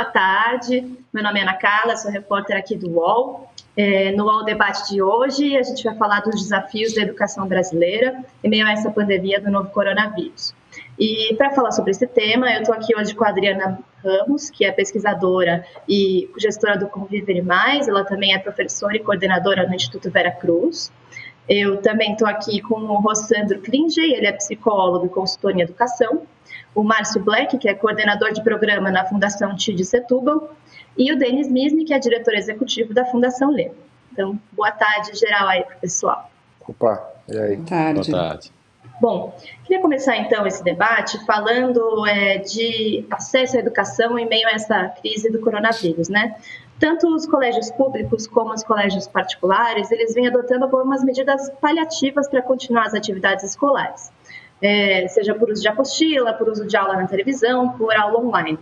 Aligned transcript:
boa 0.00 0.12
tarde. 0.12 0.96
Meu 1.12 1.22
nome 1.22 1.40
é 1.40 1.42
Ana 1.42 1.52
Carla, 1.52 1.94
sou 1.94 2.10
repórter 2.10 2.56
aqui 2.56 2.74
do 2.74 2.88
UOL. 2.90 3.52
É, 3.76 4.12
no 4.12 4.24
UOL 4.24 4.44
Debate 4.44 4.90
de 4.90 5.02
hoje, 5.02 5.54
a 5.58 5.62
gente 5.62 5.84
vai 5.84 5.94
falar 5.94 6.20
dos 6.20 6.40
desafios 6.40 6.94
da 6.94 7.02
educação 7.02 7.46
brasileira 7.46 8.24
em 8.42 8.48
meio 8.48 8.66
a 8.66 8.72
essa 8.72 8.90
pandemia 8.90 9.38
do 9.38 9.50
novo 9.50 9.68
coronavírus. 9.68 10.54
E 10.98 11.34
para 11.34 11.50
falar 11.50 11.72
sobre 11.72 11.90
esse 11.90 12.06
tema, 12.06 12.50
eu 12.50 12.62
estou 12.62 12.74
aqui 12.74 12.96
hoje 12.96 13.14
com 13.14 13.24
a 13.24 13.28
Adriana 13.28 13.78
Ramos, 14.02 14.48
que 14.48 14.64
é 14.64 14.72
pesquisadora 14.72 15.66
e 15.86 16.30
gestora 16.38 16.78
do 16.78 16.86
Conviver 16.86 17.44
Mais. 17.44 17.86
Ela 17.86 18.02
também 18.02 18.32
é 18.32 18.38
professora 18.38 18.96
e 18.96 19.00
coordenadora 19.00 19.68
no 19.68 19.74
Instituto 19.74 20.10
Vera 20.10 20.30
Cruz. 20.30 20.90
Eu 21.46 21.76
também 21.82 22.12
estou 22.12 22.26
aqui 22.26 22.62
com 22.62 22.76
o 22.76 23.00
Rossandro 23.00 23.60
Klinger, 23.60 24.04
ele 24.04 24.26
é 24.26 24.32
psicólogo 24.32 25.04
e 25.04 25.08
consultor 25.10 25.54
em 25.54 25.60
educação. 25.60 26.22
O 26.74 26.82
Márcio 26.82 27.22
Black, 27.22 27.58
que 27.58 27.68
é 27.68 27.74
coordenador 27.74 28.32
de 28.32 28.42
programa 28.42 28.90
na 28.90 29.04
Fundação 29.04 29.56
TID 29.56 29.84
Setúbal. 29.84 30.54
E 30.96 31.12
o 31.12 31.18
Denis 31.18 31.48
Misni, 31.48 31.84
que 31.84 31.94
é 31.94 31.98
diretor 31.98 32.34
executivo 32.34 32.92
da 32.92 33.04
Fundação 33.06 33.50
Lema. 33.50 33.74
Então, 34.12 34.38
boa 34.52 34.72
tarde 34.72 35.14
geral 35.16 35.48
aí 35.48 35.62
para 35.64 35.76
o 35.76 35.80
pessoal. 35.80 36.30
Opa, 36.68 37.02
e 37.28 37.38
aí? 37.38 37.56
Boa 37.56 37.66
tarde. 37.66 38.10
Boa 38.10 38.28
tarde. 38.28 38.52
Bom, 39.00 39.34
queria 39.64 39.80
começar 39.80 40.16
então 40.18 40.46
esse 40.46 40.62
debate 40.62 41.24
falando 41.24 42.06
é, 42.06 42.36
de 42.36 43.06
acesso 43.10 43.56
à 43.56 43.60
educação 43.60 44.18
em 44.18 44.28
meio 44.28 44.46
a 44.46 44.50
essa 44.50 44.88
crise 45.00 45.30
do 45.30 45.40
coronavírus, 45.40 46.10
né? 46.10 46.36
Tanto 46.78 47.14
os 47.14 47.26
colégios 47.26 47.70
públicos 47.70 48.26
como 48.26 48.52
os 48.52 48.62
colégios 48.62 49.08
particulares, 49.08 49.90
eles 49.90 50.14
vêm 50.14 50.28
adotando 50.28 50.64
algumas 50.64 51.02
medidas 51.02 51.50
paliativas 51.62 52.28
para 52.28 52.42
continuar 52.42 52.86
as 52.86 52.94
atividades 52.94 53.44
escolares, 53.44 54.12
é, 54.62 55.06
seja 55.08 55.34
por 55.34 55.50
uso 55.50 55.62
de 55.62 55.68
apostila, 55.68 56.32
por 56.32 56.48
uso 56.48 56.66
de 56.66 56.76
aula 56.76 56.96
na 56.96 57.06
televisão, 57.06 57.70
por 57.70 57.94
aula 57.94 58.20
online. 58.20 58.58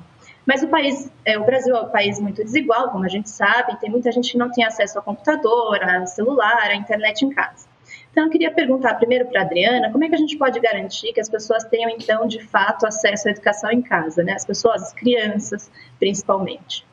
Mas 0.46 0.62
o 0.62 0.68
país, 0.68 1.10
é, 1.26 1.38
o 1.38 1.44
Brasil 1.44 1.76
é 1.76 1.82
um 1.82 1.90
país 1.90 2.18
muito 2.18 2.42
desigual, 2.42 2.90
como 2.90 3.04
a 3.04 3.08
gente 3.08 3.28
sabe, 3.28 3.78
tem 3.78 3.90
muita 3.90 4.10
gente 4.10 4.32
que 4.32 4.38
não 4.38 4.50
tem 4.50 4.64
acesso 4.64 4.98
ao 4.98 5.04
computador, 5.04 5.82
a 5.82 6.06
celular, 6.06 6.70
à 6.70 6.74
internet 6.74 7.22
em 7.22 7.28
casa. 7.28 7.66
Então, 8.10 8.24
eu 8.24 8.30
queria 8.30 8.50
perguntar 8.50 8.94
primeiro 8.94 9.26
para 9.26 9.42
a 9.42 9.44
Adriana, 9.44 9.92
como 9.92 10.04
é 10.04 10.08
que 10.08 10.14
a 10.14 10.18
gente 10.18 10.36
pode 10.36 10.58
garantir 10.58 11.12
que 11.12 11.20
as 11.20 11.28
pessoas 11.28 11.64
tenham, 11.64 11.90
então, 11.90 12.26
de 12.26 12.42
fato, 12.42 12.86
acesso 12.86 13.28
à 13.28 13.30
educação 13.30 13.70
em 13.70 13.82
casa, 13.82 14.22
né? 14.24 14.32
As 14.32 14.44
pessoas, 14.44 14.82
as 14.82 14.92
crianças, 14.94 15.70
principalmente. 15.98 16.84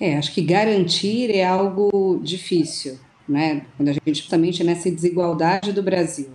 É, 0.00 0.16
acho 0.16 0.32
que 0.32 0.40
garantir 0.40 1.34
é 1.34 1.44
algo 1.44 2.20
difícil, 2.22 2.98
né? 3.28 3.66
Quando 3.76 3.88
a 3.88 3.92
gente 3.92 4.14
justamente 4.14 4.62
nessa 4.62 4.90
desigualdade 4.90 5.72
do 5.72 5.82
Brasil. 5.82 6.30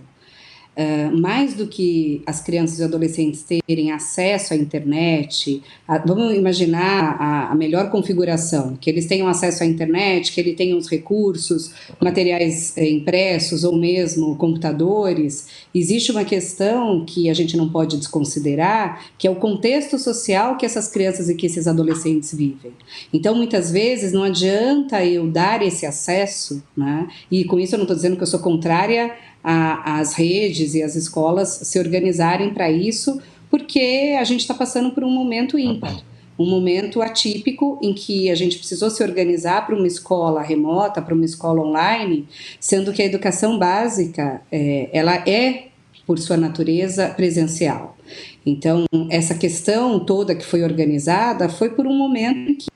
Uh, 0.76 1.14
mais 1.20 1.54
do 1.54 1.66
que 1.66 2.22
as 2.24 2.40
crianças 2.40 2.78
e 2.78 2.84
adolescentes 2.84 3.44
terem 3.66 3.90
acesso 3.90 4.54
à 4.54 4.56
internet, 4.56 5.62
a, 5.86 5.98
vamos 5.98 6.32
imaginar 6.34 7.16
a, 7.20 7.50
a, 7.50 7.54
melhor 7.56 7.90
configuração, 7.90 8.76
que 8.80 8.88
eles 8.88 9.06
tenham 9.06 9.26
acesso 9.26 9.64
à 9.64 9.66
internet, 9.66 10.32
que 10.32 10.40
eles 10.40 10.56
tenham 10.56 10.78
os 10.78 10.88
recursos, 10.88 11.72
materiais 12.00 12.76
eh, 12.78 12.88
impressos 12.88 13.64
ou 13.64 13.76
mesmo 13.76 14.36
computadores, 14.36 15.48
existe 15.74 16.12
uma 16.12 16.24
questão 16.24 17.04
que 17.04 17.28
a 17.28 17.34
gente 17.34 17.56
não 17.56 17.68
pode 17.68 17.96
desconsiderar, 17.96 19.04
que 19.18 19.26
é 19.26 19.30
o 19.30 19.36
contexto 19.36 19.98
social 19.98 20.56
que 20.56 20.64
essas 20.64 20.88
crianças 20.88 21.28
e 21.28 21.34
que 21.34 21.46
esses 21.46 21.66
adolescentes 21.66 22.32
vivem. 22.32 22.72
Então, 23.12 23.34
muitas 23.34 23.70
vezes, 23.72 24.12
não 24.12 24.22
adianta 24.22 25.04
eu 25.04 25.26
dar 25.26 25.62
esse 25.62 25.84
acesso, 25.84 26.62
né? 26.76 27.08
e 27.30 27.44
com 27.44 27.58
isso 27.58 27.74
eu 27.74 27.78
não 27.78 27.84
estou 27.84 27.96
dizendo 27.96 28.16
que 28.16 28.22
eu 28.22 28.26
sou 28.26 28.40
contrária 28.40 29.12
a, 29.42 29.98
as 29.98 30.14
redes 30.14 30.74
e 30.74 30.82
as 30.82 30.96
escolas 30.96 31.48
se 31.62 31.78
organizarem 31.78 32.52
para 32.52 32.70
isso, 32.70 33.20
porque 33.50 34.16
a 34.18 34.24
gente 34.24 34.40
está 34.40 34.54
passando 34.54 34.92
por 34.92 35.02
um 35.02 35.10
momento 35.10 35.58
ímpar, 35.58 36.02
um 36.38 36.48
momento 36.48 37.02
atípico 37.02 37.78
em 37.82 37.92
que 37.92 38.30
a 38.30 38.34
gente 38.34 38.58
precisou 38.58 38.90
se 38.90 39.02
organizar 39.02 39.66
para 39.66 39.74
uma 39.74 39.86
escola 39.86 40.42
remota, 40.42 41.02
para 41.02 41.14
uma 41.14 41.24
escola 41.24 41.60
online, 41.60 42.28
sendo 42.58 42.92
que 42.92 43.02
a 43.02 43.06
educação 43.06 43.58
básica 43.58 44.42
é, 44.50 44.88
ela 44.92 45.16
é 45.28 45.68
por 46.06 46.18
sua 46.18 46.36
natureza 46.36 47.08
presencial. 47.08 47.96
Então 48.44 48.84
essa 49.10 49.34
questão 49.34 50.00
toda 50.04 50.34
que 50.34 50.44
foi 50.44 50.62
organizada 50.62 51.48
foi 51.48 51.70
por 51.70 51.86
um 51.86 51.96
momento 51.96 52.50
em 52.50 52.54
que 52.54 52.70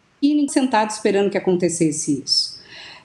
sentado 0.53 0.91
esperando 0.91 1.31
que 1.31 1.39
acontecesse 1.39 2.23
isso. 2.25 2.54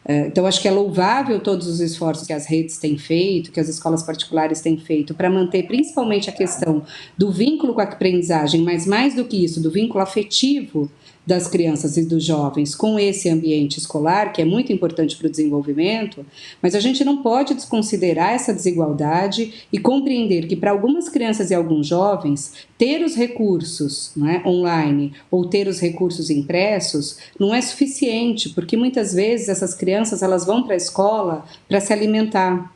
É, 0.06 0.28
então, 0.28 0.46
acho 0.46 0.62
que 0.62 0.68
é 0.68 0.72
louvável 0.72 1.40
todos 1.40 1.68
os 1.68 1.80
esforços 1.80 2.26
que 2.26 2.34
as 2.34 2.46
redes 2.46 2.78
têm 2.78 2.98
feito, 2.98 3.52
que 3.52 3.60
as 3.60 3.68
escolas 3.68 4.02
particulares 4.02 4.62
têm 4.62 4.78
feito, 4.78 5.14
para 5.14 5.30
manter 5.30 5.64
principalmente 5.68 6.30
a 6.30 6.34
questão 6.34 6.84
do 7.18 7.32
vínculo 7.32 7.74
com 7.74 7.82
a 7.82 7.84
aprendizagem, 7.84 8.62
mas 8.62 8.88
mais 8.88 9.14
do 9.14 9.26
que 9.26 9.44
isso, 9.44 9.62
do 9.62 9.70
vínculo 9.70 10.02
afetivo 10.02 10.90
das 11.26 11.48
crianças 11.48 11.96
e 11.96 12.06
dos 12.06 12.24
jovens 12.24 12.74
com 12.74 12.98
esse 12.98 13.30
ambiente 13.30 13.78
escolar, 13.78 14.34
que 14.34 14.42
é 14.42 14.46
muito 14.46 14.74
importante 14.74 15.16
para 15.16 15.28
o 15.28 15.30
desenvolvimento, 15.30 16.26
mas 16.62 16.74
a 16.74 16.80
gente 16.80 17.04
não 17.04 17.22
pode 17.22 17.54
desconsiderar 17.54 18.34
essa 18.34 18.54
desigualdade 18.54 19.66
e 19.72 19.78
compreender 19.78 20.48
que 20.48 20.56
para 20.56 20.72
algumas 20.72 21.08
crianças 21.08 21.52
e 21.52 21.54
alguns 21.54 21.88
jovens, 21.88 22.54
ter 22.78 23.04
os 23.04 23.16
recursos 23.16 24.12
é, 24.26 24.48
online 24.48 25.14
ou 25.30 25.46
ter 25.46 25.68
os 25.68 25.80
recursos 25.80 26.30
impressos 26.30 27.18
não 27.40 27.54
é 27.54 27.62
suficiente, 27.62 28.50
porque 28.50 28.76
muitas 28.76 29.14
vezes 29.14 29.50
essas 29.50 29.74
crianças 29.74 30.24
elas 30.24 30.46
vão 30.46 30.64
para 30.64 30.74
a 30.74 30.78
escola 30.78 31.46
para 31.68 31.80
se 31.80 31.94
alimentar 31.94 32.74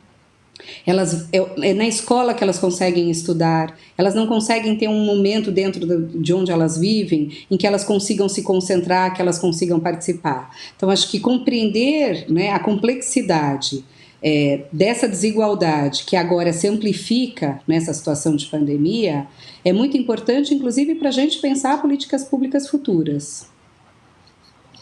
elas, 0.86 1.28
é, 1.32 1.74
na 1.74 1.86
escola 1.86 2.34
que 2.34 2.42
elas 2.42 2.58
conseguem 2.58 3.10
estudar, 3.10 3.76
elas 3.96 4.14
não 4.14 4.26
conseguem 4.26 4.76
ter 4.76 4.88
um 4.88 5.04
momento 5.04 5.50
dentro 5.50 6.06
de 6.06 6.32
onde 6.32 6.50
elas 6.50 6.78
vivem 6.78 7.30
em 7.50 7.56
que 7.56 7.66
elas 7.66 7.84
consigam 7.84 8.28
se 8.28 8.42
concentrar, 8.42 9.14
que 9.14 9.22
elas 9.22 9.38
consigam 9.38 9.80
participar. 9.80 10.50
Então, 10.76 10.90
acho 10.90 11.10
que 11.10 11.20
compreender 11.20 12.26
né, 12.30 12.50
a 12.50 12.58
complexidade 12.58 13.84
é, 14.22 14.62
dessa 14.72 15.06
desigualdade 15.06 16.04
que 16.04 16.16
agora 16.16 16.50
se 16.50 16.66
amplifica 16.66 17.60
nessa 17.68 17.92
situação 17.92 18.34
de 18.34 18.46
pandemia 18.46 19.26
é 19.62 19.72
muito 19.72 19.98
importante, 19.98 20.54
inclusive, 20.54 20.94
para 20.94 21.10
a 21.10 21.12
gente 21.12 21.38
pensar 21.40 21.82
políticas 21.82 22.24
públicas 22.24 22.66
futuras. 22.66 23.53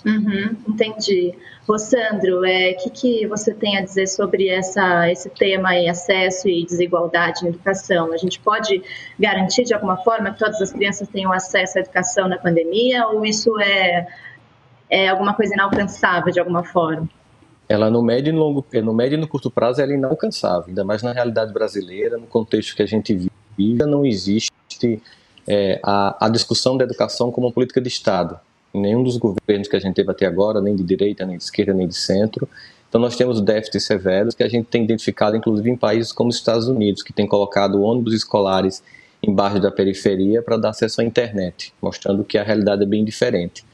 Uhum, 0.05 0.57
entendi. 0.69 1.35
Rossandro, 1.67 2.41
o 2.41 2.45
é, 2.45 2.73
que, 2.75 2.91
que 2.91 3.27
você 3.27 3.55
tem 3.55 3.79
a 3.79 3.83
dizer 3.83 4.09
sobre 4.09 4.49
essa, 4.49 5.11
esse 5.11 5.31
tema 5.31 5.71
aí, 5.71 5.89
acesso 5.89 6.49
e 6.49 6.65
desigualdade 6.65 7.43
na 7.43 7.51
educação? 7.51 8.13
A 8.13 8.17
gente 8.17 8.41
pode 8.41 8.83
garantir 9.19 9.65
de 9.65 9.73
alguma 9.73 9.97
forma 9.99 10.33
que 10.33 10.39
todas 10.39 10.61
as 10.61 10.73
crianças 10.73 11.09
tenham 11.09 11.33
acesso 11.33 11.79
à 11.79 11.81
educação 11.81 12.29
na 12.29 12.37
pandemia 12.37 13.07
ou 13.09 13.25
isso 13.25 13.59
é, 13.61 14.09
é 14.91 15.09
alguma 15.09 15.35
coisa 15.35 15.55
inalcançável 15.55 16.33
de 16.33 16.41
alguma 16.41 16.65
forma? 16.65 17.09
Ela 17.69 17.89
no 17.89 18.03
médio 18.03 18.31
e 18.31 18.33
no 18.33 18.41
longo, 18.41 18.67
no 18.83 18.93
médio 18.93 19.17
e 19.17 19.21
no 19.21 19.29
curto 19.29 19.51
prazo 19.51 19.81
ela 19.81 19.93
é 19.93 19.95
inalcançável, 19.95 20.65
ainda 20.69 20.85
mais 20.85 21.03
na 21.03 21.13
realidade 21.13 21.53
brasileira, 21.53 22.19
no 22.19 22.27
contexto 22.27 22.75
que 22.75 22.83
a 22.83 22.87
gente 22.87 23.15
vive, 23.57 23.79
não 23.87 24.05
existe 24.05 24.51
é, 25.49 25.81
a, 25.83 26.27
a 26.27 26.29
discussão 26.29 26.77
da 26.77 26.85
educação 26.85 27.31
como 27.31 27.47
uma 27.47 27.53
política 27.53 27.81
de 27.81 27.89
Estado 27.89 28.35
em 28.35 28.52
nenhum 28.73 29.03
dos 29.03 29.17
governos 29.17 29.69
que 29.69 29.77
a 29.77 29.79
gente 29.79 29.95
teve 29.95 30.11
até 30.11 30.27
agora, 30.27 30.61
nem 30.61 30.75
de 30.75 30.83
direita, 30.83 31.27
nem 31.27 31.37
de 31.37 31.45
esquerda, 31.45 31.75
nem 31.75 31.87
de 31.87 31.95
centro. 31.95 32.49
Então 32.89 33.01
nós 33.01 33.17
temos 33.17 33.41
déficits 33.41 33.85
severos 33.85 34.35
que 34.35 34.43
a 34.43 34.49
gente 34.49 34.67
tem 34.67 34.85
identificado, 34.85 35.37
inclusive 35.37 35.71
em 35.71 35.77
países 35.77 36.13
como 36.13 36.31
os 36.31 36.37
Estados 36.37 36.69
Unidos, 36.69 37.03
que 37.03 37.13
tem 37.13 37.27
colocado 37.27 37.83
ônibus 37.83 38.15
escolares 38.15 38.83
embaixo 39.23 39.61
da 39.61 39.71
periferia 39.71 40.43
para 40.43 40.57
dar 40.57 40.71
acesso 40.71 41.01
à 41.01 41.05
internet, 41.05 41.73
mostrando 41.81 42.25
que 42.25 42.37
a 42.37 42.43
realidade 42.43 42.83
é 42.83 42.87
bem 42.87 43.05
diferente. 43.05 43.65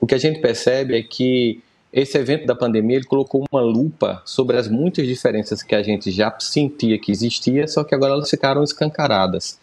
O 0.00 0.06
que 0.06 0.14
a 0.14 0.18
gente 0.18 0.40
percebe 0.40 0.96
é 0.96 1.02
que 1.02 1.60
esse 1.92 2.18
evento 2.18 2.46
da 2.46 2.54
pandemia 2.54 2.96
ele 2.96 3.06
colocou 3.06 3.44
uma 3.50 3.62
lupa 3.62 4.22
sobre 4.24 4.56
as 4.56 4.68
muitas 4.68 5.06
diferenças 5.06 5.62
que 5.62 5.74
a 5.74 5.82
gente 5.82 6.10
já 6.10 6.34
sentia 6.38 6.98
que 6.98 7.10
existia, 7.10 7.66
só 7.66 7.82
que 7.82 7.94
agora 7.94 8.12
elas 8.12 8.28
ficaram 8.28 8.62
escancaradas 8.62 9.58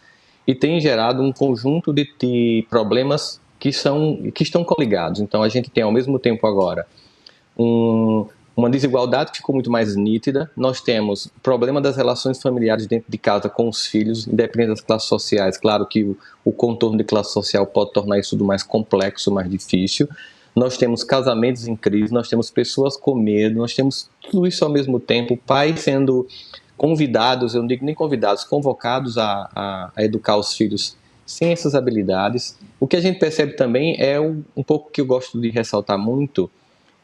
e 0.46 0.54
tem 0.54 0.80
gerado 0.80 1.22
um 1.22 1.32
conjunto 1.32 1.92
de, 1.92 2.08
de 2.18 2.66
problemas 2.70 3.40
que, 3.66 3.72
são, 3.72 4.30
que 4.32 4.44
estão 4.44 4.62
coligados. 4.62 5.20
Então 5.20 5.42
a 5.42 5.48
gente 5.48 5.68
tem 5.70 5.82
ao 5.82 5.90
mesmo 5.90 6.20
tempo 6.20 6.46
agora 6.46 6.86
um, 7.58 8.24
uma 8.56 8.70
desigualdade 8.70 9.32
que 9.32 9.38
ficou 9.38 9.54
muito 9.54 9.70
mais 9.70 9.96
nítida. 9.96 10.48
Nós 10.56 10.80
temos 10.80 11.28
problema 11.42 11.80
das 11.80 11.96
relações 11.96 12.40
familiares 12.40 12.86
dentro 12.86 13.10
de 13.10 13.18
casa 13.18 13.48
com 13.48 13.68
os 13.68 13.84
filhos, 13.84 14.28
independente 14.28 14.68
das 14.68 14.80
classes 14.80 15.08
sociais. 15.08 15.58
Claro 15.58 15.84
que 15.84 16.04
o, 16.04 16.16
o 16.44 16.52
contorno 16.52 16.96
de 16.96 17.02
classe 17.02 17.32
social 17.32 17.66
pode 17.66 17.92
tornar 17.92 18.20
isso 18.20 18.30
tudo 18.30 18.44
mais 18.44 18.62
complexo, 18.62 19.32
mais 19.32 19.50
difícil. 19.50 20.08
Nós 20.54 20.76
temos 20.76 21.02
casamentos 21.02 21.66
em 21.66 21.74
crise, 21.74 22.14
nós 22.14 22.28
temos 22.28 22.50
pessoas 22.50 22.96
com 22.96 23.16
medo, 23.16 23.58
nós 23.58 23.74
temos 23.74 24.08
tudo 24.30 24.46
isso 24.46 24.64
ao 24.64 24.70
mesmo 24.70 25.00
tempo, 25.00 25.36
pais 25.44 25.80
sendo 25.80 26.26
convidados, 26.76 27.54
eu 27.54 27.62
não 27.62 27.68
digo 27.68 27.84
nem 27.84 27.94
convidados, 27.94 28.44
convocados 28.44 29.18
a, 29.18 29.50
a, 29.54 29.92
a 29.96 30.04
educar 30.04 30.36
os 30.36 30.54
filhos 30.54 30.96
sem 31.26 31.50
essas 31.50 31.74
habilidades. 31.74 32.56
O 32.78 32.86
que 32.86 32.96
a 32.96 33.00
gente 33.00 33.18
percebe 33.18 33.54
também 33.54 33.96
é 33.98 34.18
um, 34.20 34.42
um 34.56 34.62
pouco 34.62 34.90
que 34.90 35.00
eu 35.00 35.06
gosto 35.06 35.40
de 35.40 35.50
ressaltar 35.50 35.98
muito, 35.98 36.50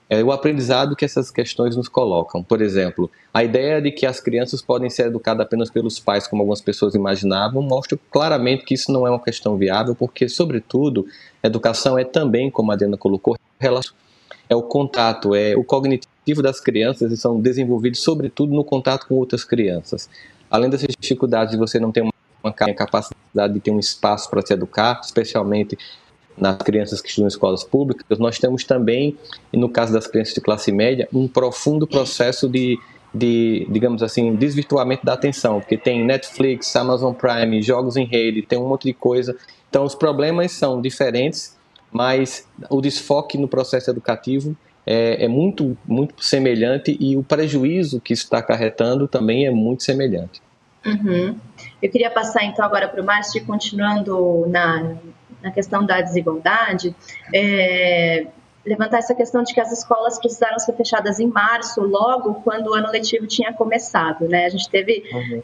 é 0.09 0.23
o 0.23 0.31
aprendizado 0.31 0.95
que 0.95 1.07
essas 1.07 1.31
questões 1.31 1.75
nos 1.75 1.89
colocam. 1.89 2.43
Por 2.43 2.61
exemplo, 2.61 3.11
a 3.33 3.43
ideia 3.43 3.81
de 3.81 3.91
que 3.91 4.05
as 4.05 4.21
crianças 4.21 4.61
podem 4.61 4.91
ser 4.91 5.07
educadas 5.07 5.47
apenas 5.47 5.71
pelos 5.71 5.99
pais, 5.99 6.27
como 6.27 6.43
algumas 6.43 6.61
pessoas 6.61 6.95
imaginavam, 6.95 7.63
mostra 7.63 7.99
claramente 8.11 8.63
que 8.63 8.75
isso 8.75 8.93
não 8.93 9.07
é 9.07 9.11
uma 9.11 9.23
questão 9.23 9.57
viável, 9.57 9.95
porque, 9.95 10.29
sobretudo, 10.29 11.07
educação 11.43 11.99
é 11.99 12.05
também, 12.05 12.51
como 12.51 12.71
a 12.71 12.77
Diana 12.77 12.99
colocou, 12.99 13.37
é 14.49 14.55
o 14.55 14.63
contato, 14.63 15.35
é 15.35 15.57
o 15.57 15.65
cognitivo 15.65 16.43
das 16.43 16.61
crianças 16.61 17.11
e 17.11 17.17
são 17.17 17.41
desenvolvidos, 17.41 18.03
sobretudo, 18.03 18.53
no 18.53 18.65
contato 18.65 19.07
com 19.07 19.15
outras 19.15 19.45
crianças. 19.45 20.11
Além 20.51 20.69
dessas 20.69 20.95
dificuldades 21.01 21.53
de 21.53 21.59
você 21.59 21.81
não 21.81 21.91
ter 21.91 22.03
uma 22.03 22.12
capacidade 22.51 23.53
de 23.53 23.61
ter 23.61 23.71
um 23.71 23.79
espaço 23.79 24.29
para 24.31 24.45
se 24.45 24.53
educar, 24.53 25.01
especialmente 25.05 25.79
nas 26.37 26.57
crianças 26.59 27.01
que 27.01 27.09
estudam 27.09 27.27
em 27.27 27.29
escolas 27.29 27.63
públicas, 27.63 28.19
nós 28.19 28.39
temos 28.39 28.65
também, 28.65 29.17
no 29.53 29.69
caso 29.69 29.93
das 29.93 30.07
crianças 30.07 30.35
de 30.35 30.41
classe 30.41 30.73
média, 30.73 31.09
um 31.13 31.29
profundo 31.29 31.87
processo 31.87 32.49
de, 32.49 32.79
de 33.15 33.67
digamos 33.71 34.03
assim, 34.03 34.35
desvirtuamento 34.35 35.05
da 35.05 35.13
atenção, 35.13 35.61
porque 35.61 35.77
tem 35.77 36.05
Netflix, 36.05 36.75
Amazon 36.75 37.13
Prime, 37.13 37.63
jogos 37.63 37.97
em 37.97 38.07
rede, 38.07 38.43
tem 38.43 38.59
um 38.59 38.69
monte 38.69 38.85
de 38.85 38.95
coisa. 38.95 39.37
Então, 39.69 39.85
os 39.85 39.95
problemas 39.95 40.53
são 40.53 40.81
diferentes, 40.81 41.57
mas 41.91 42.47
o 42.71 42.81
desfoque 42.81 43.37
no 43.37 43.47
processo 43.47 43.91
educativo 43.91 44.57
é, 44.87 45.25
é 45.25 45.29
muito, 45.29 45.77
muito 45.87 46.25
semelhante 46.25 46.97
e 46.99 47.17
o 47.17 47.23
prejuízo 47.23 48.01
que 48.01 48.13
isso 48.13 48.25
está 48.25 48.39
acarretando 48.39 49.07
também 49.07 49.47
é 49.47 49.51
muito 49.51 49.83
semelhante. 49.83 50.41
Uhum. 50.85 51.39
Eu 51.81 51.91
queria 51.91 52.11
passar 52.11 52.45
então 52.45 52.65
agora 52.65 52.89
para 52.89 53.01
o 53.01 53.05
Márcio, 53.05 53.45
continuando 53.47 54.47
na, 54.49 54.97
na 55.43 55.51
questão 55.51 55.85
da 55.85 56.01
desigualdade, 56.01 56.95
é, 57.35 58.27
levantar 58.65 58.99
essa 58.99 59.15
questão 59.15 59.43
de 59.43 59.53
que 59.53 59.61
as 59.61 59.73
escolas 59.73 60.19
precisaram 60.19 60.59
ser 60.59 60.73
fechadas 60.75 61.19
em 61.19 61.27
março, 61.27 61.81
logo 61.83 62.35
quando 62.43 62.69
o 62.69 62.75
ano 62.75 62.91
letivo 62.91 63.27
tinha 63.27 63.53
começado, 63.53 64.29
né? 64.29 64.47
A 64.47 64.49
gente 64.49 64.69
teve 64.71 65.05
uhum. 65.13 65.43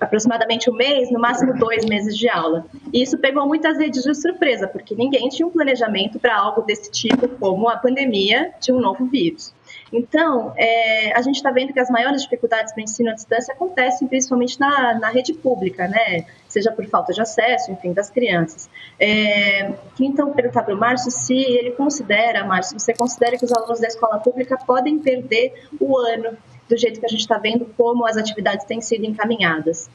aproximadamente 0.00 0.70
um 0.70 0.74
mês, 0.74 1.10
no 1.10 1.20
máximo 1.20 1.54
dois 1.54 1.84
meses 1.84 2.16
de 2.16 2.28
aula. 2.28 2.66
E 2.92 3.02
isso 3.02 3.18
pegou 3.18 3.46
muitas 3.46 3.78
redes 3.78 4.02
de 4.02 4.14
surpresa, 4.14 4.66
porque 4.66 4.94
ninguém 4.94 5.28
tinha 5.28 5.46
um 5.46 5.50
planejamento 5.50 6.18
para 6.18 6.36
algo 6.36 6.62
desse 6.62 6.90
tipo, 6.90 7.28
como 7.28 7.68
a 7.68 7.76
pandemia 7.76 8.52
de 8.60 8.72
um 8.72 8.80
novo 8.80 9.06
vírus. 9.06 9.52
Então, 9.92 10.52
é, 10.56 11.16
a 11.16 11.22
gente 11.22 11.36
está 11.36 11.50
vendo 11.50 11.72
que 11.72 11.80
as 11.80 11.90
maiores 11.90 12.22
dificuldades 12.22 12.72
para 12.72 12.80
o 12.80 12.84
ensino 12.84 13.10
à 13.10 13.14
distância 13.14 13.54
acontecem 13.54 14.06
principalmente 14.06 14.58
na, 14.60 14.98
na 14.98 15.08
rede 15.08 15.32
pública, 15.32 15.88
né? 15.88 16.26
Seja 16.48 16.70
por 16.72 16.86
falta 16.86 17.12
de 17.12 17.20
acesso, 17.20 17.70
enfim, 17.70 17.92
das 17.92 18.10
crianças. 18.10 18.68
É, 19.00 19.72
então, 19.98 20.32
perguntar 20.32 20.62
para 20.62 20.74
o 20.74 20.78
Márcio 20.78 21.10
se 21.10 21.34
ele 21.34 21.72
considera, 21.72 22.44
Márcio, 22.44 22.78
você 22.78 22.92
considera 22.94 23.36
que 23.36 23.44
os 23.44 23.52
alunos 23.52 23.80
da 23.80 23.88
escola 23.88 24.18
pública 24.18 24.58
podem 24.66 24.98
perder 24.98 25.54
o 25.80 25.96
ano 25.96 26.36
do 26.68 26.76
jeito 26.76 27.00
que 27.00 27.06
a 27.06 27.08
gente 27.08 27.20
está 27.20 27.38
vendo 27.38 27.66
como 27.76 28.06
as 28.06 28.16
atividades 28.16 28.66
têm 28.66 28.80
sido 28.80 29.04
encaminhadas? 29.04 29.88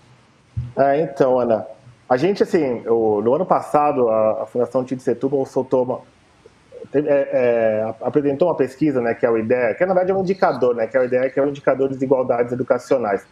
É, 0.76 1.02
então, 1.02 1.40
Ana, 1.40 1.68
a 2.10 2.18
gente, 2.18 2.44
assim, 2.44 2.82
no 2.82 3.34
ano 3.34 3.46
passado, 3.46 4.10
a, 4.10 4.46
Fundação 4.46 4.84
Tite 4.84 5.02
Setúbal 5.02 5.46
soltou 5.46 6.04
é, 7.00 7.30
é, 7.32 7.96
apresentou 8.02 8.48
uma 8.48 8.56
pesquisa, 8.56 9.02
né, 9.02 9.14
que 9.14 9.26
é 9.26 9.30
o 9.30 9.38
IDEA, 9.38 9.74
que 9.74 9.86
na 9.86 9.94
verdade 9.94 10.12
é 10.12 10.16
um 10.16 10.22
indicador, 10.22 10.76
né, 10.76 10.86
que 10.86 10.96
é 10.96 11.00
o 11.00 11.04
IDEA, 11.04 11.30
que 11.30 11.40
é 11.40 11.44
o 11.44 11.50
indicador 11.50 11.88
de 11.88 11.96
desigualdades 11.96 12.54
educacionais. 12.54 13.26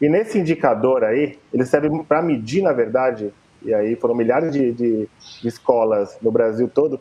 E 0.00 0.08
nesse 0.08 0.38
indicador 0.38 1.02
aí, 1.02 1.38
ele 1.52 1.64
serve 1.64 1.88
para 2.04 2.20
medir, 2.20 2.62
na 2.62 2.72
verdade, 2.72 3.32
e 3.62 3.72
aí 3.72 3.96
foram 3.96 4.14
milhares 4.14 4.52
de, 4.52 4.70
de, 4.72 5.08
de, 5.40 5.48
escolas 5.48 6.18
no 6.20 6.30
Brasil 6.30 6.68
todo, 6.68 7.00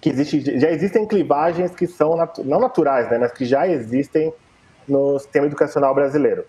que 0.00 0.10
existe, 0.10 0.58
já 0.60 0.70
existem 0.70 1.06
clivagens 1.06 1.74
que 1.74 1.86
são 1.86 2.16
não 2.44 2.60
naturais, 2.60 3.10
né, 3.10 3.18
mas 3.18 3.32
que 3.32 3.44
já 3.44 3.66
existem 3.66 4.32
no 4.86 5.18
sistema 5.18 5.46
educacional 5.46 5.94
brasileiro. 5.94 6.44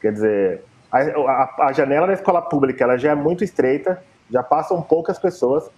Quer 0.00 0.12
dizer, 0.12 0.62
a, 0.90 1.00
a, 1.00 1.66
a 1.66 1.72
janela 1.72 2.06
da 2.06 2.14
escola 2.14 2.40
pública 2.40 2.84
ela 2.84 2.96
já 2.96 3.10
é 3.10 3.14
muito 3.14 3.44
estreita, 3.44 4.02
já 4.30 4.42
passam 4.42 4.80
poucas 4.80 5.18
pessoas, 5.18 5.68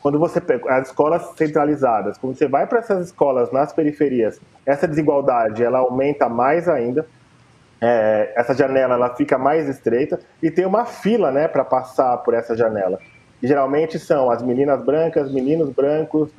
quando 0.00 0.18
você 0.18 0.40
pega 0.40 0.72
as 0.72 0.88
escolas 0.88 1.22
centralizadas, 1.36 2.16
quando 2.18 2.36
você 2.36 2.46
vai 2.46 2.66
para 2.66 2.78
essas 2.78 3.06
escolas 3.06 3.50
nas 3.50 3.72
periferias, 3.72 4.40
essa 4.64 4.86
desigualdade 4.86 5.62
ela 5.62 5.78
aumenta 5.80 6.28
mais 6.28 6.68
ainda. 6.68 7.06
É, 7.80 8.32
essa 8.36 8.54
janela 8.54 8.94
ela 8.94 9.14
fica 9.14 9.38
mais 9.38 9.68
estreita 9.68 10.18
e 10.42 10.50
tem 10.50 10.66
uma 10.66 10.84
fila, 10.84 11.30
né, 11.30 11.46
para 11.46 11.64
passar 11.64 12.16
por 12.18 12.34
essa 12.34 12.56
janela. 12.56 12.98
E, 13.42 13.46
geralmente 13.46 13.98
são 13.98 14.30
as 14.30 14.42
meninas 14.42 14.84
brancas, 14.84 15.32
meninos 15.32 15.70
brancos, 15.70 16.30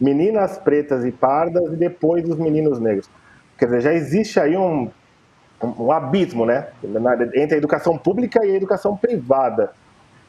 meninas 0.00 0.58
pretas 0.58 1.04
e 1.04 1.12
pardas 1.12 1.72
e 1.72 1.76
depois 1.76 2.28
os 2.28 2.36
meninos 2.36 2.80
negros. 2.80 3.08
Quer 3.56 3.66
dizer, 3.66 3.80
já 3.82 3.92
existe 3.92 4.40
aí 4.40 4.56
um, 4.56 4.90
um, 5.62 5.92
abismo, 5.92 6.44
né, 6.44 6.68
entre 7.34 7.54
a 7.54 7.58
educação 7.58 7.96
pública 7.96 8.44
e 8.44 8.50
a 8.50 8.56
educação 8.56 8.96
privada 8.96 9.72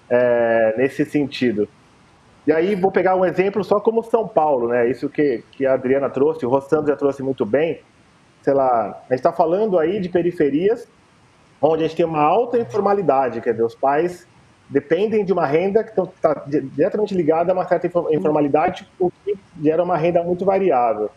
é, 0.09 0.75
nesse 0.77 1.05
sentido. 1.05 1.67
E 2.45 2.51
aí 2.51 2.75
vou 2.75 2.91
pegar 2.91 3.15
um 3.15 3.23
exemplo 3.23 3.63
só 3.63 3.79
como 3.79 4.03
São 4.03 4.27
Paulo, 4.27 4.67
né? 4.67 4.89
Isso 4.89 5.09
que, 5.09 5.43
que 5.51 5.65
a 5.65 5.73
Adriana 5.73 6.09
trouxe, 6.09 6.45
o 6.45 6.49
Rossandro 6.49 6.87
já 6.87 6.95
trouxe 6.95 7.23
muito 7.23 7.45
bem. 7.45 7.81
Sei 8.41 8.53
lá, 8.53 9.01
a 9.09 9.13
gente 9.13 9.19
está 9.19 9.31
falando 9.31 9.79
aí 9.79 9.99
de 10.01 10.09
periferias 10.09 10.87
onde 11.61 11.85
a 11.85 11.87
gente 11.87 11.95
tem 11.95 12.05
uma 12.05 12.21
alta 12.21 12.59
informalidade, 12.59 13.39
quer 13.39 13.51
dizer, 13.51 13.63
os 13.63 13.75
pais 13.75 14.27
dependem 14.69 15.23
de 15.23 15.31
uma 15.31 15.45
renda 15.45 15.81
que 15.83 15.97
está 15.97 16.43
diretamente 16.45 17.13
ligada 17.15 17.51
a 17.51 17.55
uma 17.55 17.65
certa 17.65 17.87
informalidade, 18.11 18.89
o 18.99 19.09
que 19.23 19.37
gera 19.61 19.81
uma 19.81 19.95
renda 19.95 20.21
muito 20.23 20.43
variável. 20.43 21.09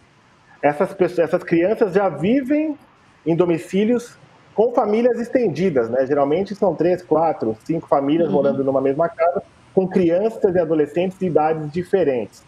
Essas, 0.62 0.94
pessoas, 0.94 1.28
essas 1.28 1.42
crianças 1.42 1.92
já 1.92 2.08
vivem 2.08 2.78
em 3.24 3.34
domicílios 3.34 4.16
com 4.54 4.72
famílias 4.72 5.18
estendidas, 5.20 5.90
né? 5.90 6.06
Geralmente 6.06 6.54
são 6.54 6.74
três, 6.74 7.02
quatro, 7.02 7.56
cinco 7.64 7.88
famílias 7.88 8.28
uhum. 8.28 8.34
morando 8.34 8.62
numa 8.62 8.80
mesma 8.80 9.08
casa 9.08 9.42
com 9.76 9.86
crianças 9.86 10.54
e 10.54 10.58
adolescentes 10.58 11.18
de 11.18 11.26
idades 11.26 11.70
diferentes, 11.70 12.42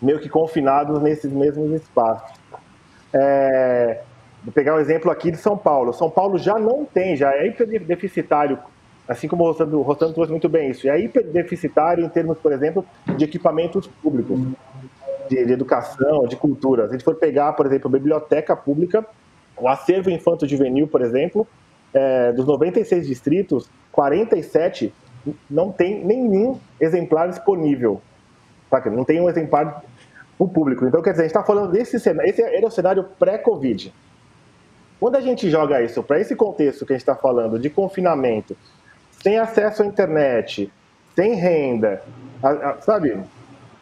meio 0.00 0.20
que 0.20 0.28
confinados 0.28 1.02
nesses 1.02 1.32
mesmos 1.32 1.72
espaços. 1.72 2.38
É, 3.12 4.00
vou 4.44 4.52
pegar 4.52 4.76
um 4.76 4.78
exemplo 4.78 5.10
aqui 5.10 5.32
de 5.32 5.38
São 5.38 5.58
Paulo. 5.58 5.92
São 5.92 6.08
Paulo 6.08 6.38
já 6.38 6.56
não 6.56 6.84
tem, 6.84 7.16
já 7.16 7.32
é 7.34 7.48
hiperdeficitário, 7.48 8.60
assim 9.08 9.26
como 9.26 9.42
o 9.42 9.48
Rostando, 9.48 9.80
o 9.80 9.82
Rostando 9.82 10.14
trouxe 10.14 10.30
muito 10.30 10.48
bem 10.48 10.70
isso, 10.70 10.88
é 10.88 11.00
hiperdeficitário 11.00 12.04
em 12.04 12.08
termos, 12.08 12.38
por 12.38 12.52
exemplo, 12.52 12.86
de 13.16 13.24
equipamentos 13.24 13.88
públicos, 14.00 14.38
de, 15.28 15.44
de 15.44 15.52
educação, 15.52 16.28
de 16.28 16.36
cultura. 16.36 16.84
Se 16.84 16.90
a 16.90 16.92
gente 16.92 17.04
for 17.04 17.16
pegar, 17.16 17.54
por 17.54 17.66
exemplo, 17.66 17.88
a 17.88 17.92
biblioteca 17.92 18.54
pública, 18.54 19.04
o 19.56 19.66
acervo 19.68 20.10
infanto-juvenil, 20.10 20.86
por 20.86 21.02
exemplo, 21.02 21.44
é, 21.92 22.30
dos 22.30 22.46
96 22.46 23.04
distritos, 23.04 23.68
47 23.90 24.94
não 25.50 25.72
tem 25.72 26.04
nenhum 26.04 26.58
exemplar 26.80 27.28
disponível. 27.28 28.00
Saca? 28.70 28.90
Não 28.90 29.04
tem 29.04 29.20
um 29.20 29.28
exemplar 29.28 29.66
para 29.66 29.82
o 30.38 30.48
público. 30.48 30.86
Então, 30.86 31.02
quer 31.02 31.10
dizer, 31.10 31.22
a 31.22 31.26
gente 31.26 31.36
está 31.36 31.44
falando 31.44 31.72
desse 31.72 31.98
cenário. 31.98 32.28
Esse 32.28 32.42
é 32.42 32.60
o 32.64 32.70
cenário 32.70 33.04
pré-Covid. 33.18 33.92
Quando 34.98 35.16
a 35.16 35.20
gente 35.20 35.50
joga 35.50 35.82
isso 35.82 36.02
para 36.02 36.20
esse 36.20 36.34
contexto 36.34 36.86
que 36.86 36.92
a 36.92 36.96
gente 36.96 37.02
está 37.02 37.14
falando 37.14 37.58
de 37.58 37.68
confinamento, 37.68 38.56
sem 39.22 39.38
acesso 39.38 39.82
à 39.82 39.86
internet, 39.86 40.72
sem 41.14 41.34
renda, 41.34 42.02
a, 42.42 42.50
a, 42.50 42.80
sabe, 42.80 43.18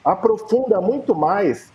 aprofunda 0.04 0.80
muito 0.80 1.14
mais 1.14 1.72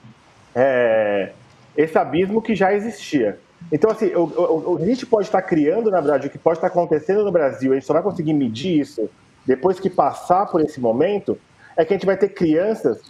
é, 0.54 1.32
esse 1.76 1.98
abismo 1.98 2.42
que 2.42 2.54
já 2.56 2.74
existia. 2.74 3.40
Então, 3.72 3.92
assim, 3.92 4.08
o, 4.14 4.24
o, 4.24 4.74
o, 4.74 4.78
a 4.82 4.86
gente 4.86 5.06
pode 5.06 5.28
estar 5.28 5.42
criando, 5.42 5.92
na 5.92 6.00
verdade, 6.00 6.28
o 6.28 6.30
que 6.30 6.38
pode 6.38 6.58
estar 6.58 6.68
acontecendo 6.68 7.24
no 7.24 7.32
Brasil, 7.32 7.72
a 7.72 7.76
gente 7.76 7.86
só 7.86 7.94
vai 7.94 8.02
conseguir 8.02 8.34
medir 8.34 8.80
isso 8.80 9.10
depois 9.50 9.80
que 9.80 9.90
passar 9.90 10.46
por 10.46 10.62
esse 10.62 10.80
momento, 10.80 11.36
é 11.76 11.84
que 11.84 11.92
a 11.92 11.98
gente 11.98 12.06
vai 12.06 12.16
ter 12.16 12.30
crianças, 12.30 13.02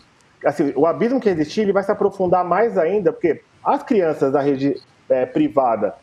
assim, 0.46 0.72
o 0.74 0.86
abismo 0.86 1.19
que 1.19 1.27
existir, 1.27 1.63
ele 1.63 1.74
vai 1.74 1.84
se 1.84 1.91
aprofundar 1.91 2.46
mais 2.46 2.77
ainda, 2.77 3.12
porque 3.12 3.41
as 3.62 3.84
crianças 3.84 4.31
da 4.31 4.39
rede 4.39 4.81
é, 5.10 5.25
privada 5.25 5.96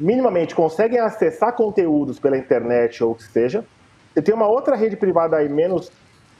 minimamente 0.00 0.52
conseguem 0.52 0.98
acessar 0.98 1.52
conteúdos 1.52 2.18
pela 2.18 2.36
internet 2.36 3.04
ou 3.04 3.12
o 3.12 3.14
que 3.14 3.22
seja. 3.22 3.64
Você 4.12 4.20
tem 4.20 4.34
uma 4.34 4.48
outra 4.48 4.74
rede 4.74 4.96
privada 4.96 5.36
aí 5.36 5.48
menos. 5.48 5.92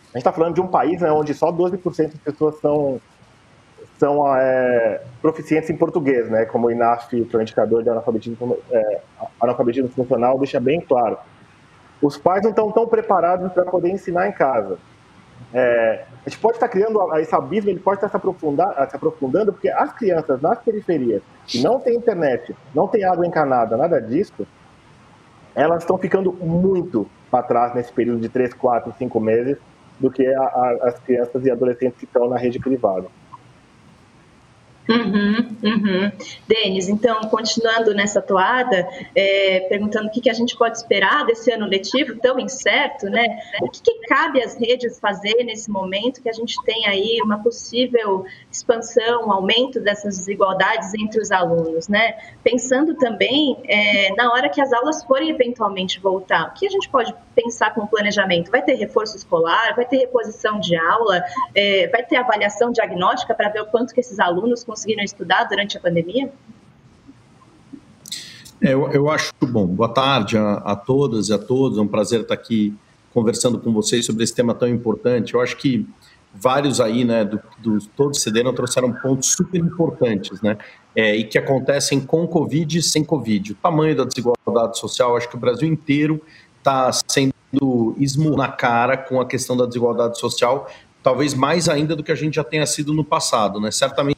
A 0.07 0.19
gente 0.19 0.27
está 0.27 0.33
falando 0.33 0.57
de 0.57 0.61
um 0.61 0.67
país 0.67 1.01
né, 1.01 1.13
onde 1.13 1.33
só 1.33 1.53
12% 1.53 2.11
das 2.11 2.19
pessoas 2.19 2.59
são, 2.59 3.01
são 4.01 4.37
é, 4.37 5.01
proficientes 5.23 5.71
em 5.71 5.77
português, 5.77 6.29
né, 6.29 6.45
como 6.45 6.67
o 6.67 6.73
INAF, 6.73 7.09
que 7.09 7.29
é 7.33 7.39
o 7.39 7.41
indicador 7.41 7.85
de 7.85 7.89
analfabetismo, 7.89 8.59
é, 8.69 9.01
analfabetismo 9.41 9.91
funcional, 9.91 10.37
deixa 10.39 10.59
bem 10.59 10.81
claro 10.81 11.17
os 12.07 12.17
pais 12.17 12.43
não 12.43 12.51
estão 12.51 12.71
tão 12.71 12.87
preparados 12.87 13.53
para 13.53 13.65
poder 13.65 13.91
ensinar 13.91 14.29
em 14.29 14.33
casa. 14.33 14.79
É, 15.53 16.05
a 16.25 16.29
gente 16.29 16.41
pode 16.41 16.57
estar 16.57 16.69
criando 16.69 17.01
esse 17.19 17.35
abismo, 17.35 17.71
ele 17.71 17.81
pode 17.81 17.97
estar 17.97 18.09
se, 18.09 18.17
aprofundar, 18.17 18.89
se 18.89 18.97
aprofundando, 18.97 19.53
porque 19.53 19.69
as 19.69 19.93
crianças 19.93 20.41
nas 20.41 20.59
periferias, 20.59 21.23
que 21.47 21.63
não 21.63 21.81
tem 21.81 21.97
internet, 21.97 22.55
não 22.75 22.87
tem 22.87 23.05
água 23.05 23.27
encanada, 23.27 23.77
nada 23.77 24.01
disso, 24.01 24.47
elas 25.55 25.83
estão 25.83 25.99
ficando 25.99 26.33
muito 26.33 27.09
para 27.31 27.43
trás 27.43 27.75
nesse 27.75 27.93
período 27.93 28.21
de 28.21 28.29
3, 28.29 28.55
4, 28.55 28.95
5 28.99 29.21
meses 29.21 29.57
do 29.99 30.11
que 30.11 30.27
a, 30.27 30.43
a, 30.43 30.79
as 30.83 30.99
crianças 31.01 31.45
e 31.45 31.51
adolescentes 31.51 31.99
que 31.99 32.05
estão 32.05 32.29
na 32.29 32.37
rede 32.37 32.59
privada. 32.59 33.07
Uhum, 34.89 35.57
uhum. 35.65 36.13
Denis, 36.47 36.89
então, 36.89 37.23
continuando 37.23 37.93
nessa 37.93 38.23
toada, 38.23 38.89
é, 39.15 39.67
perguntando 39.69 40.07
o 40.07 40.11
que, 40.11 40.21
que 40.21 40.31
a 40.31 40.35
gente 40.35 40.57
pode 40.57 40.79
esperar 40.79 41.27
desse 41.27 41.51
ano 41.51 41.67
letivo 41.67 42.17
tão 42.21 42.39
incerto, 42.39 43.07
né? 43.07 43.41
O 43.61 43.69
que, 43.69 43.83
que 43.83 44.07
cabe 44.07 44.43
às 44.43 44.55
redes 44.55 45.01
fazer 45.01 45.43
nesse 45.45 45.71
momento 45.71 46.23
que 46.23 46.29
a 46.29 46.33
gente 46.33 46.55
tem 46.65 46.87
aí 46.87 47.21
uma 47.23 47.43
possível 47.43 48.25
expansão, 48.51 49.27
um 49.27 49.33
aumento 49.33 49.81
dessas 49.81 50.19
desigualdades 50.19 50.95
entre 50.95 51.21
os 51.21 51.33
alunos, 51.33 51.89
né? 51.89 52.17
Pensando 52.45 52.95
também 52.95 53.57
é, 53.65 54.15
na 54.15 54.31
hora 54.33 54.49
que 54.49 54.61
as 54.61 54.73
aulas 54.73 55.03
forem 55.05 55.31
eventualmente 55.31 55.99
voltar, 55.99 56.49
o 56.49 56.55
que 56.55 56.67
a 56.67 56.71
gente 56.71 56.89
pode 56.89 57.13
pensar 57.35 57.75
com 57.75 57.83
o 57.83 57.89
planejamento? 57.89 58.51
Vai 58.51 58.63
ter 58.63 58.75
reforço 58.75 59.17
escolar, 59.17 59.75
vai 59.75 59.85
ter 59.85 59.99
reposição 59.99 60.61
de 60.61 60.77
aula, 60.77 61.23
é, 61.55 61.89
vai 61.89 62.05
ter 62.05 62.17
avaliação 62.17 62.71
diagnóstica 62.71 63.35
para 63.35 63.49
ver 63.49 63.63
o 63.63 63.67
quanto 63.67 63.93
que 63.93 64.01
esses 64.01 64.19
alunos 64.19 64.65
conseguiram 64.77 65.03
estudar 65.03 65.45
durante 65.45 65.79
a 65.79 65.81
pandemia? 65.81 66.31
É, 68.63 68.75
eu, 68.75 68.91
eu 68.93 69.11
acho 69.11 69.33
bom. 69.43 69.67
Boa 69.67 69.89
tarde 69.89 70.37
a, 70.37 70.55
a 70.55 70.77
todas 70.77 71.31
e 71.31 71.33
a 71.33 71.39
todos. 71.39 71.79
É 71.79 71.81
um 71.81 71.89
prazer 71.89 72.21
estar 72.21 72.35
aqui 72.35 72.75
conversando 73.13 73.59
com 73.59 73.73
vocês 73.73 74.05
sobre 74.05 74.23
esse 74.23 74.35
tema 74.35 74.55
tão 74.55 74.69
importante. 74.69 75.35
Eu 75.35 75.41
acho 75.41 75.57
que 75.57 75.87
vários 76.35 76.81
aí, 76.81 77.05
né, 77.05 77.25
do, 77.25 77.41
do 77.59 77.79
todos 77.97 78.21
cederam 78.21 78.55
trouxeram 78.55 78.93
pontos 78.93 79.33
super 79.33 79.59
importantes, 79.59 80.43
né, 80.43 80.59
é, 80.95 81.17
e 81.17 81.25
que 81.25 81.39
acontecem 81.39 81.99
com 81.99 82.27
Covid 82.29 82.79
e 82.79 82.83
sem 82.83 83.03
Covid. 83.03 83.53
O 83.53 83.55
tamanho 83.55 83.97
da 83.97 84.05
desigualdade 84.05 84.79
social, 84.79 85.17
acho 85.17 85.31
que 85.31 85.37
o 85.37 85.41
Brasil 85.41 85.67
inteiro 85.67 86.23
está 86.59 86.91
sendo 86.93 87.33
esmurrado 87.99 88.37
na 88.37 88.49
cara 88.49 88.99
com 88.99 89.19
a 89.19 89.25
questão 89.25 89.57
da 89.57 89.65
desigualdade 89.65 90.19
social, 90.19 90.69
talvez 91.03 91.33
mais 91.33 91.71
ainda 91.71 91.97
do 91.97 92.03
que 92.03 92.13
a 92.13 92.15
gente 92.15 92.35
já 92.35 92.45
tenha 92.45 92.67
sido 92.67 92.93
no 92.93 93.05
passado, 93.05 93.59
né, 93.59 93.71
certamente 93.71 94.16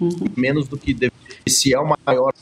uhum. 0.00 0.10
menos 0.36 0.68
do 0.68 0.76
que 0.76 0.92
deve. 0.92 1.12
Esse 1.44 1.72
é 1.72 1.78
o 1.78 1.94
maior 2.06 2.32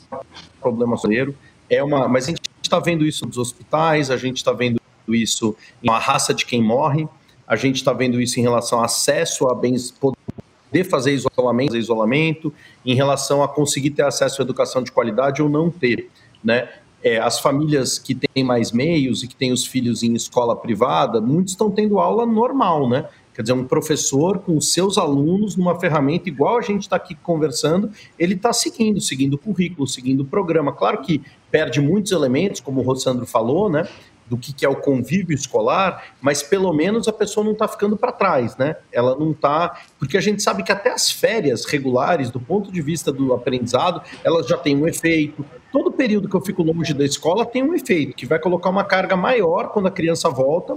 problema 0.59 0.93
brasileiro. 0.93 1.35
É 1.69 1.83
uma, 1.83 2.07
mas 2.07 2.25
a 2.25 2.27
gente 2.27 2.41
está 2.61 2.79
vendo 2.79 3.05
isso 3.05 3.25
nos 3.25 3.37
hospitais, 3.37 4.11
a 4.11 4.17
gente 4.17 4.37
está 4.37 4.51
vendo 4.51 4.79
isso 5.07 5.55
uma 5.81 5.99
raça 5.99 6.33
de 6.33 6.45
quem 6.45 6.61
morre, 6.61 7.07
a 7.47 7.55
gente 7.55 7.77
está 7.77 7.93
vendo 7.93 8.19
isso 8.21 8.39
em 8.39 8.43
relação 8.43 8.79
ao 8.79 8.85
acesso 8.85 9.47
a 9.47 9.55
bens, 9.55 9.91
poder 9.91 10.83
fazer 10.89 11.13
isolamento, 11.13 11.69
fazer 11.69 11.79
isolamento, 11.79 12.53
em 12.85 12.95
relação 12.95 13.43
a 13.43 13.47
conseguir 13.47 13.91
ter 13.91 14.03
acesso 14.03 14.41
à 14.41 14.43
educação 14.43 14.83
de 14.83 14.91
qualidade 14.91 15.41
ou 15.41 15.49
não 15.49 15.69
ter, 15.69 16.09
né? 16.43 16.69
É, 17.03 17.19
as 17.19 17.39
famílias 17.39 17.99
que 17.99 18.15
têm 18.15 18.43
mais 18.43 18.71
meios 18.71 19.21
e 19.21 19.27
que 19.27 19.35
têm 19.35 19.51
os 19.51 19.63
filhos 19.63 20.01
em 20.01 20.15
escola 20.15 20.55
privada, 20.55 21.21
muitos 21.21 21.53
estão 21.53 21.69
tendo 21.69 21.99
aula 21.99 22.25
normal, 22.25 22.89
né? 22.89 23.07
Quer 23.35 23.41
dizer, 23.41 23.53
um 23.53 23.65
professor 23.65 24.39
com 24.39 24.61
seus 24.61 24.97
alunos 24.97 25.57
numa 25.57 25.77
ferramenta 25.77 26.29
igual 26.29 26.57
a 26.57 26.61
gente 26.61 26.83
está 26.83 26.95
aqui 26.95 27.13
conversando, 27.15 27.91
ele 28.17 28.33
está 28.33 28.53
seguindo, 28.53 29.01
seguindo 29.01 29.33
o 29.33 29.37
currículo, 29.37 29.85
seguindo 29.85 30.21
o 30.21 30.25
programa. 30.25 30.71
Claro 30.71 31.01
que 31.01 31.21
perde 31.51 31.81
muitos 31.81 32.13
elementos, 32.13 32.61
como 32.61 32.79
o 32.79 32.83
Rossandro 32.83 33.25
falou, 33.25 33.69
né? 33.69 33.89
Do 34.25 34.37
que, 34.37 34.53
que 34.53 34.65
é 34.65 34.69
o 34.69 34.77
convívio 34.77 35.35
escolar, 35.35 36.15
mas 36.21 36.41
pelo 36.41 36.73
menos 36.73 37.07
a 37.09 37.13
pessoa 37.13 37.43
não 37.43 37.51
está 37.51 37.67
ficando 37.67 37.97
para 37.97 38.11
trás, 38.11 38.55
né? 38.55 38.77
Ela 38.91 39.15
não 39.15 39.31
está. 39.31 39.81
Porque 39.99 40.17
a 40.17 40.21
gente 40.21 40.41
sabe 40.41 40.63
que 40.63 40.71
até 40.71 40.91
as 40.91 41.11
férias 41.11 41.65
regulares, 41.65 42.31
do 42.31 42.39
ponto 42.39 42.71
de 42.71 42.81
vista 42.81 43.11
do 43.11 43.33
aprendizado, 43.33 44.01
elas 44.23 44.47
já 44.47 44.57
têm 44.57 44.77
um 44.77 44.87
efeito. 44.87 45.45
Todo 45.73 45.91
período 45.91 46.29
que 46.29 46.35
eu 46.35 46.41
fico 46.41 46.63
longe 46.63 46.93
da 46.93 47.03
escola 47.03 47.45
tem 47.45 47.61
um 47.61 47.73
efeito, 47.75 48.15
que 48.15 48.25
vai 48.25 48.39
colocar 48.39 48.69
uma 48.69 48.85
carga 48.85 49.17
maior 49.17 49.69
quando 49.69 49.87
a 49.87 49.91
criança 49.91 50.29
volta 50.29 50.75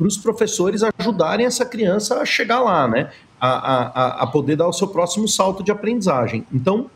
para 0.00 0.08
os 0.08 0.16
professores 0.16 0.80
ajudarem 0.98 1.44
essa 1.44 1.66
criança 1.66 2.22
a 2.22 2.24
chegar 2.24 2.60
lá, 2.60 2.88
né? 2.88 3.10
A, 3.38 3.50
a, 3.50 4.22
a 4.22 4.26
poder 4.26 4.56
dar 4.56 4.66
o 4.66 4.72
seu 4.72 4.88
próximo 4.88 5.28
salto 5.28 5.62
de 5.62 5.70
aprendizagem. 5.70 6.46
Então, 6.50 6.90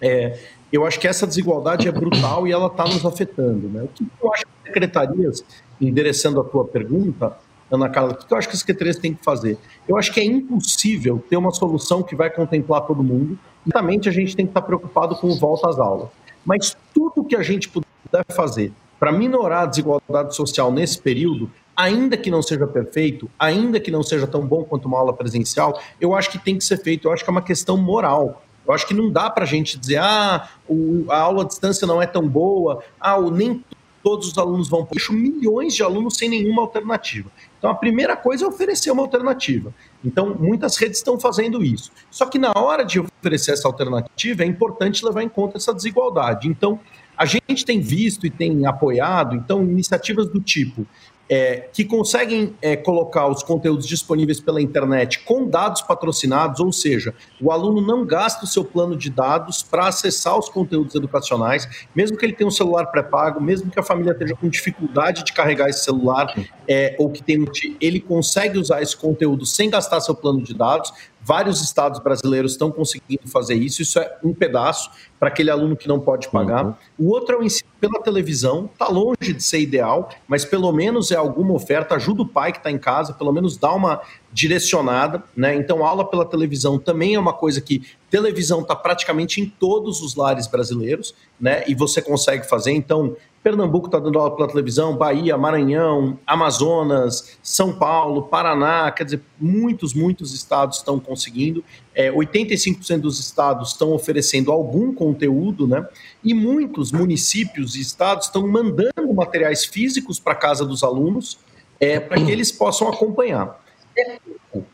é, 0.00 0.38
eu 0.72 0.86
acho 0.86 1.00
que 1.00 1.08
essa 1.08 1.26
desigualdade 1.26 1.88
é 1.88 1.92
brutal 1.92 2.46
e 2.46 2.52
ela 2.52 2.68
está 2.68 2.84
nos 2.84 3.04
afetando. 3.04 3.68
Né? 3.68 3.82
O 3.82 3.88
que 3.88 4.06
eu 4.22 4.32
acho 4.32 4.44
que 4.44 4.52
as 4.62 4.68
secretarias, 4.68 5.44
endereçando 5.80 6.40
a 6.40 6.44
tua 6.44 6.64
pergunta, 6.64 7.36
Ana 7.68 7.88
Carla, 7.88 8.12
o 8.12 8.16
que 8.16 8.32
eu 8.32 8.38
acho 8.38 8.48
que 8.48 8.54
as 8.54 8.60
secretarias 8.60 8.96
têm 8.96 9.12
que 9.12 9.24
fazer? 9.24 9.58
Eu 9.88 9.96
acho 9.96 10.12
que 10.12 10.20
é 10.20 10.24
impossível 10.24 11.24
ter 11.28 11.36
uma 11.36 11.50
solução 11.50 12.00
que 12.00 12.14
vai 12.14 12.30
contemplar 12.30 12.82
todo 12.82 13.02
mundo. 13.02 13.36
Exatamente, 13.66 14.08
a 14.08 14.12
gente 14.12 14.36
tem 14.36 14.46
que 14.46 14.50
estar 14.50 14.62
preocupado 14.62 15.16
com 15.16 15.36
volta 15.36 15.68
às 15.68 15.80
aulas. 15.80 16.08
Mas 16.44 16.76
tudo 16.94 17.24
que 17.24 17.34
a 17.34 17.42
gente 17.42 17.68
puder 17.68 18.24
fazer 18.30 18.72
para 19.00 19.10
minorar 19.10 19.62
a 19.62 19.66
desigualdade 19.66 20.36
social 20.36 20.70
nesse 20.70 21.00
período, 21.00 21.50
ainda 21.80 22.16
que 22.16 22.30
não 22.30 22.42
seja 22.42 22.66
perfeito, 22.66 23.30
ainda 23.38 23.80
que 23.80 23.90
não 23.90 24.02
seja 24.02 24.26
tão 24.26 24.46
bom 24.46 24.62
quanto 24.62 24.86
uma 24.86 24.98
aula 24.98 25.14
presencial, 25.14 25.80
eu 25.98 26.14
acho 26.14 26.30
que 26.30 26.38
tem 26.38 26.58
que 26.58 26.64
ser 26.64 26.76
feito. 26.76 27.08
Eu 27.08 27.12
acho 27.12 27.24
que 27.24 27.30
é 27.30 27.32
uma 27.32 27.42
questão 27.42 27.76
moral. 27.78 28.42
Eu 28.66 28.74
acho 28.74 28.86
que 28.86 28.92
não 28.92 29.10
dá 29.10 29.30
para 29.30 29.44
a 29.44 29.46
gente 29.46 29.78
dizer, 29.78 29.96
ah, 29.96 30.48
o, 30.68 31.06
a 31.08 31.18
aula 31.18 31.42
à 31.42 31.46
distância 31.46 31.86
não 31.86 32.00
é 32.00 32.06
tão 32.06 32.28
boa, 32.28 32.84
ah, 33.00 33.16
o, 33.16 33.30
nem 33.30 33.64
todos 34.02 34.28
os 34.28 34.38
alunos 34.38 34.68
vão. 34.68 34.86
Deixo 34.90 35.12
milhões 35.12 35.74
de 35.74 35.82
alunos 35.82 36.16
sem 36.18 36.28
nenhuma 36.28 36.62
alternativa. 36.62 37.30
Então, 37.58 37.70
a 37.70 37.74
primeira 37.74 38.14
coisa 38.14 38.44
é 38.44 38.48
oferecer 38.48 38.90
uma 38.90 39.02
alternativa. 39.02 39.74
Então, 40.04 40.36
muitas 40.38 40.76
redes 40.76 40.98
estão 40.98 41.18
fazendo 41.18 41.64
isso. 41.64 41.90
Só 42.10 42.26
que 42.26 42.38
na 42.38 42.52
hora 42.54 42.84
de 42.84 43.00
oferecer 43.00 43.52
essa 43.52 43.66
alternativa, 43.66 44.42
é 44.42 44.46
importante 44.46 45.04
levar 45.04 45.22
em 45.22 45.28
conta 45.28 45.56
essa 45.56 45.72
desigualdade. 45.72 46.46
Então, 46.46 46.78
a 47.16 47.24
gente 47.24 47.64
tem 47.66 47.80
visto 47.80 48.26
e 48.26 48.30
tem 48.30 48.64
apoiado, 48.64 49.36
então, 49.36 49.62
iniciativas 49.62 50.28
do 50.28 50.40
tipo 50.40 50.86
é, 51.30 51.68
que 51.72 51.84
conseguem 51.84 52.56
é, 52.60 52.74
colocar 52.74 53.28
os 53.28 53.44
conteúdos 53.44 53.86
disponíveis 53.86 54.40
pela 54.40 54.60
internet 54.60 55.20
com 55.20 55.48
dados 55.48 55.80
patrocinados, 55.80 56.58
ou 56.58 56.72
seja, 56.72 57.14
o 57.40 57.52
aluno 57.52 57.80
não 57.80 58.04
gasta 58.04 58.44
o 58.44 58.48
seu 58.48 58.64
plano 58.64 58.96
de 58.96 59.08
dados 59.08 59.62
para 59.62 59.86
acessar 59.86 60.36
os 60.36 60.48
conteúdos 60.48 60.96
educacionais, 60.96 61.86
mesmo 61.94 62.16
que 62.16 62.26
ele 62.26 62.32
tenha 62.32 62.48
um 62.48 62.50
celular 62.50 62.86
pré-pago, 62.86 63.40
mesmo 63.40 63.70
que 63.70 63.78
a 63.78 63.82
família 63.82 64.10
esteja 64.10 64.34
com 64.34 64.48
dificuldade 64.48 65.24
de 65.24 65.32
carregar 65.32 65.68
esse 65.68 65.84
celular, 65.84 66.34
é, 66.66 66.96
ou 66.98 67.08
que 67.08 67.22
tem, 67.22 67.46
ele 67.80 68.00
consegue 68.00 68.58
usar 68.58 68.82
esse 68.82 68.96
conteúdo 68.96 69.46
sem 69.46 69.70
gastar 69.70 70.00
seu 70.00 70.16
plano 70.16 70.42
de 70.42 70.52
dados. 70.52 70.92
Vários 71.22 71.60
estados 71.60 72.00
brasileiros 72.00 72.52
estão 72.52 72.70
conseguindo 72.70 73.26
fazer 73.26 73.54
isso, 73.54 73.82
isso 73.82 73.98
é 73.98 74.18
um 74.24 74.32
pedaço 74.32 74.90
para 75.18 75.28
aquele 75.28 75.50
aluno 75.50 75.76
que 75.76 75.86
não 75.86 76.00
pode 76.00 76.28
pagar. 76.30 76.64
Uhum. 76.64 76.74
O 76.98 77.10
outro 77.10 77.34
é 77.34 77.38
o 77.38 77.42
ensino 77.42 77.68
pela 77.78 78.00
televisão, 78.02 78.70
está 78.72 78.88
longe 78.88 79.34
de 79.34 79.42
ser 79.42 79.60
ideal, 79.60 80.08
mas 80.26 80.44
pelo 80.44 80.72
menos 80.72 81.10
é 81.10 81.16
alguma 81.16 81.52
oferta, 81.52 81.94
ajuda 81.94 82.22
o 82.22 82.28
pai 82.28 82.52
que 82.52 82.58
está 82.58 82.70
em 82.70 82.78
casa, 82.78 83.12
pelo 83.12 83.32
menos 83.32 83.56
dá 83.58 83.72
uma 83.72 84.00
direcionada, 84.32 85.22
né? 85.36 85.54
Então, 85.54 85.84
aula 85.84 86.08
pela 86.08 86.24
televisão 86.24 86.78
também 86.78 87.14
é 87.14 87.18
uma 87.18 87.32
coisa 87.32 87.60
que 87.60 87.82
televisão 88.10 88.60
está 88.60 88.74
praticamente 88.74 89.40
em 89.40 89.46
todos 89.46 90.00
os 90.00 90.14
lares 90.14 90.46
brasileiros, 90.46 91.14
né? 91.38 91.64
E 91.66 91.74
você 91.74 92.00
consegue 92.00 92.48
fazer. 92.48 92.72
Então, 92.72 93.16
Pernambuco 93.42 93.86
está 93.86 93.98
dando 93.98 94.18
aula 94.18 94.36
pela 94.36 94.48
televisão, 94.48 94.94
Bahia, 94.94 95.36
Maranhão, 95.38 96.18
Amazonas, 96.26 97.38
São 97.42 97.72
Paulo, 97.72 98.24
Paraná, 98.24 98.90
quer 98.90 99.04
dizer, 99.04 99.22
muitos, 99.40 99.94
muitos 99.94 100.34
estados 100.34 100.78
estão 100.78 101.00
conseguindo. 101.00 101.64
É, 101.94 102.10
85% 102.12 103.00
dos 103.00 103.18
estados 103.18 103.70
estão 103.70 103.92
oferecendo 103.92 104.52
algum 104.52 104.94
conteúdo, 104.94 105.66
né? 105.66 105.86
E 106.22 106.34
muitos 106.34 106.92
municípios 106.92 107.76
e 107.76 107.80
estados 107.80 108.26
estão 108.26 108.46
mandando 108.46 109.12
materiais 109.14 109.64
físicos 109.64 110.20
para 110.20 110.34
casa 110.34 110.66
dos 110.66 110.84
alunos 110.84 111.38
é, 111.80 111.98
para 111.98 112.22
que 112.22 112.30
eles 112.30 112.52
possam 112.52 112.88
acompanhar. 112.88 113.58
É 113.96 114.18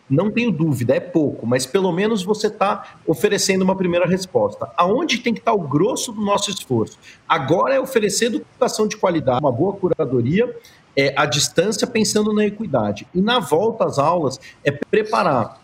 não 0.09 0.31
tenho 0.31 0.53
dúvida, 0.53 0.95
é 0.95 1.01
pouco, 1.01 1.47
mas 1.47 1.67
pelo 1.67 1.91
menos 1.93 2.23
você 2.23 2.47
está 2.47 2.97
oferecendo 3.07 3.63
uma 3.63 3.75
primeira 3.75 4.07
resposta. 4.07 4.71
Aonde 4.77 5.19
tem 5.19 5.35
que 5.35 5.41
estar 5.41 5.53
tá 5.53 5.57
o 5.57 5.61
grosso 5.61 6.13
do 6.13 6.21
nosso 6.21 6.51
esforço? 6.51 6.99
Agora 7.29 7.75
é 7.75 7.81
oferecer 7.81 8.27
educação 8.27 8.87
de 8.87 8.97
qualidade, 8.97 9.41
uma 9.41 9.53
boa 9.53 9.73
curadoria, 9.73 10.57
é, 10.97 11.13
à 11.17 11.27
distância, 11.27 11.87
pensando 11.87 12.33
na 12.33 12.47
equidade. 12.47 13.07
E 13.15 13.21
na 13.21 13.39
volta 13.39 13.85
às 13.85 13.99
aulas, 13.99 14.41
é 14.65 14.71
preparar 14.71 15.61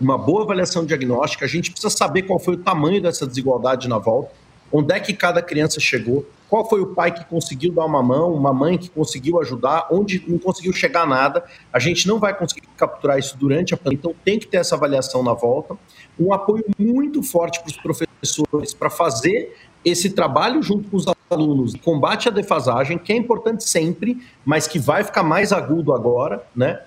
uma 0.00 0.18
boa 0.18 0.42
avaliação 0.42 0.84
diagnóstica, 0.84 1.44
a 1.44 1.48
gente 1.48 1.70
precisa 1.70 1.94
saber 1.94 2.22
qual 2.22 2.38
foi 2.38 2.54
o 2.54 2.58
tamanho 2.58 3.00
dessa 3.00 3.26
desigualdade 3.26 3.88
na 3.88 3.98
volta, 3.98 4.30
onde 4.72 4.94
é 4.94 5.00
que 5.00 5.12
cada 5.12 5.40
criança 5.42 5.80
chegou, 5.80 6.26
qual 6.48 6.68
foi 6.68 6.80
o 6.80 6.86
pai 6.86 7.12
que 7.12 7.24
conseguiu 7.24 7.72
dar 7.72 7.84
uma 7.84 8.02
mão, 8.02 8.32
uma 8.32 8.52
mãe 8.52 8.78
que 8.78 8.88
conseguiu 8.88 9.40
ajudar, 9.40 9.88
onde 9.90 10.24
não 10.28 10.38
conseguiu 10.38 10.72
chegar 10.72 11.06
nada. 11.06 11.44
A 11.72 11.78
gente 11.78 12.06
não 12.06 12.18
vai 12.18 12.36
conseguir 12.36 12.68
capturar 12.76 13.18
isso 13.18 13.36
durante 13.36 13.74
a 13.74 13.76
pandemia, 13.76 13.98
então 13.98 14.14
tem 14.24 14.38
que 14.38 14.46
ter 14.46 14.58
essa 14.58 14.74
avaliação 14.74 15.22
na 15.22 15.32
volta. 15.32 15.76
Um 16.18 16.32
apoio 16.32 16.64
muito 16.78 17.22
forte 17.22 17.60
para 17.60 17.70
os 17.70 17.76
professores 17.76 18.74
para 18.74 18.90
fazer 18.90 19.56
esse 19.84 20.10
trabalho 20.10 20.62
junto 20.62 20.88
com 20.88 20.96
os 20.96 21.06
alunos, 21.30 21.74
combate 21.76 22.28
à 22.28 22.30
defasagem, 22.30 22.98
que 22.98 23.12
é 23.12 23.16
importante 23.16 23.64
sempre, 23.64 24.20
mas 24.44 24.66
que 24.66 24.78
vai 24.78 25.02
ficar 25.02 25.22
mais 25.22 25.52
agudo 25.52 25.92
agora, 25.92 26.44
né? 26.54 26.80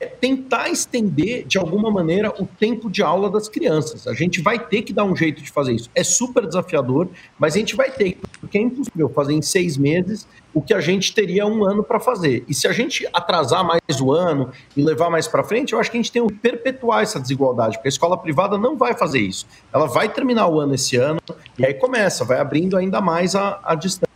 É, 0.00 0.06
tentar 0.06 0.68
estender 0.68 1.44
de 1.46 1.58
alguma 1.58 1.90
maneira 1.90 2.32
o 2.38 2.46
tempo 2.46 2.90
de 2.90 3.02
aula 3.02 3.30
das 3.30 3.48
crianças. 3.48 4.06
A 4.06 4.14
gente 4.14 4.40
vai 4.40 4.58
ter 4.58 4.82
que 4.82 4.92
dar 4.92 5.04
um 5.04 5.14
jeito 5.14 5.42
de 5.42 5.50
fazer 5.50 5.72
isso. 5.72 5.90
É 5.94 6.02
super 6.02 6.46
desafiador, 6.46 7.08
mas 7.38 7.54
a 7.54 7.58
gente 7.58 7.76
vai 7.76 7.90
ter, 7.90 8.18
porque 8.40 8.58
é 8.58 8.60
impossível 8.60 9.08
fazer 9.08 9.34
em 9.34 9.42
seis 9.42 9.76
meses 9.76 10.26
o 10.52 10.62
que 10.62 10.72
a 10.72 10.80
gente 10.80 11.14
teria 11.14 11.46
um 11.46 11.64
ano 11.64 11.84
para 11.84 12.00
fazer. 12.00 12.42
E 12.48 12.54
se 12.54 12.66
a 12.66 12.72
gente 12.72 13.06
atrasar 13.12 13.62
mais 13.62 14.00
o 14.00 14.10
ano 14.10 14.50
e 14.74 14.82
levar 14.82 15.10
mais 15.10 15.28
para 15.28 15.44
frente, 15.44 15.74
eu 15.74 15.78
acho 15.78 15.90
que 15.90 15.98
a 15.98 16.00
gente 16.00 16.10
tem 16.10 16.26
que 16.26 16.32
perpetuar 16.32 17.02
essa 17.02 17.20
desigualdade, 17.20 17.76
porque 17.76 17.88
a 17.88 17.90
escola 17.90 18.16
privada 18.16 18.56
não 18.56 18.76
vai 18.76 18.94
fazer 18.94 19.20
isso. 19.20 19.46
Ela 19.72 19.86
vai 19.86 20.08
terminar 20.08 20.48
o 20.48 20.58
ano 20.58 20.74
esse 20.74 20.96
ano 20.96 21.20
e 21.58 21.66
aí 21.66 21.74
começa, 21.74 22.24
vai 22.24 22.38
abrindo 22.38 22.76
ainda 22.76 23.02
mais 23.02 23.34
a, 23.34 23.60
a 23.62 23.74
distância. 23.74 24.06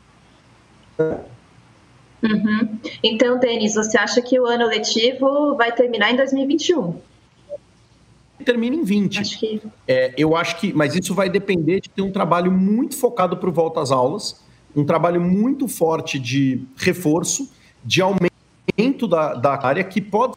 Uhum. 2.22 2.78
Então, 3.02 3.38
Denis, 3.38 3.74
você 3.74 3.96
acha 3.98 4.20
que 4.20 4.38
o 4.38 4.46
ano 4.46 4.66
letivo 4.66 5.56
vai 5.56 5.72
terminar 5.72 6.12
em 6.12 6.16
2021? 6.16 6.94
termina 8.44 8.76
em 8.76 8.82
20. 8.82 9.20
Acho 9.20 9.38
que... 9.38 9.62
É, 9.86 10.14
eu 10.16 10.36
acho 10.36 10.58
que, 10.58 10.72
mas 10.72 10.94
isso 10.94 11.14
vai 11.14 11.28
depender 11.28 11.80
de 11.80 11.88
ter 11.90 12.02
um 12.02 12.10
trabalho 12.10 12.50
muito 12.50 12.96
focado 12.96 13.36
para 13.36 13.48
o 13.48 13.52
volta 13.52 13.80
às 13.80 13.90
aulas, 13.90 14.40
um 14.74 14.84
trabalho 14.84 15.20
muito 15.20 15.68
forte 15.68 16.18
de 16.18 16.62
reforço, 16.76 17.50
de 17.84 18.00
aumento 18.02 19.06
da, 19.08 19.34
da 19.34 19.66
área, 19.66 19.84
que 19.84 20.00
pode, 20.00 20.34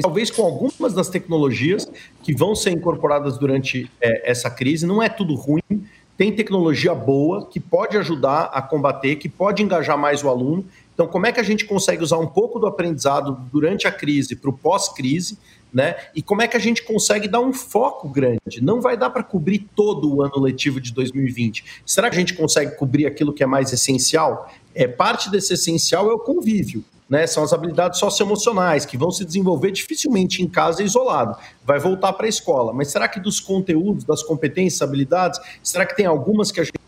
talvez 0.00 0.30
com 0.30 0.42
algumas 0.42 0.94
das 0.94 1.08
tecnologias 1.08 1.90
que 2.22 2.34
vão 2.34 2.54
ser 2.54 2.70
incorporadas 2.70 3.38
durante 3.38 3.90
é, 4.00 4.30
essa 4.30 4.50
crise, 4.50 4.86
não 4.86 5.02
é 5.02 5.08
tudo 5.08 5.34
ruim, 5.34 5.86
tem 6.16 6.34
tecnologia 6.34 6.94
boa 6.94 7.46
que 7.46 7.60
pode 7.60 7.96
ajudar 7.96 8.50
a 8.52 8.60
combater, 8.60 9.16
que 9.16 9.28
pode 9.28 9.62
engajar 9.62 9.96
mais 9.96 10.22
o 10.24 10.28
aluno. 10.28 10.64
Então, 10.98 11.06
como 11.06 11.26
é 11.26 11.32
que 11.32 11.38
a 11.38 11.44
gente 11.44 11.64
consegue 11.64 12.02
usar 12.02 12.18
um 12.18 12.26
pouco 12.26 12.58
do 12.58 12.66
aprendizado 12.66 13.38
durante 13.52 13.86
a 13.86 13.92
crise 13.92 14.34
para 14.34 14.50
o 14.50 14.52
pós-crise? 14.52 15.38
né? 15.72 15.96
E 16.14 16.22
como 16.22 16.42
é 16.42 16.48
que 16.48 16.56
a 16.56 16.60
gente 16.60 16.82
consegue 16.82 17.28
dar 17.28 17.40
um 17.40 17.52
foco 17.52 18.08
grande? 18.08 18.60
Não 18.60 18.80
vai 18.80 18.96
dar 18.96 19.10
para 19.10 19.22
cobrir 19.22 19.68
todo 19.76 20.12
o 20.12 20.22
ano 20.22 20.40
letivo 20.40 20.80
de 20.80 20.92
2020. 20.92 21.62
Será 21.84 22.08
que 22.08 22.16
a 22.16 22.18
gente 22.18 22.34
consegue 22.34 22.74
cobrir 22.74 23.06
aquilo 23.06 23.34
que 23.34 23.42
é 23.42 23.46
mais 23.46 23.70
essencial? 23.70 24.50
É 24.74 24.88
parte 24.88 25.30
desse 25.30 25.52
essencial 25.52 26.10
é 26.10 26.14
o 26.14 26.18
convívio. 26.18 26.82
Né, 27.08 27.26
são 27.26 27.42
as 27.42 27.52
habilidades 27.54 27.98
socioemocionais 27.98 28.84
que 28.84 28.96
vão 28.98 29.10
se 29.10 29.24
desenvolver 29.24 29.70
dificilmente 29.70 30.42
em 30.42 30.48
casa 30.48 30.82
isolado. 30.82 31.38
Vai 31.64 31.78
voltar 31.78 32.12
para 32.14 32.26
a 32.26 32.28
escola. 32.28 32.72
Mas 32.72 32.88
será 32.88 33.08
que 33.08 33.20
dos 33.20 33.40
conteúdos, 33.40 34.04
das 34.04 34.22
competências, 34.22 34.82
habilidades, 34.82 35.38
será 35.62 35.86
que 35.86 35.96
tem 35.96 36.06
algumas 36.06 36.50
que 36.50 36.60
a 36.60 36.64
gente, 36.64 36.78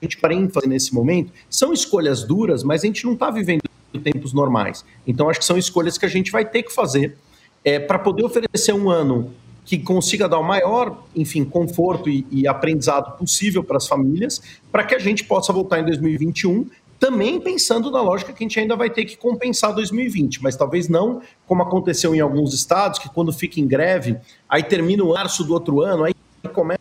a 0.00 0.04
gente 0.04 0.18
para 0.18 0.34
nesse 0.66 0.94
momento? 0.94 1.32
São 1.48 1.72
escolhas 1.72 2.24
duras, 2.24 2.62
mas 2.62 2.82
a 2.82 2.86
gente 2.86 3.04
não 3.04 3.14
está 3.14 3.30
vivendo 3.30 3.62
tempos 4.02 4.32
normais. 4.32 4.84
Então, 5.06 5.28
acho 5.28 5.40
que 5.40 5.44
são 5.44 5.58
escolhas 5.58 5.98
que 5.98 6.06
a 6.06 6.08
gente 6.08 6.30
vai 6.30 6.44
ter 6.44 6.62
que 6.62 6.72
fazer 6.72 7.16
é, 7.64 7.78
para 7.78 7.98
poder 7.98 8.24
oferecer 8.24 8.72
um 8.72 8.88
ano 8.88 9.32
que 9.64 9.78
consiga 9.78 10.28
dar 10.28 10.38
o 10.38 10.42
maior, 10.42 11.04
enfim, 11.14 11.44
conforto 11.44 12.08
e, 12.08 12.26
e 12.30 12.46
aprendizado 12.46 13.16
possível 13.18 13.62
para 13.62 13.76
as 13.76 13.86
famílias, 13.86 14.40
para 14.70 14.84
que 14.84 14.94
a 14.94 14.98
gente 14.98 15.24
possa 15.24 15.52
voltar 15.52 15.80
em 15.80 15.84
2021 15.84 16.68
também 17.00 17.40
pensando 17.40 17.90
na 17.90 18.02
lógica 18.02 18.30
que 18.30 18.44
a 18.44 18.46
gente 18.46 18.60
ainda 18.60 18.76
vai 18.76 18.90
ter 18.90 19.06
que 19.06 19.16
compensar 19.16 19.74
2020, 19.74 20.42
mas 20.42 20.54
talvez 20.54 20.86
não 20.86 21.22
como 21.46 21.62
aconteceu 21.62 22.14
em 22.14 22.20
alguns 22.20 22.52
estados, 22.52 22.98
que 22.98 23.08
quando 23.08 23.32
fica 23.32 23.58
em 23.58 23.66
greve, 23.66 24.18
aí 24.46 24.62
termina 24.62 25.02
o 25.02 25.14
março 25.14 25.42
do 25.42 25.54
outro 25.54 25.80
ano, 25.80 26.04
aí 26.04 26.12
começa 26.52 26.79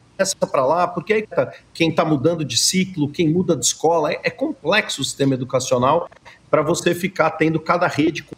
para 0.50 0.66
lá, 0.66 0.88
porque 0.88 1.14
aí 1.14 1.28
tá, 1.28 1.54
quem 1.74 1.90
está 1.90 2.04
mudando 2.04 2.44
de 2.44 2.58
ciclo, 2.58 3.10
quem 3.10 3.30
muda 3.30 3.56
de 3.56 3.66
escola, 3.66 4.12
é, 4.12 4.20
é 4.24 4.30
complexo 4.30 5.02
o 5.02 5.04
sistema 5.04 5.34
educacional 5.34 6.10
para 6.50 6.62
você 6.62 6.94
ficar 6.94 7.32
tendo 7.32 7.60
cada 7.60 7.88
rede 7.88 8.24
com 8.24 8.36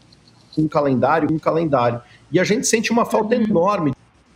um 0.57 0.67
calendário, 0.67 1.31
um 1.31 1.39
calendário. 1.39 2.01
E 2.31 2.39
a 2.39 2.43
gente 2.43 2.67
sente 2.67 2.91
uma 2.91 3.05
falta 3.05 3.35
uhum. 3.35 3.43
enorme 3.43 3.93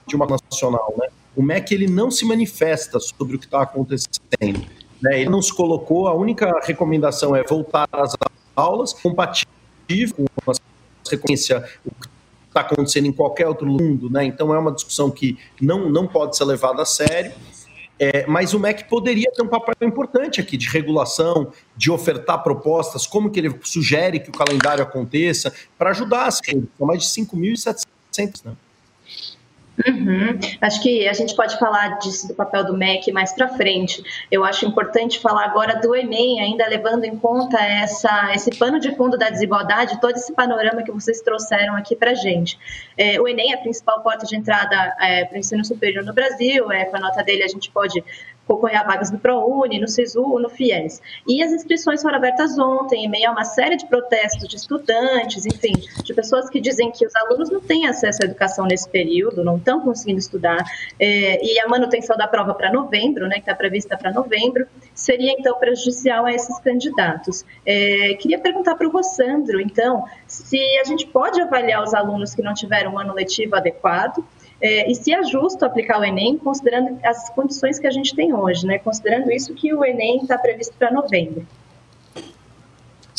de 0.07 0.15
uma 0.15 0.25
nacional, 0.25 0.93
né? 0.97 1.07
O 1.35 1.43
MEC 1.43 1.73
ele 1.73 1.87
não 1.87 2.09
se 2.09 2.25
manifesta 2.25 2.99
sobre 2.99 3.35
o 3.35 3.39
que 3.39 3.45
está 3.45 3.61
acontecendo. 3.61 4.65
Né? 5.01 5.21
Ele 5.21 5.29
não 5.29 5.41
se 5.41 5.53
colocou, 5.53 6.07
a 6.07 6.13
única 6.13 6.49
recomendação 6.63 7.35
é 7.35 7.43
voltar 7.43 7.87
às 7.91 8.15
aulas, 8.55 8.93
compatível 8.93 10.15
com 10.15 10.51
a 10.51 10.55
reconhecência 11.09 11.67
o 11.85 11.91
que 11.91 12.14
está 12.55 12.61
acontecendo 12.61 13.05
em 13.05 13.11
qualquer 13.11 13.47
outro 13.47 13.67
mundo, 13.67 14.09
né? 14.09 14.23
Então 14.23 14.53
é 14.53 14.57
uma 14.57 14.71
discussão 14.71 15.11
que 15.11 15.37
não, 15.61 15.89
não 15.89 16.07
pode 16.07 16.37
ser 16.37 16.45
levada 16.45 16.81
a 16.81 16.85
sério. 16.85 17.33
É, 17.97 18.25
mas 18.27 18.53
o 18.53 18.59
MEC 18.59 18.89
poderia 18.89 19.31
ter 19.31 19.41
um 19.41 19.47
papel 19.47 19.73
importante 19.87 20.41
aqui 20.41 20.57
de 20.57 20.67
regulação, 20.67 21.51
de 21.77 21.89
ofertar 21.89 22.43
propostas, 22.43 23.07
como 23.07 23.29
que 23.29 23.39
ele 23.39 23.57
sugere 23.63 24.19
que 24.19 24.29
o 24.29 24.33
calendário 24.33 24.83
aconteça, 24.83 25.53
para 25.77 25.91
ajudar 25.91 26.25
as 26.25 26.41
redes. 26.45 26.67
São 26.77 26.85
mais 26.85 27.01
de 27.01 27.07
5.700, 27.07 28.45
né? 28.45 28.53
Uhum. 29.87 30.39
Acho 30.61 30.81
que 30.81 31.07
a 31.07 31.13
gente 31.13 31.35
pode 31.35 31.57
falar 31.59 31.97
disso 31.99 32.27
do 32.27 32.33
papel 32.33 32.63
do 32.63 32.77
MEC 32.77 33.11
mais 33.11 33.33
para 33.33 33.49
frente. 33.49 34.01
Eu 34.31 34.45
acho 34.45 34.65
importante 34.65 35.19
falar 35.19 35.43
agora 35.43 35.79
do 35.79 35.93
Enem, 35.95 36.39
ainda 36.39 36.65
levando 36.67 37.03
em 37.03 37.17
conta 37.17 37.59
essa, 37.59 38.33
esse 38.33 38.51
pano 38.57 38.79
de 38.79 38.95
fundo 38.95 39.17
da 39.17 39.29
desigualdade, 39.29 39.99
todo 39.99 40.15
esse 40.15 40.33
panorama 40.33 40.81
que 40.83 40.91
vocês 40.91 41.21
trouxeram 41.21 41.75
aqui 41.75 41.95
para 41.95 42.13
gente. 42.13 42.57
É, 42.97 43.19
o 43.19 43.27
Enem 43.27 43.51
é 43.51 43.55
a 43.55 43.59
principal 43.59 44.01
porta 44.01 44.25
de 44.25 44.35
entrada 44.35 44.95
é, 45.01 45.25
para 45.25 45.35
o 45.35 45.39
ensino 45.39 45.65
superior 45.65 46.05
no 46.05 46.13
Brasil. 46.13 46.71
É, 46.71 46.85
com 46.85 46.95
a 46.95 46.99
nota 46.99 47.23
dele 47.23 47.43
a 47.43 47.47
gente 47.47 47.69
pode 47.69 48.03
concorrer 48.47 48.85
vagas 48.85 49.11
no 49.11 49.19
ProUni, 49.19 49.79
no 49.79 49.87
SISU, 49.87 50.39
no 50.39 50.49
FIES. 50.49 51.01
E 51.27 51.43
as 51.43 51.51
inscrições 51.51 52.01
foram 52.01 52.17
abertas 52.17 52.57
ontem, 52.57 53.05
em 53.05 53.09
meio 53.09 53.29
a 53.29 53.31
uma 53.31 53.43
série 53.43 53.75
de 53.75 53.85
protestos 53.87 54.47
de 54.47 54.55
estudantes, 54.55 55.45
enfim, 55.45 55.73
de 56.03 56.13
pessoas 56.13 56.49
que 56.49 56.59
dizem 56.61 56.91
que 56.91 57.05
os 57.05 57.15
alunos 57.15 57.49
não 57.49 57.61
têm 57.61 57.87
acesso 57.87 58.19
à 58.23 58.25
educação 58.25 58.65
nesse 58.65 58.89
período, 58.89 59.43
não 59.43 59.57
estão 59.57 59.81
conseguindo 59.81 60.19
estudar, 60.19 60.63
é, 60.99 61.43
e 61.43 61.59
a 61.59 61.67
manutenção 61.67 62.15
da 62.15 62.27
prova 62.27 62.53
para 62.53 62.71
novembro, 62.71 63.27
né, 63.27 63.35
que 63.35 63.41
está 63.41 63.55
prevista 63.55 63.97
para 63.97 64.11
novembro, 64.11 64.67
seria 64.93 65.31
então 65.31 65.57
prejudicial 65.57 66.25
a 66.25 66.33
esses 66.33 66.59
candidatos. 66.59 67.43
É, 67.65 68.13
queria 68.15 68.39
perguntar 68.39 68.75
para 68.75 68.87
o 68.87 68.91
Rossandro, 68.91 69.59
então, 69.59 70.05
se 70.27 70.59
a 70.79 70.83
gente 70.83 71.07
pode 71.07 71.41
avaliar 71.41 71.83
os 71.83 71.93
alunos 71.93 72.35
que 72.35 72.41
não 72.41 72.53
tiveram 72.53 72.93
um 72.93 72.99
ano 72.99 73.13
letivo 73.13 73.55
adequado, 73.55 74.23
é, 74.61 74.89
e 74.89 74.95
se 74.95 75.13
é 75.13 75.23
justo 75.23 75.65
aplicar 75.65 75.99
o 75.99 76.03
Enem, 76.03 76.37
considerando 76.37 76.97
as 77.03 77.29
condições 77.29 77.77
que 77.77 77.87
a 77.87 77.91
gente 77.91 78.15
tem 78.15 78.33
hoje, 78.33 78.65
né? 78.65 78.79
considerando 78.79 79.31
isso 79.31 79.53
que 79.53 79.73
o 79.73 79.83
Enem 79.83 80.21
está 80.21 80.37
previsto 80.37 80.73
para 80.77 80.91
novembro. 80.91 81.45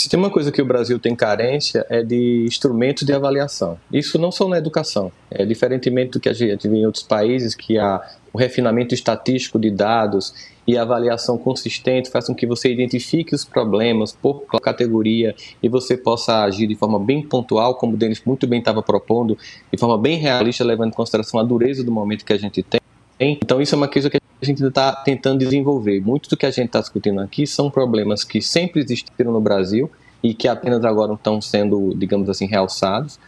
Se 0.06 0.10
tem 0.10 0.20
uma 0.20 0.30
coisa 0.30 0.52
que 0.52 0.62
o 0.62 0.64
Brasil 0.64 1.00
tem 1.00 1.16
carência 1.16 1.84
é 1.90 2.00
de 2.00 2.44
instrumentos 2.46 3.02
de 3.02 3.12
avaliação. 3.12 3.76
Isso 3.92 4.16
não 4.20 4.30
só 4.30 4.46
na 4.46 4.56
educação. 4.56 5.10
É 5.28 5.44
diferentemente 5.44 6.12
do 6.12 6.20
que 6.20 6.28
a 6.28 6.32
gente 6.32 6.68
vê 6.68 6.76
em 6.76 6.86
outros 6.86 7.02
países, 7.02 7.56
que 7.56 7.76
há 7.76 8.00
o 8.32 8.38
refinamento 8.38 8.94
estatístico 8.94 9.58
de 9.58 9.68
dados 9.68 10.32
e 10.64 10.78
a 10.78 10.82
avaliação 10.82 11.36
consistente 11.36 12.08
faz 12.08 12.28
com 12.28 12.36
que 12.36 12.46
você 12.46 12.72
identifique 12.72 13.34
os 13.34 13.44
problemas 13.44 14.12
por 14.12 14.44
categoria 14.62 15.34
e 15.60 15.68
você 15.68 15.96
possa 15.96 16.44
agir 16.44 16.68
de 16.68 16.76
forma 16.76 17.00
bem 17.00 17.20
pontual, 17.20 17.74
como 17.74 17.94
o 17.94 17.96
Denis 17.96 18.22
muito 18.24 18.46
bem 18.46 18.60
estava 18.60 18.84
propondo, 18.84 19.36
de 19.72 19.76
forma 19.76 19.98
bem 19.98 20.18
realista, 20.18 20.62
levando 20.62 20.90
em 20.90 20.94
consideração 20.94 21.40
a 21.40 21.42
dureza 21.42 21.82
do 21.82 21.90
momento 21.90 22.24
que 22.24 22.32
a 22.32 22.38
gente 22.38 22.62
tem. 22.62 22.80
Então, 23.18 23.60
isso 23.60 23.74
é 23.74 23.78
uma 23.78 23.88
coisa 23.88 24.10
que 24.10 24.18
a 24.18 24.44
gente 24.44 24.62
está 24.62 24.92
tentando 24.92 25.38
desenvolver. 25.38 26.00
Muito 26.00 26.28
do 26.28 26.36
que 26.36 26.46
a 26.46 26.50
gente 26.50 26.66
está 26.66 26.80
discutindo 26.80 27.20
aqui 27.20 27.46
são 27.46 27.70
problemas 27.70 28.22
que 28.24 28.42
sempre 28.42 28.80
existiram 28.80 29.32
no 29.32 29.40
Brasil 29.40 29.90
e 30.22 30.34
que 30.34 30.48
apenas 30.48 30.84
agora 30.84 31.14
estão 31.14 31.40
sendo, 31.40 31.94
digamos 31.96 32.28
assim, 32.28 32.46
realçados. 32.46 33.18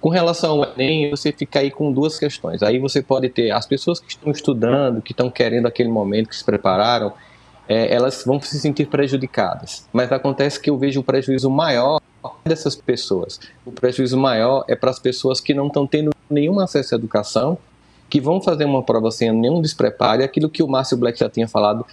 Com 0.00 0.10
relação 0.10 0.62
ao 0.62 0.72
Enem, 0.78 1.10
você 1.10 1.32
fica 1.32 1.60
aí 1.60 1.70
com 1.70 1.92
duas 1.92 2.18
questões. 2.18 2.62
Aí 2.62 2.78
você 2.78 3.02
pode 3.02 3.28
ter 3.30 3.50
as 3.50 3.66
pessoas 3.66 3.98
que 3.98 4.10
estão 4.10 4.30
estudando, 4.30 5.02
que 5.02 5.12
estão 5.12 5.30
querendo 5.30 5.66
aquele 5.66 5.88
momento, 5.88 6.28
que 6.28 6.36
se 6.36 6.44
prepararam, 6.44 7.12
é, 7.68 7.92
elas 7.92 8.22
vão 8.24 8.40
se 8.40 8.58
sentir 8.60 8.86
prejudicadas. 8.86 9.88
Mas 9.92 10.12
acontece 10.12 10.60
que 10.60 10.70
eu 10.70 10.78
vejo 10.78 11.00
o 11.00 11.04
prejuízo 11.04 11.50
maior 11.50 12.00
dessas 12.44 12.76
pessoas. 12.76 13.40
O 13.64 13.72
prejuízo 13.72 14.16
maior 14.16 14.64
é 14.68 14.76
para 14.76 14.90
as 14.90 14.98
pessoas 14.98 15.40
que 15.40 15.52
não 15.52 15.66
estão 15.66 15.86
tendo 15.86 16.14
nenhum 16.30 16.60
acesso 16.60 16.94
à 16.94 16.98
educação, 16.98 17.58
que 18.08 18.20
vão 18.20 18.40
fazer 18.40 18.64
uma 18.64 18.82
prova 18.82 19.10
sem 19.10 19.30
nenhum 19.32 19.60
despreparo, 19.60 20.22
aquilo 20.22 20.48
que 20.48 20.62
o 20.62 20.68
Márcio 20.68 20.96
Black 20.96 21.18
já 21.18 21.28
tinha 21.28 21.46
falado, 21.46 21.84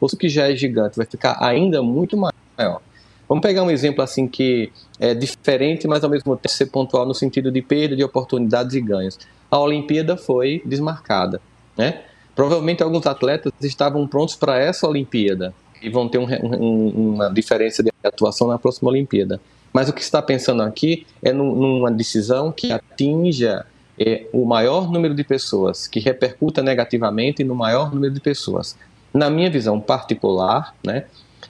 o 0.00 0.08
que 0.16 0.28
já 0.28 0.50
é 0.50 0.56
gigante 0.56 0.96
vai 0.96 1.06
ficar 1.06 1.38
ainda 1.40 1.82
muito 1.82 2.16
maior. 2.16 2.80
Vamos 3.28 3.42
pegar 3.42 3.62
um 3.62 3.70
exemplo 3.70 4.02
assim 4.02 4.26
que 4.26 4.70
é 4.98 5.14
diferente, 5.14 5.86
mas 5.86 6.04
ao 6.04 6.10
mesmo 6.10 6.36
tempo 6.36 6.48
ser 6.48 6.66
pontual 6.66 7.06
no 7.06 7.14
sentido 7.14 7.50
de 7.50 7.62
perda 7.62 7.96
de 7.96 8.04
oportunidades 8.04 8.74
e 8.74 8.80
ganhos. 8.80 9.18
A 9.50 9.58
Olimpíada 9.58 10.16
foi 10.16 10.60
desmarcada, 10.66 11.40
né? 11.76 12.02
Provavelmente 12.34 12.82
alguns 12.82 13.06
atletas 13.06 13.52
estavam 13.62 14.06
prontos 14.06 14.34
para 14.34 14.58
essa 14.58 14.86
Olimpíada 14.88 15.54
e 15.80 15.88
vão 15.88 16.08
ter 16.08 16.18
um, 16.18 16.26
um, 16.26 17.14
uma 17.14 17.28
diferença 17.28 17.82
de 17.82 17.90
atuação 18.02 18.48
na 18.48 18.58
próxima 18.58 18.90
Olimpíada. 18.90 19.40
Mas 19.72 19.88
o 19.88 19.92
que 19.92 20.02
está 20.02 20.20
pensando 20.20 20.62
aqui 20.62 21.06
é 21.22 21.32
num, 21.32 21.54
numa 21.54 21.90
decisão 21.90 22.52
que 22.52 22.72
atinja 22.72 23.64
é, 23.98 24.26
o 24.32 24.44
maior 24.44 24.90
número 24.90 25.14
de 25.14 25.24
pessoas, 25.24 25.86
que 25.86 26.00
repercuta 26.00 26.62
negativamente 26.62 27.44
no 27.44 27.54
maior 27.54 27.94
número 27.94 28.12
de 28.12 28.20
pessoas. 28.20 28.76
Na 29.12 29.28
minha 29.28 29.50
visão 29.50 29.80
particular, 29.80 30.74
né, 30.84 31.04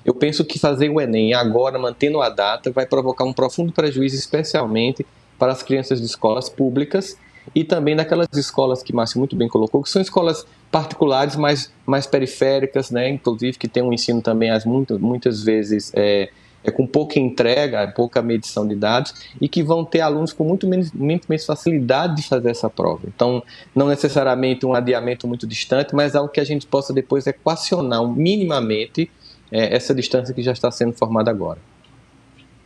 eu 0.05 0.15
penso 0.15 0.45
que 0.45 0.59
fazer 0.59 0.89
o 0.89 1.01
Enem 1.01 1.35
agora, 1.35 1.79
mantendo 1.79 2.21
a 2.21 2.29
data, 2.29 2.71
vai 2.71 2.87
provocar 2.87 3.25
um 3.25 3.33
profundo 3.33 3.73
prejuízo, 3.73 4.17
especialmente 4.17 5.07
para 5.39 5.53
as 5.53 5.63
crianças 5.63 6.01
de 6.01 6.07
escolas 6.07 6.49
públicas 6.49 7.17
e 7.55 7.65
também 7.65 7.97
daquelas 7.97 8.29
escolas 8.35 8.83
que 8.83 8.95
Márcio 8.95 9.19
muito 9.19 9.37
bem 9.37 9.49
colocou, 9.49 9.83
que 9.83 9.91
são 9.91 10.01
escolas 10.01 10.47
particulares 10.71 11.37
mais, 11.37 11.73
mais 11.85 12.07
periféricas, 12.07 12.91
né, 12.91 13.09
inclusive 13.09 13.59
que 13.59 13.69
tem 13.69 13.83
um 13.83 13.93
ensino 13.93 14.23
também 14.23 14.51
as 14.51 14.65
muitas, 14.65 14.99
muitas 14.99 15.43
vezes 15.43 15.93
é, 15.95 16.31
é 16.65 16.71
com 16.71 16.87
pouca 16.87 17.19
entrega, 17.19 17.89
pouca 17.89 18.23
medição 18.23 18.67
de 18.67 18.75
dados 18.75 19.15
e 19.41 19.49
que 19.49 19.63
vão 19.63 19.85
ter 19.85 20.01
alunos 20.01 20.33
com 20.33 20.45
muito 20.45 20.67
menos, 20.67 20.93
muito 20.93 21.27
menos 21.29 21.45
facilidade 21.45 22.17
de 22.17 22.23
fazer 22.23 22.51
essa 22.51 22.71
prova. 22.71 23.03
Então, 23.07 23.43
não 23.75 23.89
necessariamente 23.89 24.65
um 24.65 24.75
adiamento 24.75 25.27
muito 25.27 25.47
distante, 25.47 25.95
mas 25.95 26.15
algo 26.15 26.31
que 26.31 26.41
a 26.41 26.45
gente 26.45 26.67
possa 26.67 26.93
depois 26.93 27.27
equacionar 27.27 28.07
minimamente 28.07 29.11
é, 29.51 29.75
essa 29.75 29.95
distância 29.95 30.35
que 30.35 30.43
já 30.43 30.53
está 30.53 30.71
sendo 30.71 30.93
formada 30.93 31.31
agora. 31.31 31.59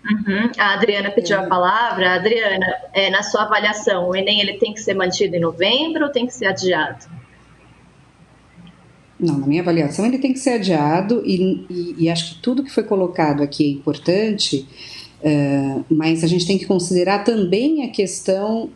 Uhum. 0.08 0.50
A 0.56 0.74
Adriana 0.74 1.10
pediu 1.10 1.38
a 1.38 1.42
palavra. 1.42 2.14
Adriana, 2.14 2.66
é, 2.92 3.10
na 3.10 3.22
sua 3.22 3.42
avaliação, 3.42 4.08
o 4.08 4.14
Enem 4.14 4.40
ele 4.40 4.54
tem 4.54 4.72
que 4.72 4.80
ser 4.80 4.94
mantido 4.94 5.34
em 5.34 5.40
novembro 5.40 6.04
ou 6.04 6.12
tem 6.12 6.26
que 6.26 6.32
ser 6.32 6.46
adiado? 6.46 7.06
Não, 9.18 9.38
na 9.38 9.46
minha 9.46 9.62
avaliação 9.62 10.04
ele 10.04 10.18
tem 10.18 10.32
que 10.32 10.38
ser 10.38 10.50
adiado 10.50 11.22
e, 11.24 11.64
e, 11.70 11.94
e 11.98 12.08
acho 12.10 12.34
que 12.34 12.42
tudo 12.42 12.62
que 12.62 12.70
foi 12.70 12.82
colocado 12.82 13.42
aqui 13.42 13.64
é 13.64 13.70
importante, 13.70 14.66
uh, 15.22 15.84
mas 15.88 16.22
a 16.22 16.26
gente 16.26 16.46
tem 16.46 16.58
que 16.58 16.66
considerar 16.66 17.24
também 17.24 17.82
a 17.84 17.88
questão 17.88 18.70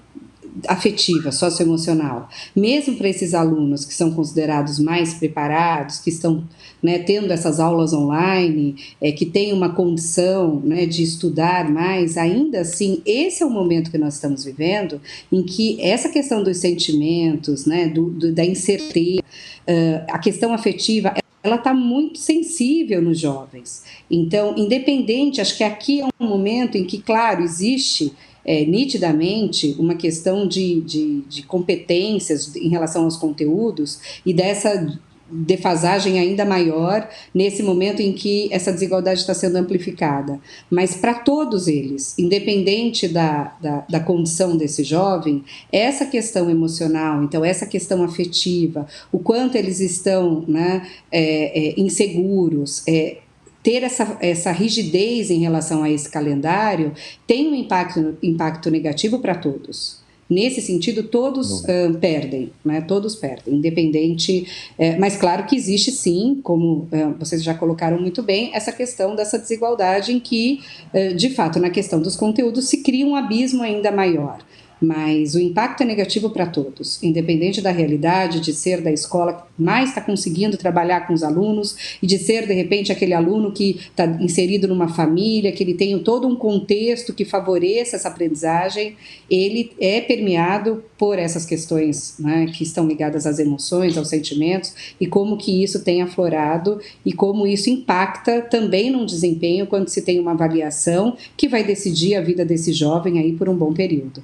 afetiva, 0.66 1.30
socioemocional, 1.30 2.28
mesmo 2.54 2.96
para 2.96 3.08
esses 3.08 3.34
alunos 3.34 3.84
que 3.84 3.94
são 3.94 4.12
considerados 4.12 4.78
mais 4.78 5.14
preparados, 5.14 5.98
que 5.98 6.10
estão 6.10 6.44
né, 6.82 6.98
tendo 6.98 7.32
essas 7.32 7.60
aulas 7.60 7.92
online, 7.92 8.76
é, 9.00 9.12
que 9.12 9.26
têm 9.26 9.52
uma 9.52 9.74
condição 9.74 10.60
né, 10.60 10.86
de 10.86 11.02
estudar 11.02 11.70
mais, 11.70 12.16
ainda 12.16 12.60
assim, 12.60 13.00
esse 13.04 13.42
é 13.42 13.46
o 13.46 13.50
momento 13.50 13.90
que 13.90 13.98
nós 13.98 14.14
estamos 14.14 14.44
vivendo 14.44 15.00
em 15.30 15.42
que 15.42 15.80
essa 15.80 16.08
questão 16.08 16.42
dos 16.42 16.58
sentimentos, 16.58 17.66
né, 17.66 17.88
do, 17.88 18.10
do 18.10 18.32
da 18.32 18.44
incerteza, 18.44 19.22
uh, 19.68 20.04
a 20.08 20.18
questão 20.18 20.52
afetiva, 20.52 21.14
ela 21.42 21.56
está 21.56 21.72
muito 21.72 22.18
sensível 22.18 23.00
nos 23.00 23.18
jovens. 23.18 23.84
Então, 24.10 24.54
independente, 24.56 25.40
acho 25.40 25.56
que 25.56 25.64
aqui 25.64 26.00
é 26.00 26.06
um 26.20 26.26
momento 26.26 26.76
em 26.76 26.84
que, 26.84 26.98
claro, 26.98 27.42
existe 27.42 28.12
é, 28.44 28.64
nitidamente 28.64 29.74
uma 29.78 29.94
questão 29.94 30.46
de, 30.46 30.80
de, 30.80 31.20
de 31.22 31.42
competências 31.42 32.54
em 32.56 32.68
relação 32.68 33.04
aos 33.04 33.16
conteúdos 33.16 34.00
e 34.24 34.32
dessa 34.32 34.98
defasagem 35.30 36.18
ainda 36.18 36.44
maior 36.44 37.08
nesse 37.34 37.62
momento 37.62 38.00
em 38.00 38.12
que 38.12 38.48
essa 38.52 38.72
desigualdade 38.72 39.20
está 39.20 39.34
sendo 39.34 39.56
amplificada. 39.56 40.40
Mas 40.70 40.94
para 40.94 41.14
todos 41.14 41.68
eles, 41.68 42.18
independente 42.18 43.08
da, 43.08 43.56
da, 43.60 43.84
da, 43.88 44.00
condição 44.00 44.56
desse 44.56 44.82
jovem, 44.82 45.44
essa 45.72 46.06
questão 46.06 46.50
emocional, 46.50 47.22
então 47.22 47.44
essa 47.44 47.66
questão 47.66 48.02
afetiva, 48.02 48.86
o 49.12 49.18
quanto 49.18 49.56
eles 49.56 49.80
estão 49.80 50.44
né, 50.48 50.86
é, 51.10 51.68
é, 51.68 51.80
inseguros, 51.80 52.82
é, 52.88 53.18
ter 53.62 53.82
essa, 53.82 54.16
essa 54.20 54.52
rigidez 54.52 55.30
em 55.30 55.40
relação 55.40 55.82
a 55.82 55.90
esse 55.90 56.08
calendário 56.08 56.92
tem 57.26 57.48
um 57.48 57.54
impacto, 57.54 58.16
impacto 58.22 58.70
negativo 58.70 59.18
para 59.18 59.34
todos. 59.34 59.99
Nesse 60.30 60.60
sentido, 60.60 61.02
todos 61.02 61.62
uh, 61.62 61.98
perdem, 62.00 62.52
né? 62.64 62.80
todos 62.80 63.16
perdem, 63.16 63.54
independente. 63.54 64.46
É, 64.78 64.96
mas 64.96 65.16
claro 65.16 65.44
que 65.44 65.56
existe 65.56 65.90
sim, 65.90 66.38
como 66.44 66.88
uh, 66.92 67.16
vocês 67.18 67.42
já 67.42 67.52
colocaram 67.52 68.00
muito 68.00 68.22
bem, 68.22 68.52
essa 68.54 68.70
questão 68.70 69.16
dessa 69.16 69.36
desigualdade 69.36 70.12
em 70.12 70.20
que, 70.20 70.60
uh, 70.94 71.14
de 71.16 71.30
fato, 71.30 71.58
na 71.58 71.68
questão 71.68 72.00
dos 72.00 72.14
conteúdos 72.14 72.68
se 72.68 72.78
cria 72.84 73.04
um 73.04 73.16
abismo 73.16 73.64
ainda 73.64 73.90
maior 73.90 74.38
mas 74.80 75.34
o 75.34 75.40
impacto 75.40 75.82
é 75.82 75.86
negativo 75.86 76.30
para 76.30 76.46
todos, 76.46 77.02
independente 77.02 77.60
da 77.60 77.70
realidade 77.70 78.40
de 78.40 78.52
ser 78.52 78.80
da 78.80 78.90
escola 78.90 79.34
que 79.34 79.62
mais 79.62 79.90
está 79.90 80.00
conseguindo 80.00 80.56
trabalhar 80.56 81.06
com 81.06 81.12
os 81.12 81.22
alunos 81.22 81.98
e 82.02 82.06
de 82.06 82.18
ser, 82.18 82.46
de 82.46 82.54
repente, 82.54 82.90
aquele 82.90 83.12
aluno 83.12 83.52
que 83.52 83.78
está 83.90 84.06
inserido 84.06 84.66
numa 84.66 84.88
família, 84.88 85.52
que 85.52 85.62
ele 85.62 85.74
tem 85.74 85.98
todo 85.98 86.26
um 86.26 86.34
contexto 86.34 87.12
que 87.12 87.24
favoreça 87.24 87.96
essa 87.96 88.08
aprendizagem, 88.08 88.96
ele 89.30 89.72
é 89.78 90.00
permeado 90.00 90.82
por 90.96 91.18
essas 91.18 91.44
questões 91.44 92.14
né, 92.18 92.46
que 92.46 92.62
estão 92.62 92.86
ligadas 92.86 93.26
às 93.26 93.38
emoções, 93.38 93.96
aos 93.98 94.08
sentimentos 94.08 94.74
e 95.00 95.06
como 95.06 95.36
que 95.36 95.62
isso 95.62 95.84
tem 95.84 96.02
aflorado 96.02 96.80
e 97.04 97.12
como 97.12 97.46
isso 97.46 97.68
impacta 97.68 98.42
também 98.42 98.90
no 98.90 99.04
desempenho 99.04 99.66
quando 99.66 99.88
se 99.88 100.02
tem 100.02 100.18
uma 100.18 100.32
avaliação 100.32 101.16
que 101.36 101.48
vai 101.48 101.64
decidir 101.64 102.14
a 102.14 102.20
vida 102.20 102.44
desse 102.44 102.72
jovem 102.72 103.18
aí 103.18 103.32
por 103.32 103.48
um 103.48 103.56
bom 103.56 103.72
período. 103.72 104.22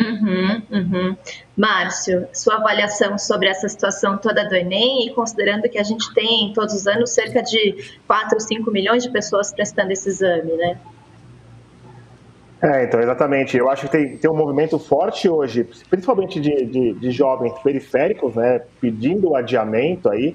Uhum, 0.00 0.62
uhum. 0.70 1.16
Márcio, 1.54 2.26
sua 2.32 2.56
avaliação 2.56 3.18
sobre 3.18 3.48
essa 3.48 3.68
situação 3.68 4.16
toda 4.16 4.48
do 4.48 4.54
Enem 4.54 5.06
e 5.06 5.10
considerando 5.10 5.68
que 5.68 5.78
a 5.78 5.82
gente 5.82 6.12
tem 6.14 6.52
todos 6.54 6.74
os 6.74 6.86
anos 6.86 7.10
cerca 7.10 7.42
de 7.42 7.98
4 8.06 8.34
ou 8.34 8.40
5 8.40 8.70
milhões 8.70 9.02
de 9.02 9.10
pessoas 9.10 9.52
prestando 9.52 9.92
esse 9.92 10.08
exame, 10.08 10.56
né? 10.56 10.78
É, 12.62 12.84
então, 12.84 13.00
exatamente. 13.00 13.56
Eu 13.56 13.70
acho 13.70 13.86
que 13.86 13.92
tem, 13.92 14.16
tem 14.16 14.30
um 14.30 14.36
movimento 14.36 14.78
forte 14.78 15.28
hoje, 15.28 15.68
principalmente 15.90 16.40
de, 16.40 16.64
de, 16.64 16.92
de 16.94 17.10
jovens 17.10 17.52
periféricos, 17.62 18.34
né, 18.34 18.62
pedindo 18.80 19.30
o 19.30 19.36
adiamento 19.36 20.08
aí. 20.08 20.34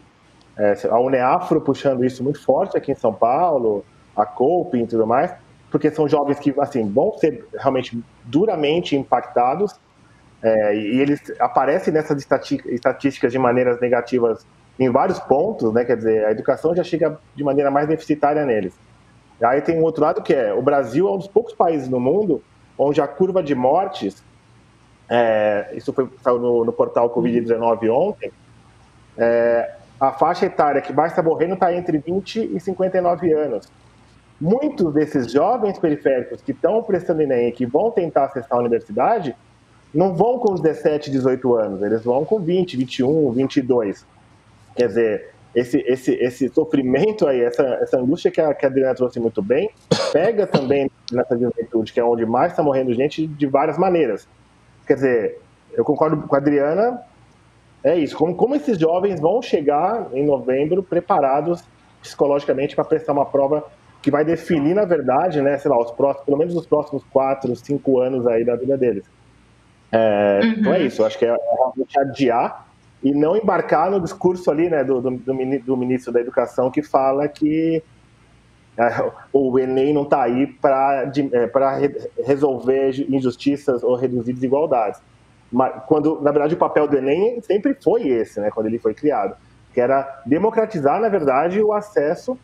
É, 0.57 0.75
a 0.89 0.99
Uneafro 0.99 1.59
puxando 1.59 2.05
isso 2.05 2.23
muito 2.23 2.41
forte 2.41 2.77
aqui 2.77 2.91
em 2.91 2.95
São 2.95 3.13
Paulo, 3.13 3.83
a 4.15 4.25
Cope 4.25 4.77
e 4.77 4.87
tudo 4.87 5.05
mais 5.05 5.33
porque 5.71 5.91
são 5.91 6.07
jovens 6.07 6.39
que 6.39 6.53
assim 6.59 6.89
vão 6.89 7.17
ser 7.17 7.45
realmente 7.53 8.01
duramente 8.23 8.95
impactados 8.95 9.73
é, 10.41 10.75
e 10.75 11.01
eles 11.01 11.21
aparecem 11.39 11.93
nessas 11.93 12.21
estatísticas 12.67 13.31
de 13.31 13.39
maneiras 13.39 13.79
negativas 13.79 14.45
em 14.79 14.89
vários 14.89 15.19
pontos, 15.19 15.73
né? 15.73 15.85
Quer 15.85 15.97
dizer, 15.97 16.25
a 16.25 16.31
educação 16.31 16.75
já 16.75 16.83
chega 16.83 17.17
de 17.35 17.43
maneira 17.43 17.71
mais 17.71 17.87
deficitária 17.87 18.45
neles. 18.45 18.73
Aí 19.41 19.61
tem 19.61 19.77
um 19.77 19.83
outro 19.83 20.03
lado 20.03 20.21
que 20.21 20.33
é 20.33 20.53
o 20.53 20.61
Brasil 20.61 21.07
é 21.07 21.11
um 21.11 21.17
dos 21.17 21.27
poucos 21.27 21.53
países 21.53 21.89
no 21.89 21.99
mundo 21.99 22.43
onde 22.77 23.01
a 23.01 23.07
curva 23.07 23.41
de 23.41 23.55
mortes, 23.55 24.23
é, 25.09 25.71
isso 25.73 25.93
foi 25.93 26.09
saiu 26.21 26.39
no, 26.39 26.65
no 26.65 26.73
portal 26.73 27.09
Covid-19 27.09 27.89
ontem, 27.89 28.31
é, 29.17 29.75
a 29.99 30.11
faixa 30.11 30.45
etária 30.45 30.81
que 30.81 30.91
mais 30.91 31.11
está 31.11 31.23
morrendo 31.23 31.53
está 31.53 31.73
entre 31.73 31.97
20 31.97 32.55
e 32.55 32.59
59 32.59 33.31
anos 33.31 33.69
muitos 34.39 34.93
desses 34.93 35.31
jovens 35.31 35.79
periféricos 35.79 36.41
que 36.41 36.51
estão 36.51 36.83
prestando 36.83 37.21
Enem 37.21 37.49
e 37.49 37.51
que 37.51 37.65
vão 37.65 37.91
tentar 37.91 38.25
acessar 38.25 38.57
a 38.57 38.61
universidade, 38.61 39.35
não 39.93 40.13
vão 40.13 40.39
com 40.39 40.53
os 40.53 40.61
17, 40.61 41.09
18 41.09 41.55
anos, 41.55 41.81
eles 41.81 42.03
vão 42.03 42.25
com 42.25 42.39
20, 42.39 42.75
21, 42.75 43.31
22. 43.31 44.05
Quer 44.75 44.87
dizer, 44.87 45.29
esse, 45.55 45.79
esse, 45.87 46.13
esse 46.15 46.49
sofrimento 46.49 47.25
aí, 47.25 47.39
essa, 47.39 47.63
essa 47.81 47.97
angústia 47.97 48.29
que 48.29 48.41
a, 48.41 48.53
que 48.53 48.65
a 48.65 48.69
Adriana 48.69 48.93
trouxe 48.93 49.21
muito 49.21 49.41
bem, 49.41 49.69
pega 50.11 50.45
também 50.45 50.91
nessa 51.11 51.37
juventude, 51.37 51.93
que 51.93 51.99
é 51.99 52.03
onde 52.03 52.25
mais 52.25 52.51
está 52.51 52.61
morrendo 52.61 52.93
gente 52.93 53.25
de 53.25 53.47
várias 53.47 53.77
maneiras. 53.77 54.27
Quer 54.85 54.95
dizer, 54.95 55.41
eu 55.73 55.85
concordo 55.85 56.27
com 56.27 56.35
a 56.35 56.39
Adriana, 56.39 57.01
é 57.81 57.97
isso, 57.97 58.17
como, 58.17 58.35
como 58.35 58.55
esses 58.55 58.77
jovens 58.77 59.19
vão 59.21 59.41
chegar 59.41 60.09
em 60.11 60.25
novembro 60.25 60.83
preparados 60.83 61.63
psicologicamente 62.01 62.75
para 62.75 62.83
prestar 62.83 63.13
uma 63.13 63.25
prova 63.25 63.63
que 64.05 64.11
vai 64.11 64.23
definir, 64.23 64.75
na 64.75 64.85
verdade, 64.85 65.41
né, 65.41 65.57
sei 65.57 65.71
lá, 65.71 65.79
os 65.79 65.89
próximos, 65.89 66.25
pelo 66.27 66.37
menos 66.37 66.55
os 66.55 66.67
próximos 66.67 67.03
quatro, 67.05 67.55
cinco 67.55 67.99
anos 67.99 68.27
aí 68.27 68.45
da 68.45 68.55
vida 68.55 68.77
deles. 68.77 69.03
É, 69.91 70.41
uhum. 70.43 70.51
Então 70.59 70.73
é 70.75 70.83
isso, 70.83 71.01
eu 71.01 71.07
acho 71.07 71.17
que 71.17 71.25
é, 71.25 71.29
é 71.29 71.55
realmente 71.57 71.99
adiar 71.99 72.67
e 73.01 73.11
não 73.11 73.35
embarcar 73.35 73.89
no 73.89 73.99
discurso 73.99 74.51
ali, 74.51 74.69
né, 74.69 74.83
do, 74.83 75.01
do, 75.01 75.09
do 75.09 75.75
ministro 75.75 76.13
da 76.13 76.21
Educação 76.21 76.69
que 76.69 76.83
fala 76.83 77.27
que 77.27 77.81
é, 78.77 79.11
o 79.33 79.57
Enem 79.57 79.91
não 79.91 80.03
está 80.03 80.21
aí 80.21 80.45
para 80.45 81.11
é, 81.11 82.23
resolver 82.23 82.91
injustiças 83.09 83.83
ou 83.83 83.95
reduzir 83.95 84.33
desigualdades. 84.33 85.01
Mas, 85.51 85.81
quando, 85.87 86.21
na 86.21 86.31
verdade, 86.31 86.53
o 86.53 86.59
papel 86.59 86.87
do 86.87 86.95
Enem 86.95 87.41
sempre 87.41 87.73
foi 87.73 88.07
esse, 88.07 88.39
né, 88.39 88.51
quando 88.51 88.67
ele 88.67 88.77
foi 88.77 88.93
criado, 88.93 89.35
que 89.73 89.81
era 89.81 90.21
democratizar, 90.27 91.01
na 91.01 91.09
verdade, 91.09 91.59
o 91.59 91.73
acesso 91.73 92.37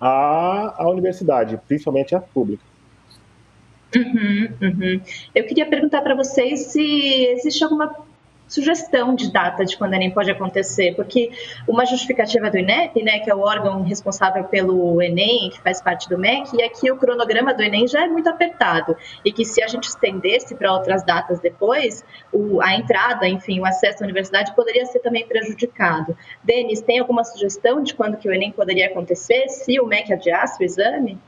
à, 0.00 0.82
à 0.82 0.90
universidade, 0.90 1.58
principalmente 1.66 2.14
as 2.14 2.24
públicas. 2.26 2.66
Uhum, 3.94 4.48
uhum. 4.60 5.00
Eu 5.34 5.44
queria 5.44 5.66
perguntar 5.66 6.02
para 6.02 6.14
vocês 6.14 6.72
se 6.72 7.26
existe 7.28 7.62
alguma 7.64 7.94
sugestão 8.46 9.14
de 9.14 9.30
data 9.30 9.64
de 9.64 9.76
quando 9.76 9.92
o 9.92 9.94
Enem 9.96 10.10
pode 10.10 10.30
acontecer, 10.30 10.94
porque 10.94 11.30
uma 11.66 11.84
justificativa 11.84 12.50
do 12.50 12.58
INEP, 12.58 13.02
né, 13.02 13.18
que 13.18 13.30
é 13.30 13.34
o 13.34 13.40
órgão 13.40 13.82
responsável 13.82 14.44
pelo 14.44 15.00
Enem, 15.02 15.50
que 15.50 15.60
faz 15.60 15.80
parte 15.82 16.08
do 16.08 16.18
MEC, 16.18 16.62
é 16.62 16.68
que 16.68 16.90
o 16.90 16.96
cronograma 16.96 17.52
do 17.52 17.62
Enem 17.62 17.86
já 17.86 18.04
é 18.04 18.08
muito 18.08 18.28
apertado 18.28 18.96
e 19.24 19.32
que 19.32 19.44
se 19.44 19.62
a 19.62 19.66
gente 19.66 19.84
estendesse 19.84 20.54
para 20.54 20.72
outras 20.72 21.04
datas 21.04 21.40
depois, 21.40 22.04
o, 22.32 22.60
a 22.62 22.74
entrada, 22.74 23.28
enfim, 23.28 23.60
o 23.60 23.66
acesso 23.66 24.02
à 24.02 24.04
universidade 24.04 24.54
poderia 24.54 24.86
ser 24.86 25.00
também 25.00 25.26
prejudicado. 25.26 26.16
Denis, 26.42 26.80
tem 26.80 26.98
alguma 26.98 27.24
sugestão 27.24 27.82
de 27.82 27.94
quando 27.94 28.16
que 28.16 28.28
o 28.28 28.32
Enem 28.32 28.52
poderia 28.52 28.86
acontecer 28.86 29.48
se 29.48 29.80
o 29.80 29.86
MEC 29.86 30.12
adiasse 30.12 30.62
o 30.62 30.64
exame? 30.64 31.18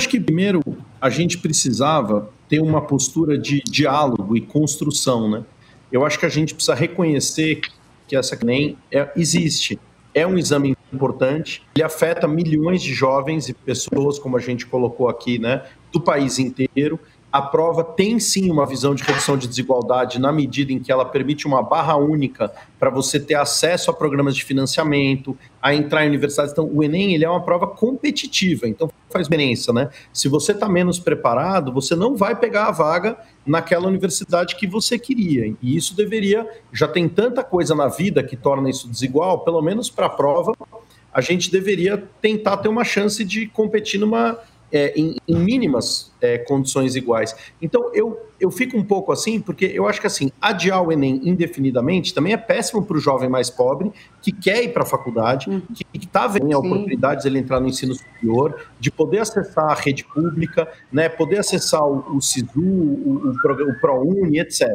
Acho 0.00 0.08
que 0.08 0.18
primeiro 0.18 0.62
a 0.98 1.10
gente 1.10 1.36
precisava 1.36 2.30
ter 2.48 2.58
uma 2.58 2.80
postura 2.80 3.36
de 3.36 3.60
diálogo 3.60 4.34
e 4.34 4.40
construção, 4.40 5.30
né? 5.30 5.44
Eu 5.92 6.06
acho 6.06 6.18
que 6.18 6.24
a 6.24 6.28
gente 6.30 6.54
precisa 6.54 6.74
reconhecer 6.74 7.60
que 8.08 8.16
essa 8.16 8.34
nem 8.42 8.78
é, 8.90 9.12
existe. 9.14 9.78
É 10.14 10.26
um 10.26 10.38
exame 10.38 10.74
importante, 10.90 11.62
ele 11.74 11.84
afeta 11.84 12.26
milhões 12.26 12.80
de 12.80 12.94
jovens 12.94 13.50
e 13.50 13.52
pessoas, 13.52 14.18
como 14.18 14.38
a 14.38 14.40
gente 14.40 14.64
colocou 14.64 15.06
aqui, 15.06 15.38
né, 15.38 15.64
do 15.92 16.00
país 16.00 16.38
inteiro, 16.38 16.98
a 17.32 17.40
prova 17.40 17.84
tem 17.84 18.18
sim 18.18 18.50
uma 18.50 18.66
visão 18.66 18.94
de 18.94 19.04
redução 19.04 19.36
de 19.36 19.46
desigualdade 19.46 20.18
na 20.18 20.32
medida 20.32 20.72
em 20.72 20.80
que 20.80 20.90
ela 20.90 21.04
permite 21.04 21.46
uma 21.46 21.62
barra 21.62 21.96
única 21.96 22.50
para 22.78 22.90
você 22.90 23.20
ter 23.20 23.34
acesso 23.34 23.90
a 23.90 23.94
programas 23.94 24.34
de 24.34 24.42
financiamento, 24.42 25.36
a 25.62 25.72
entrar 25.72 26.04
em 26.04 26.08
universidades. 26.08 26.52
Então, 26.52 26.68
o 26.72 26.82
Enem 26.82 27.14
ele 27.14 27.24
é 27.24 27.30
uma 27.30 27.42
prova 27.42 27.68
competitiva, 27.68 28.66
então 28.66 28.90
faz 29.10 29.28
diferença, 29.28 29.72
né? 29.72 29.90
Se 30.12 30.28
você 30.28 30.52
está 30.52 30.68
menos 30.68 30.98
preparado, 30.98 31.72
você 31.72 31.94
não 31.94 32.16
vai 32.16 32.34
pegar 32.34 32.66
a 32.66 32.72
vaga 32.72 33.16
naquela 33.46 33.86
universidade 33.86 34.56
que 34.56 34.66
você 34.66 34.98
queria. 34.98 35.54
E 35.62 35.76
isso 35.76 35.94
deveria, 35.94 36.48
já 36.72 36.88
tem 36.88 37.08
tanta 37.08 37.44
coisa 37.44 37.74
na 37.74 37.86
vida 37.86 38.24
que 38.24 38.36
torna 38.36 38.68
isso 38.68 38.88
desigual, 38.88 39.40
pelo 39.40 39.62
menos 39.62 39.88
para 39.88 40.06
a 40.06 40.10
prova, 40.10 40.52
a 41.12 41.20
gente 41.20 41.50
deveria 41.50 42.02
tentar 42.20 42.56
ter 42.58 42.68
uma 42.68 42.84
chance 42.84 43.24
de 43.24 43.46
competir 43.46 43.98
numa 43.98 44.38
é, 44.72 44.92
em, 44.98 45.16
em, 45.26 45.36
mínimas 45.36 46.12
é, 46.20 46.38
condições 46.38 46.96
iguais. 46.96 47.34
Então, 47.60 47.90
eu, 47.94 48.18
eu 48.38 48.50
fico 48.50 48.76
um 48.76 48.84
pouco 48.84 49.12
assim, 49.12 49.40
porque 49.40 49.64
eu 49.64 49.86
acho 49.86 50.00
que 50.00 50.06
assim, 50.06 50.30
adiar 50.40 50.82
o 50.82 50.92
Enem 50.92 51.20
indefinidamente 51.24 52.14
também 52.14 52.32
é 52.32 52.36
péssimo 52.36 52.84
para 52.84 52.96
o 52.96 53.00
jovem 53.00 53.28
mais 53.28 53.50
pobre, 53.50 53.92
que 54.22 54.32
quer 54.32 54.62
ir 54.62 54.72
para 54.72 54.82
a 54.82 54.86
faculdade, 54.86 55.48
uhum. 55.48 55.62
que 55.74 56.04
está 56.04 56.26
vendo 56.26 56.54
a 56.54 56.58
oportunidade 56.58 57.22
de 57.22 57.28
ele 57.28 57.38
entrar 57.38 57.60
no 57.60 57.68
ensino 57.68 57.94
superior, 57.94 58.60
de 58.78 58.90
poder 58.90 59.18
acessar 59.18 59.70
a 59.70 59.74
rede 59.74 60.04
pública, 60.04 60.68
né, 60.92 61.08
poder 61.08 61.38
acessar 61.38 61.82
o, 61.82 62.16
o 62.16 62.20
SISU, 62.20 62.60
o, 62.60 63.28
o, 63.28 63.70
o 63.70 63.80
ProUni, 63.80 64.38
etc. 64.40 64.68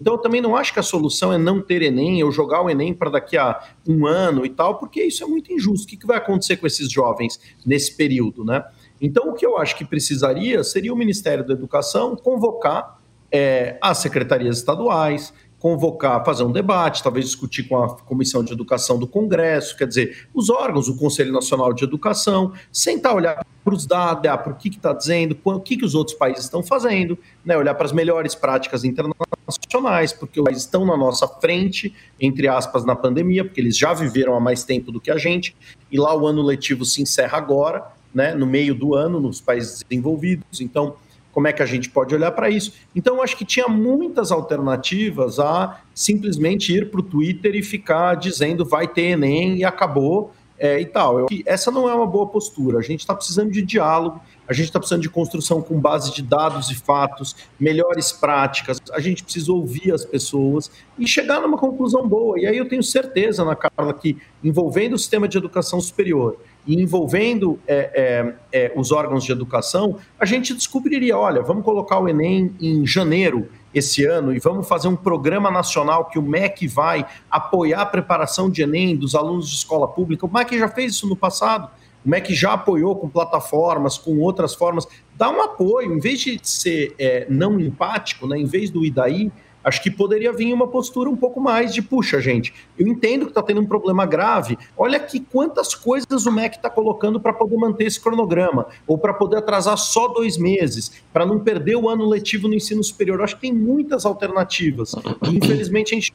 Então, 0.00 0.14
eu 0.14 0.18
também 0.18 0.40
não 0.40 0.56
acho 0.56 0.72
que 0.72 0.80
a 0.80 0.82
solução 0.82 1.32
é 1.32 1.38
não 1.38 1.60
ter 1.60 1.82
Enem 1.82 2.22
ou 2.22 2.30
jogar 2.30 2.62
o 2.62 2.70
Enem 2.70 2.94
para 2.94 3.10
daqui 3.10 3.36
a 3.36 3.60
um 3.86 4.06
ano 4.06 4.44
e 4.44 4.50
tal, 4.50 4.78
porque 4.78 5.02
isso 5.02 5.22
é 5.24 5.26
muito 5.26 5.52
injusto. 5.52 5.86
O 5.86 5.88
que, 5.88 5.96
que 5.96 6.06
vai 6.06 6.16
acontecer 6.16 6.56
com 6.56 6.66
esses 6.66 6.90
jovens 6.90 7.38
nesse 7.64 7.96
período, 7.96 8.44
né? 8.44 8.64
Então, 9.00 9.28
o 9.28 9.34
que 9.34 9.44
eu 9.44 9.58
acho 9.58 9.76
que 9.76 9.84
precisaria 9.84 10.62
seria 10.62 10.92
o 10.92 10.96
Ministério 10.96 11.46
da 11.46 11.52
Educação 11.52 12.16
convocar 12.16 12.98
é, 13.30 13.76
as 13.80 13.98
secretarias 13.98 14.58
estaduais, 14.58 15.32
convocar, 15.64 16.22
fazer 16.26 16.44
um 16.44 16.52
debate, 16.52 17.02
talvez 17.02 17.24
discutir 17.24 17.62
com 17.62 17.82
a 17.82 17.96
Comissão 17.96 18.44
de 18.44 18.52
Educação 18.52 18.98
do 18.98 19.06
Congresso, 19.06 19.74
quer 19.78 19.88
dizer, 19.88 20.28
os 20.34 20.50
órgãos, 20.50 20.88
o 20.88 20.96
Conselho 20.98 21.32
Nacional 21.32 21.72
de 21.72 21.82
Educação, 21.82 22.52
sentar, 22.70 23.14
olhar 23.14 23.44
para 23.64 23.74
os 23.74 23.86
dados, 23.86 24.30
para 24.30 24.52
o 24.52 24.56
que 24.56 24.68
está 24.68 24.92
dizendo, 24.92 25.36
o 25.42 25.58
que, 25.58 25.78
que 25.78 25.84
os 25.86 25.94
outros 25.94 26.14
países 26.18 26.44
estão 26.44 26.62
fazendo, 26.62 27.18
né, 27.42 27.56
olhar 27.56 27.74
para 27.74 27.86
as 27.86 27.92
melhores 27.92 28.34
práticas 28.34 28.84
internacionais, 28.84 30.12
porque 30.12 30.38
eles 30.38 30.58
estão 30.58 30.84
na 30.84 30.98
nossa 30.98 31.26
frente, 31.26 31.94
entre 32.20 32.46
aspas, 32.46 32.84
na 32.84 32.94
pandemia, 32.94 33.42
porque 33.42 33.58
eles 33.58 33.78
já 33.78 33.94
viveram 33.94 34.34
há 34.34 34.40
mais 34.40 34.64
tempo 34.64 34.92
do 34.92 35.00
que 35.00 35.10
a 35.10 35.16
gente, 35.16 35.56
e 35.90 35.98
lá 35.98 36.14
o 36.14 36.26
ano 36.26 36.42
letivo 36.42 36.84
se 36.84 37.00
encerra 37.00 37.38
agora, 37.38 37.90
né, 38.14 38.34
no 38.34 38.46
meio 38.46 38.74
do 38.74 38.94
ano 38.94 39.18
nos 39.20 39.40
países 39.40 39.82
desenvolvidos. 39.82 40.60
Então, 40.60 40.96
como 41.32 41.48
é 41.48 41.52
que 41.52 41.62
a 41.62 41.66
gente 41.66 41.90
pode 41.90 42.14
olhar 42.14 42.30
para 42.30 42.48
isso? 42.48 42.72
Então, 42.94 43.16
eu 43.16 43.22
acho 43.22 43.36
que 43.36 43.44
tinha 43.44 43.66
muitas 43.66 44.30
alternativas 44.30 45.40
a 45.40 45.80
simplesmente 45.92 46.72
ir 46.72 46.90
para 46.90 47.00
o 47.00 47.02
Twitter 47.02 47.56
e 47.56 47.62
ficar 47.62 48.14
dizendo 48.14 48.64
vai 48.64 48.86
ter 48.86 49.10
Enem 49.10 49.58
e 49.58 49.64
acabou 49.64 50.32
é, 50.56 50.80
e 50.80 50.86
tal. 50.86 51.18
Eu, 51.18 51.26
essa 51.44 51.70
não 51.70 51.88
é 51.88 51.94
uma 51.94 52.06
boa 52.06 52.26
postura. 52.28 52.78
A 52.78 52.82
gente 52.82 53.00
está 53.00 53.14
precisando 53.14 53.50
de 53.50 53.62
diálogo, 53.62 54.20
a 54.46 54.52
gente 54.52 54.66
está 54.66 54.78
precisando 54.78 55.02
de 55.02 55.08
construção 55.08 55.62
com 55.62 55.78
base 55.80 56.14
de 56.14 56.22
dados 56.22 56.70
e 56.70 56.74
fatos, 56.74 57.34
melhores 57.58 58.12
práticas. 58.12 58.80
A 58.92 59.00
gente 59.00 59.24
precisa 59.24 59.52
ouvir 59.52 59.92
as 59.92 60.04
pessoas 60.04 60.70
e 60.98 61.08
chegar 61.08 61.40
numa 61.40 61.56
conclusão 61.56 62.06
boa. 62.06 62.38
E 62.38 62.46
aí 62.46 62.56
eu 62.56 62.68
tenho 62.68 62.82
certeza, 62.82 63.44
na 63.44 63.56
Carla, 63.56 63.94
que 63.94 64.18
envolvendo 64.42 64.94
o 64.94 64.98
sistema 64.98 65.26
de 65.26 65.38
educação 65.38 65.80
superior 65.80 66.38
e 66.66 66.80
envolvendo 66.80 67.58
é, 67.66 68.34
é, 68.52 68.66
é, 68.66 68.72
os 68.76 68.92
órgãos 68.92 69.24
de 69.24 69.32
educação, 69.32 69.98
a 70.18 70.24
gente 70.24 70.54
descobriria: 70.54 71.16
olha, 71.16 71.42
vamos 71.42 71.64
colocar 71.64 71.98
o 71.98 72.08
Enem 72.08 72.54
em 72.60 72.86
janeiro 72.86 73.48
esse 73.74 74.04
ano 74.04 74.32
e 74.32 74.38
vamos 74.38 74.68
fazer 74.68 74.88
um 74.88 74.94
programa 74.94 75.50
nacional 75.50 76.04
que 76.04 76.18
o 76.18 76.22
MEC 76.22 76.68
vai 76.68 77.04
apoiar 77.30 77.80
a 77.80 77.86
preparação 77.86 78.48
de 78.48 78.62
Enem 78.62 78.96
dos 78.96 79.14
alunos 79.14 79.48
de 79.48 79.56
escola 79.56 79.88
pública. 79.88 80.26
O 80.26 80.32
MEC 80.32 80.58
já 80.58 80.68
fez 80.68 80.92
isso 80.92 81.08
no 81.08 81.16
passado. 81.16 81.68
O 82.04 82.08
MEC 82.08 82.34
já 82.34 82.52
apoiou 82.52 82.96
com 82.96 83.08
plataformas, 83.08 83.96
com 83.96 84.18
outras 84.18 84.54
formas. 84.54 84.86
Dá 85.16 85.30
um 85.30 85.40
apoio, 85.40 85.92
em 85.92 85.98
vez 85.98 86.20
de 86.20 86.38
ser 86.42 86.94
é, 86.98 87.26
não 87.28 87.58
empático, 87.58 88.26
né, 88.26 88.38
em 88.38 88.44
vez 88.44 88.70
do 88.70 88.84
IDAI, 88.84 89.32
acho 89.64 89.82
que 89.82 89.90
poderia 89.90 90.30
vir 90.30 90.52
uma 90.52 90.68
postura 90.68 91.08
um 91.08 91.16
pouco 91.16 91.40
mais 91.40 91.72
de, 91.72 91.80
puxa, 91.80 92.20
gente, 92.20 92.52
eu 92.78 92.86
entendo 92.86 93.24
que 93.24 93.30
está 93.30 93.42
tendo 93.42 93.62
um 93.62 93.66
problema 93.66 94.04
grave, 94.04 94.58
olha 94.76 94.98
aqui 94.98 95.18
quantas 95.18 95.74
coisas 95.74 96.26
o 96.26 96.30
MEC 96.30 96.56
está 96.56 96.68
colocando 96.68 97.18
para 97.18 97.32
poder 97.32 97.56
manter 97.56 97.86
esse 97.86 97.98
cronograma, 97.98 98.66
ou 98.86 98.98
para 98.98 99.14
poder 99.14 99.38
atrasar 99.38 99.78
só 99.78 100.08
dois 100.08 100.36
meses, 100.36 101.02
para 101.12 101.24
não 101.24 101.40
perder 101.40 101.76
o 101.76 101.88
ano 101.88 102.06
letivo 102.06 102.46
no 102.46 102.54
ensino 102.54 102.84
superior. 102.84 103.22
Acho 103.22 103.36
que 103.36 103.42
tem 103.42 103.54
muitas 103.54 104.04
alternativas. 104.04 104.94
E, 105.22 105.36
infelizmente, 105.36 105.94
a 105.94 105.96
gente 105.96 106.14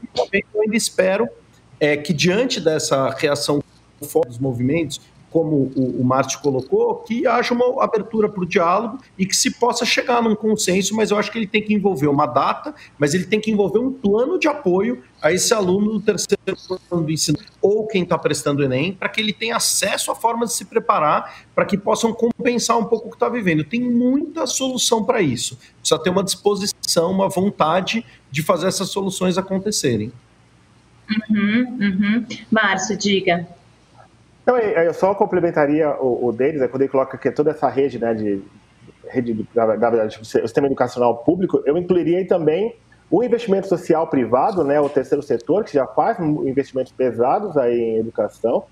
eu 0.53 0.61
ainda 0.61 0.77
espero 0.77 1.27
é, 1.79 1.97
que, 1.97 2.13
diante 2.13 2.59
dessa 2.59 3.09
reação 3.09 3.63
forte 4.07 4.29
dos 4.29 4.39
movimentos, 4.39 5.01
como 5.31 5.71
o, 5.75 6.01
o 6.01 6.03
Márcio 6.03 6.39
colocou, 6.39 6.95
que 6.95 7.27
haja 7.27 7.53
uma 7.53 7.83
abertura 7.83 8.27
para 8.27 8.41
o 8.41 8.45
diálogo 8.45 8.99
e 9.17 9.25
que 9.25 9.35
se 9.35 9.51
possa 9.51 9.85
chegar 9.85 10.21
num 10.21 10.35
consenso, 10.35 10.95
mas 10.95 11.11
eu 11.11 11.17
acho 11.17 11.31
que 11.31 11.37
ele 11.37 11.47
tem 11.47 11.61
que 11.61 11.73
envolver 11.73 12.07
uma 12.07 12.25
data, 12.25 12.73
mas 12.97 13.13
ele 13.13 13.25
tem 13.25 13.39
que 13.39 13.51
envolver 13.51 13.79
um 13.79 13.91
plano 13.91 14.39
de 14.39 14.47
apoio 14.47 15.03
a 15.21 15.31
esse 15.31 15.53
aluno 15.53 15.93
do 15.93 15.99
terceiro 15.99 16.39
ano 16.91 17.03
do 17.03 17.11
ensino 17.11 17.37
ou 17.61 17.85
quem 17.87 18.03
está 18.03 18.17
prestando 18.17 18.61
o 18.61 18.65
Enem, 18.65 18.93
para 18.93 19.09
que 19.09 19.19
ele 19.19 19.33
tenha 19.33 19.57
acesso 19.57 20.11
a 20.11 20.15
formas 20.15 20.49
de 20.49 20.55
se 20.55 20.65
preparar, 20.65 21.43
para 21.53 21.65
que 21.65 21.77
possam 21.77 22.13
compensar 22.13 22.77
um 22.77 22.85
pouco 22.85 23.07
o 23.07 23.09
que 23.09 23.17
está 23.17 23.27
vivendo. 23.27 23.63
Tem 23.63 23.81
muita 23.81 24.47
solução 24.47 25.03
para 25.03 25.21
isso. 25.21 25.57
Precisa 25.79 26.01
ter 26.01 26.09
uma 26.09 26.23
disposição, 26.23 27.11
uma 27.11 27.27
vontade 27.27 28.05
de 28.31 28.41
fazer 28.41 28.67
essas 28.67 28.89
soluções 28.89 29.37
acontecerem. 29.37 30.11
Uhum, 31.29 31.77
uhum. 31.81 32.25
Márcio, 32.51 32.97
diga. 32.97 33.47
Então, 34.49 34.57
eu 34.57 34.93
só 34.95 35.13
complementaria 35.13 35.95
o, 36.01 36.25
o 36.25 36.31
deles, 36.31 36.59
é 36.59 36.67
quando 36.67 36.81
ele 36.81 36.89
coloca 36.89 37.15
que 37.19 37.29
toda 37.29 37.51
essa 37.51 37.69
rede, 37.69 37.99
né, 37.99 38.15
de 38.15 38.41
rede 39.07 39.31
de, 39.31 39.47
da 39.53 39.63
verdade, 39.63 40.09
tipo, 40.09 40.23
o 40.23 40.25
sistema 40.25 40.65
educacional 40.65 41.17
público, 41.17 41.61
eu 41.67 41.77
incluiria 41.77 42.27
também 42.27 42.75
o 43.11 43.23
investimento 43.23 43.67
social 43.67 44.07
privado, 44.07 44.63
né, 44.63 44.81
o 44.81 44.89
terceiro 44.89 45.21
setor, 45.21 45.63
que 45.65 45.73
já 45.73 45.85
faz 45.85 46.19
investimentos 46.19 46.91
pesados 46.91 47.55
aí 47.57 47.79
em 47.79 47.97
educação, 47.97 48.63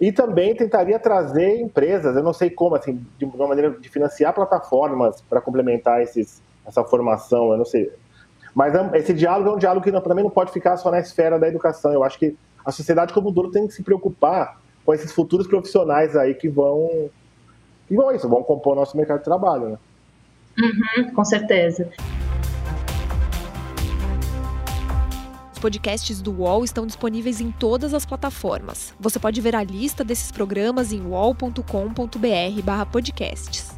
e 0.00 0.10
também 0.10 0.52
tentaria 0.52 0.98
trazer 0.98 1.60
empresas, 1.60 2.16
eu 2.16 2.22
não 2.24 2.32
sei 2.32 2.50
como, 2.50 2.74
assim, 2.74 3.00
de 3.16 3.24
uma 3.24 3.46
maneira 3.46 3.70
de 3.70 3.88
financiar 3.88 4.34
plataformas 4.34 5.22
para 5.30 5.40
complementar 5.40 6.02
esses, 6.02 6.42
essa 6.66 6.82
formação, 6.82 7.52
eu 7.52 7.58
não 7.58 7.64
sei. 7.64 7.88
Mas 8.52 8.74
é 8.74 8.98
esse 8.98 9.14
diálogo 9.14 9.50
é 9.50 9.52
um 9.52 9.58
diálogo 9.58 9.84
que 9.84 9.92
também 9.92 10.24
não 10.24 10.30
pode 10.30 10.50
ficar 10.50 10.76
só 10.76 10.90
na 10.90 10.98
esfera 10.98 11.38
da 11.38 11.46
educação. 11.46 11.92
Eu 11.92 12.02
acho 12.02 12.18
que 12.18 12.36
a 12.64 12.72
sociedade 12.72 13.14
como 13.14 13.30
um 13.30 13.32
todo 13.32 13.52
tem 13.52 13.64
que 13.68 13.74
se 13.74 13.82
preocupar 13.84 14.63
com 14.84 14.92
esses 14.92 15.12
futuros 15.12 15.46
profissionais 15.46 16.16
aí 16.16 16.34
que 16.34 16.48
vão 16.48 17.08
que 17.86 17.94
vão 17.94 18.12
isso, 18.14 18.28
vão 18.28 18.42
compor 18.42 18.74
o 18.74 18.76
nosso 18.76 18.96
mercado 18.96 19.18
de 19.18 19.24
trabalho, 19.24 19.68
né? 19.70 19.78
Uhum, 20.58 21.12
com 21.12 21.24
certeza. 21.24 21.90
Os 25.52 25.58
podcasts 25.58 26.22
do 26.22 26.32
UOL 26.32 26.64
estão 26.64 26.86
disponíveis 26.86 27.40
em 27.40 27.50
todas 27.50 27.92
as 27.94 28.06
plataformas. 28.06 28.94
Você 29.00 29.18
pode 29.18 29.40
ver 29.40 29.56
a 29.56 29.62
lista 29.62 30.04
desses 30.04 30.30
programas 30.30 30.92
em 30.92 31.06
uol.com.br/podcasts. 31.06 33.73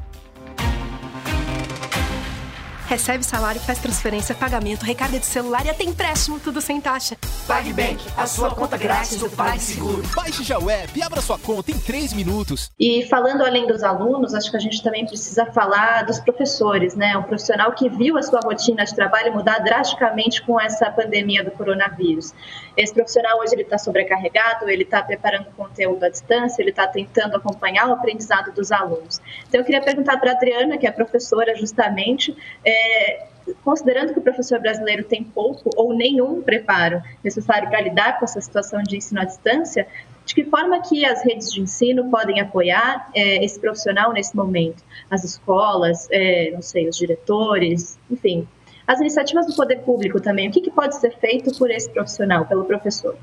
Recebe 2.89 3.25
salário, 3.25 3.61
faz 3.61 3.81
transferência, 3.81 4.33
pagamento, 4.33 4.85
recarga 4.85 5.19
de 5.19 5.27
celular 5.27 5.67
e 5.67 5.71
até 5.71 5.83
empréstimo, 5.83 6.39
tudo 6.39 6.61
sem 6.61 6.81
taxa. 6.81 7.17
PagBank, 7.45 7.99
a 8.17 8.29
sua 8.29 8.55
conta 8.55 8.77
grátis 8.77 9.17
do 9.17 9.29
PagSeguro. 9.29 10.05
Baixe 10.15 10.45
já 10.45 10.57
o 10.57 10.71
app 10.71 10.97
e 10.97 11.03
abra 11.03 11.21
sua 11.21 11.37
conta 11.37 11.73
em 11.73 11.79
3 11.79 12.13
minutos. 12.13 12.71
E 12.79 13.05
falando 13.07 13.43
além 13.43 13.67
dos 13.67 13.83
alunos, 13.83 14.35
acho 14.35 14.53
que 14.53 14.57
a 14.57 14.61
gente 14.61 14.81
também 14.85 15.05
precisa 15.05 15.47
falar 15.47 16.05
dos 16.05 16.21
professores, 16.21 16.95
né? 16.95 17.17
Um 17.19 17.25
profissional 17.25 17.73
que 17.73 17.89
viu 17.89 18.17
a 18.17 18.23
sua 18.23 18.39
rotina 18.39 18.85
de 18.85 18.95
trabalho 18.95 19.33
mudar 19.33 19.59
drasticamente 19.59 20.41
com 20.43 20.61
essa 20.61 20.89
pandemia 20.89 21.43
do 21.43 21.51
coronavírus. 21.51 22.33
Esse 22.77 22.95
profissional 22.95 23.41
hoje 23.41 23.55
ele 23.55 23.63
está 23.63 23.79
sobrecarregado, 23.79 24.71
ele 24.71 24.85
está 24.85 25.03
preparando 25.03 25.47
conteúdo 25.57 26.05
à 26.05 26.09
distância, 26.09 26.63
ele 26.63 26.71
está 26.71 26.87
tentando 26.87 27.37
acompanhar 27.37 27.89
o 27.89 27.93
aprendizado 27.95 28.53
dos 28.53 28.71
alunos. 28.71 29.21
Então 29.49 29.61
eu 29.61 29.65
queria 29.65 29.83
perguntar 29.83 30.19
para 30.19 30.31
a 30.31 30.35
Adriana, 30.35 30.79
que 30.79 30.87
é 30.87 30.93
professora 30.93 31.57
justamente, 31.57 32.37
é, 32.65 32.76
considerando 33.65 34.13
que 34.13 34.19
o 34.19 34.23
professor 34.23 34.61
brasileiro 34.61 35.05
tem 35.05 35.23
pouco 35.23 35.71
ou 35.77 35.95
nenhum 35.95 36.43
preparo 36.43 37.03
necessário 37.23 37.69
para 37.69 37.81
lidar 37.81 38.19
com 38.19 38.25
essa 38.25 38.41
situação 38.41 38.83
de 38.83 38.97
ensino 38.97 39.21
à 39.21 39.25
distância, 39.25 39.87
De 40.25 40.35
que 40.35 40.45
forma 40.45 40.83
que 40.83 41.05
as 41.05 41.25
redes 41.25 41.53
de 41.53 41.61
ensino 41.61 42.11
podem 42.11 42.41
apoiar 42.41 43.09
é, 43.15 43.45
esse 43.45 43.61
profissional 43.61 44.13
nesse 44.13 44.35
momento? 44.35 44.83
As 45.09 45.23
escolas, 45.23 46.09
é, 46.11 46.51
não 46.51 46.61
sei, 46.61 46.89
os 46.89 46.97
diretores, 46.97 47.97
enfim, 48.11 48.47
as 48.87 48.99
iniciativas 48.99 49.47
do 49.47 49.55
poder 49.55 49.79
público 49.83 50.21
também. 50.21 50.49
O 50.49 50.53
que, 50.53 50.61
que 50.61 50.71
pode 50.71 50.97
ser 50.97 51.17
feito 51.19 51.57
por 51.57 51.71
esse 51.71 51.89
profissional, 51.91 52.45
pelo 52.45 52.65
professor? 52.65 53.17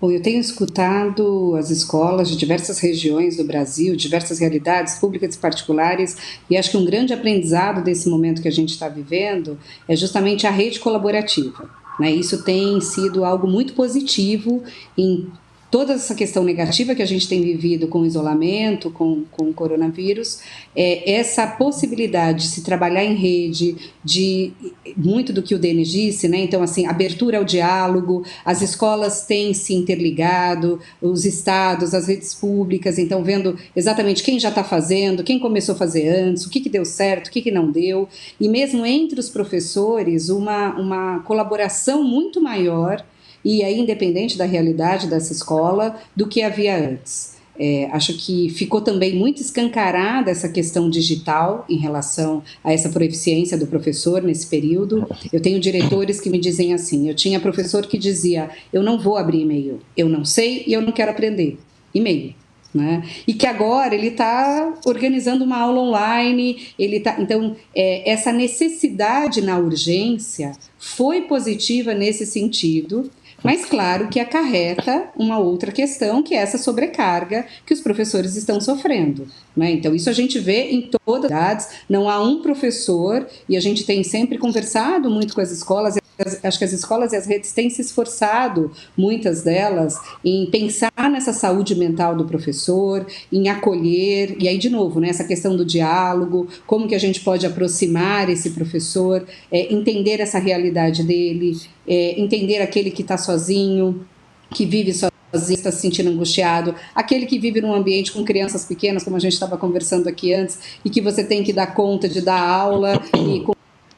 Bom, 0.00 0.10
eu 0.10 0.22
tenho 0.22 0.40
escutado 0.40 1.54
as 1.56 1.68
escolas 1.68 2.30
de 2.30 2.36
diversas 2.36 2.78
regiões 2.78 3.36
do 3.36 3.44
Brasil, 3.44 3.94
diversas 3.94 4.38
realidades 4.38 4.94
públicas 4.94 5.34
e 5.34 5.38
particulares, 5.38 6.16
e 6.48 6.56
acho 6.56 6.70
que 6.70 6.76
um 6.78 6.86
grande 6.86 7.12
aprendizado 7.12 7.84
desse 7.84 8.08
momento 8.08 8.40
que 8.40 8.48
a 8.48 8.52
gente 8.52 8.70
está 8.70 8.88
vivendo 8.88 9.58
é 9.86 9.94
justamente 9.94 10.46
a 10.46 10.50
rede 10.50 10.80
colaborativa. 10.80 11.68
Né? 11.98 12.10
Isso 12.12 12.42
tem 12.42 12.80
sido 12.80 13.26
algo 13.26 13.46
muito 13.46 13.74
positivo 13.74 14.64
em 14.96 15.30
toda 15.70 15.92
essa 15.92 16.14
questão 16.14 16.42
negativa 16.42 16.94
que 16.94 17.02
a 17.02 17.06
gente 17.06 17.28
tem 17.28 17.40
vivido 17.42 17.86
com 17.86 18.00
o 18.00 18.06
isolamento, 18.06 18.90
com, 18.90 19.24
com 19.30 19.50
o 19.50 19.54
coronavírus, 19.54 20.40
é, 20.74 21.12
essa 21.12 21.46
possibilidade 21.46 22.42
de 22.42 22.48
se 22.48 22.62
trabalhar 22.62 23.04
em 23.04 23.14
rede, 23.14 23.76
de 24.04 24.52
muito 24.96 25.32
do 25.32 25.42
que 25.42 25.54
o 25.54 25.58
Denis 25.58 25.88
disse, 25.88 26.26
né? 26.26 26.38
Então, 26.38 26.62
assim, 26.62 26.86
abertura 26.86 27.38
ao 27.38 27.44
diálogo, 27.44 28.24
as 28.44 28.62
escolas 28.62 29.24
têm 29.26 29.54
se 29.54 29.72
interligado, 29.72 30.80
os 31.00 31.24
estados, 31.24 31.94
as 31.94 32.08
redes 32.08 32.34
públicas, 32.34 32.98
então, 32.98 33.22
vendo 33.22 33.56
exatamente 33.76 34.22
quem 34.22 34.40
já 34.40 34.48
está 34.48 34.64
fazendo, 34.64 35.22
quem 35.22 35.38
começou 35.38 35.76
a 35.76 35.78
fazer 35.78 36.08
antes, 36.08 36.44
o 36.44 36.50
que, 36.50 36.60
que 36.60 36.68
deu 36.68 36.84
certo, 36.84 37.28
o 37.28 37.30
que, 37.30 37.42
que 37.42 37.50
não 37.50 37.70
deu, 37.70 38.08
e 38.40 38.48
mesmo 38.48 38.84
entre 38.84 39.20
os 39.20 39.28
professores, 39.28 40.28
uma, 40.30 40.74
uma 40.74 41.20
colaboração 41.20 42.02
muito 42.02 42.40
maior 42.40 43.04
e 43.44 43.62
é 43.62 43.72
independente 43.72 44.36
da 44.36 44.44
realidade 44.44 45.06
dessa 45.06 45.32
escola 45.32 46.00
do 46.14 46.26
que 46.26 46.42
havia 46.42 46.76
antes. 46.76 47.40
É, 47.62 47.90
acho 47.92 48.14
que 48.14 48.48
ficou 48.48 48.80
também 48.80 49.14
muito 49.14 49.42
escancarada 49.42 50.30
essa 50.30 50.48
questão 50.48 50.88
digital 50.88 51.66
em 51.68 51.76
relação 51.76 52.42
a 52.64 52.72
essa 52.72 52.88
proficiência 52.88 53.58
do 53.58 53.66
professor 53.66 54.22
nesse 54.22 54.46
período. 54.46 55.06
Eu 55.30 55.42
tenho 55.42 55.60
diretores 55.60 56.18
que 56.18 56.30
me 56.30 56.38
dizem 56.38 56.72
assim: 56.72 57.06
eu 57.06 57.14
tinha 57.14 57.38
professor 57.38 57.86
que 57.86 57.98
dizia, 57.98 58.48
eu 58.72 58.82
não 58.82 58.98
vou 58.98 59.18
abrir 59.18 59.42
e-mail, 59.42 59.78
eu 59.94 60.08
não 60.08 60.24
sei 60.24 60.64
e 60.66 60.72
eu 60.72 60.80
não 60.80 60.90
quero 60.90 61.10
aprender. 61.10 61.58
E-mail. 61.94 62.34
Né? 62.72 63.02
E 63.26 63.34
que 63.34 63.46
agora 63.46 63.94
ele 63.94 64.06
está 64.06 64.78
organizando 64.86 65.44
uma 65.44 65.58
aula 65.58 65.80
online, 65.80 66.68
ele 66.78 67.00
tá, 67.00 67.16
então 67.18 67.56
é, 67.74 68.08
essa 68.08 68.32
necessidade 68.32 69.42
na 69.42 69.58
urgência 69.58 70.52
foi 70.78 71.22
positiva 71.22 71.92
nesse 71.92 72.24
sentido, 72.24 73.10
mas 73.42 73.64
claro 73.64 74.08
que 74.08 74.20
acarreta 74.20 75.08
uma 75.16 75.38
outra 75.38 75.72
questão, 75.72 76.22
que 76.22 76.34
é 76.34 76.38
essa 76.38 76.58
sobrecarga 76.58 77.46
que 77.64 77.74
os 77.74 77.80
professores 77.80 78.36
estão 78.36 78.60
sofrendo. 78.60 79.26
Né? 79.56 79.72
Então, 79.72 79.94
isso 79.94 80.10
a 80.10 80.12
gente 80.12 80.38
vê 80.38 80.70
em 80.70 80.90
todas 81.04 81.30
as 81.30 81.30
idades, 81.30 81.68
não 81.88 82.08
há 82.08 82.22
um 82.22 82.42
professor, 82.42 83.26
e 83.48 83.56
a 83.56 83.60
gente 83.60 83.84
tem 83.84 84.02
sempre 84.04 84.38
conversado 84.38 85.10
muito 85.10 85.34
com 85.34 85.40
as 85.40 85.50
escolas, 85.50 85.96
acho 86.42 86.58
que 86.58 86.64
as 86.64 86.72
escolas 86.72 87.12
e 87.12 87.16
as 87.16 87.26
redes 87.26 87.52
têm 87.52 87.70
se 87.70 87.80
esforçado, 87.80 88.70
muitas 88.96 89.42
delas, 89.42 89.98
em 90.24 90.46
pensar 90.46 90.92
nessa 91.10 91.32
saúde 91.32 91.74
mental 91.74 92.16
do 92.16 92.24
professor, 92.24 93.06
em 93.32 93.48
acolher, 93.48 94.36
e 94.38 94.48
aí, 94.48 94.58
de 94.58 94.70
novo, 94.70 95.00
né, 95.00 95.08
essa 95.08 95.24
questão 95.24 95.56
do 95.56 95.64
diálogo, 95.64 96.48
como 96.66 96.88
que 96.88 96.94
a 96.94 96.98
gente 96.98 97.20
pode 97.20 97.46
aproximar 97.46 98.28
esse 98.28 98.50
professor, 98.50 99.26
é, 99.50 99.72
entender 99.72 100.20
essa 100.20 100.38
realidade 100.38 101.02
dele, 101.02 101.58
é, 101.86 102.20
entender 102.20 102.60
aquele 102.60 102.90
que 102.90 103.02
está 103.02 103.16
sozinho, 103.16 104.06
que 104.52 104.64
vive 104.64 104.92
sozinho 104.92 105.14
está 105.32 105.70
se 105.70 105.80
sentindo 105.80 106.10
angustiado, 106.10 106.74
aquele 106.94 107.26
que 107.26 107.38
vive 107.38 107.60
num 107.60 107.72
ambiente 107.72 108.12
com 108.12 108.24
crianças 108.24 108.64
pequenas, 108.64 109.04
como 109.04 109.16
a 109.16 109.20
gente 109.20 109.34
estava 109.34 109.56
conversando 109.56 110.08
aqui 110.08 110.34
antes, 110.34 110.58
e 110.84 110.90
que 110.90 111.00
você 111.00 111.22
tem 111.22 111.44
que 111.44 111.52
dar 111.52 111.68
conta 111.68 112.08
de 112.08 112.20
dar 112.20 112.40
aula 112.40 113.00
e 113.14 113.40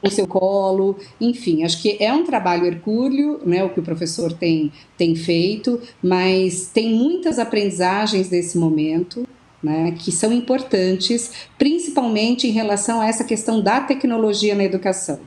o 0.02 0.10
seu 0.10 0.26
colo, 0.26 0.96
enfim, 1.20 1.62
acho 1.62 1.80
que 1.80 1.96
é 2.00 2.12
um 2.12 2.24
trabalho 2.24 2.66
hercúleo, 2.66 3.40
né, 3.46 3.62
o 3.62 3.70
que 3.70 3.80
o 3.80 3.82
professor 3.82 4.32
tem, 4.32 4.72
tem 4.98 5.14
feito, 5.14 5.80
mas 6.02 6.70
tem 6.72 6.92
muitas 6.92 7.38
aprendizagens 7.38 8.28
desse 8.28 8.58
momento, 8.58 9.26
né, 9.62 9.94
que 9.98 10.10
são 10.10 10.32
importantes, 10.32 11.30
principalmente 11.56 12.48
em 12.48 12.50
relação 12.50 13.00
a 13.00 13.06
essa 13.06 13.22
questão 13.22 13.62
da 13.62 13.80
tecnologia 13.80 14.54
na 14.54 14.64
educação 14.64 15.20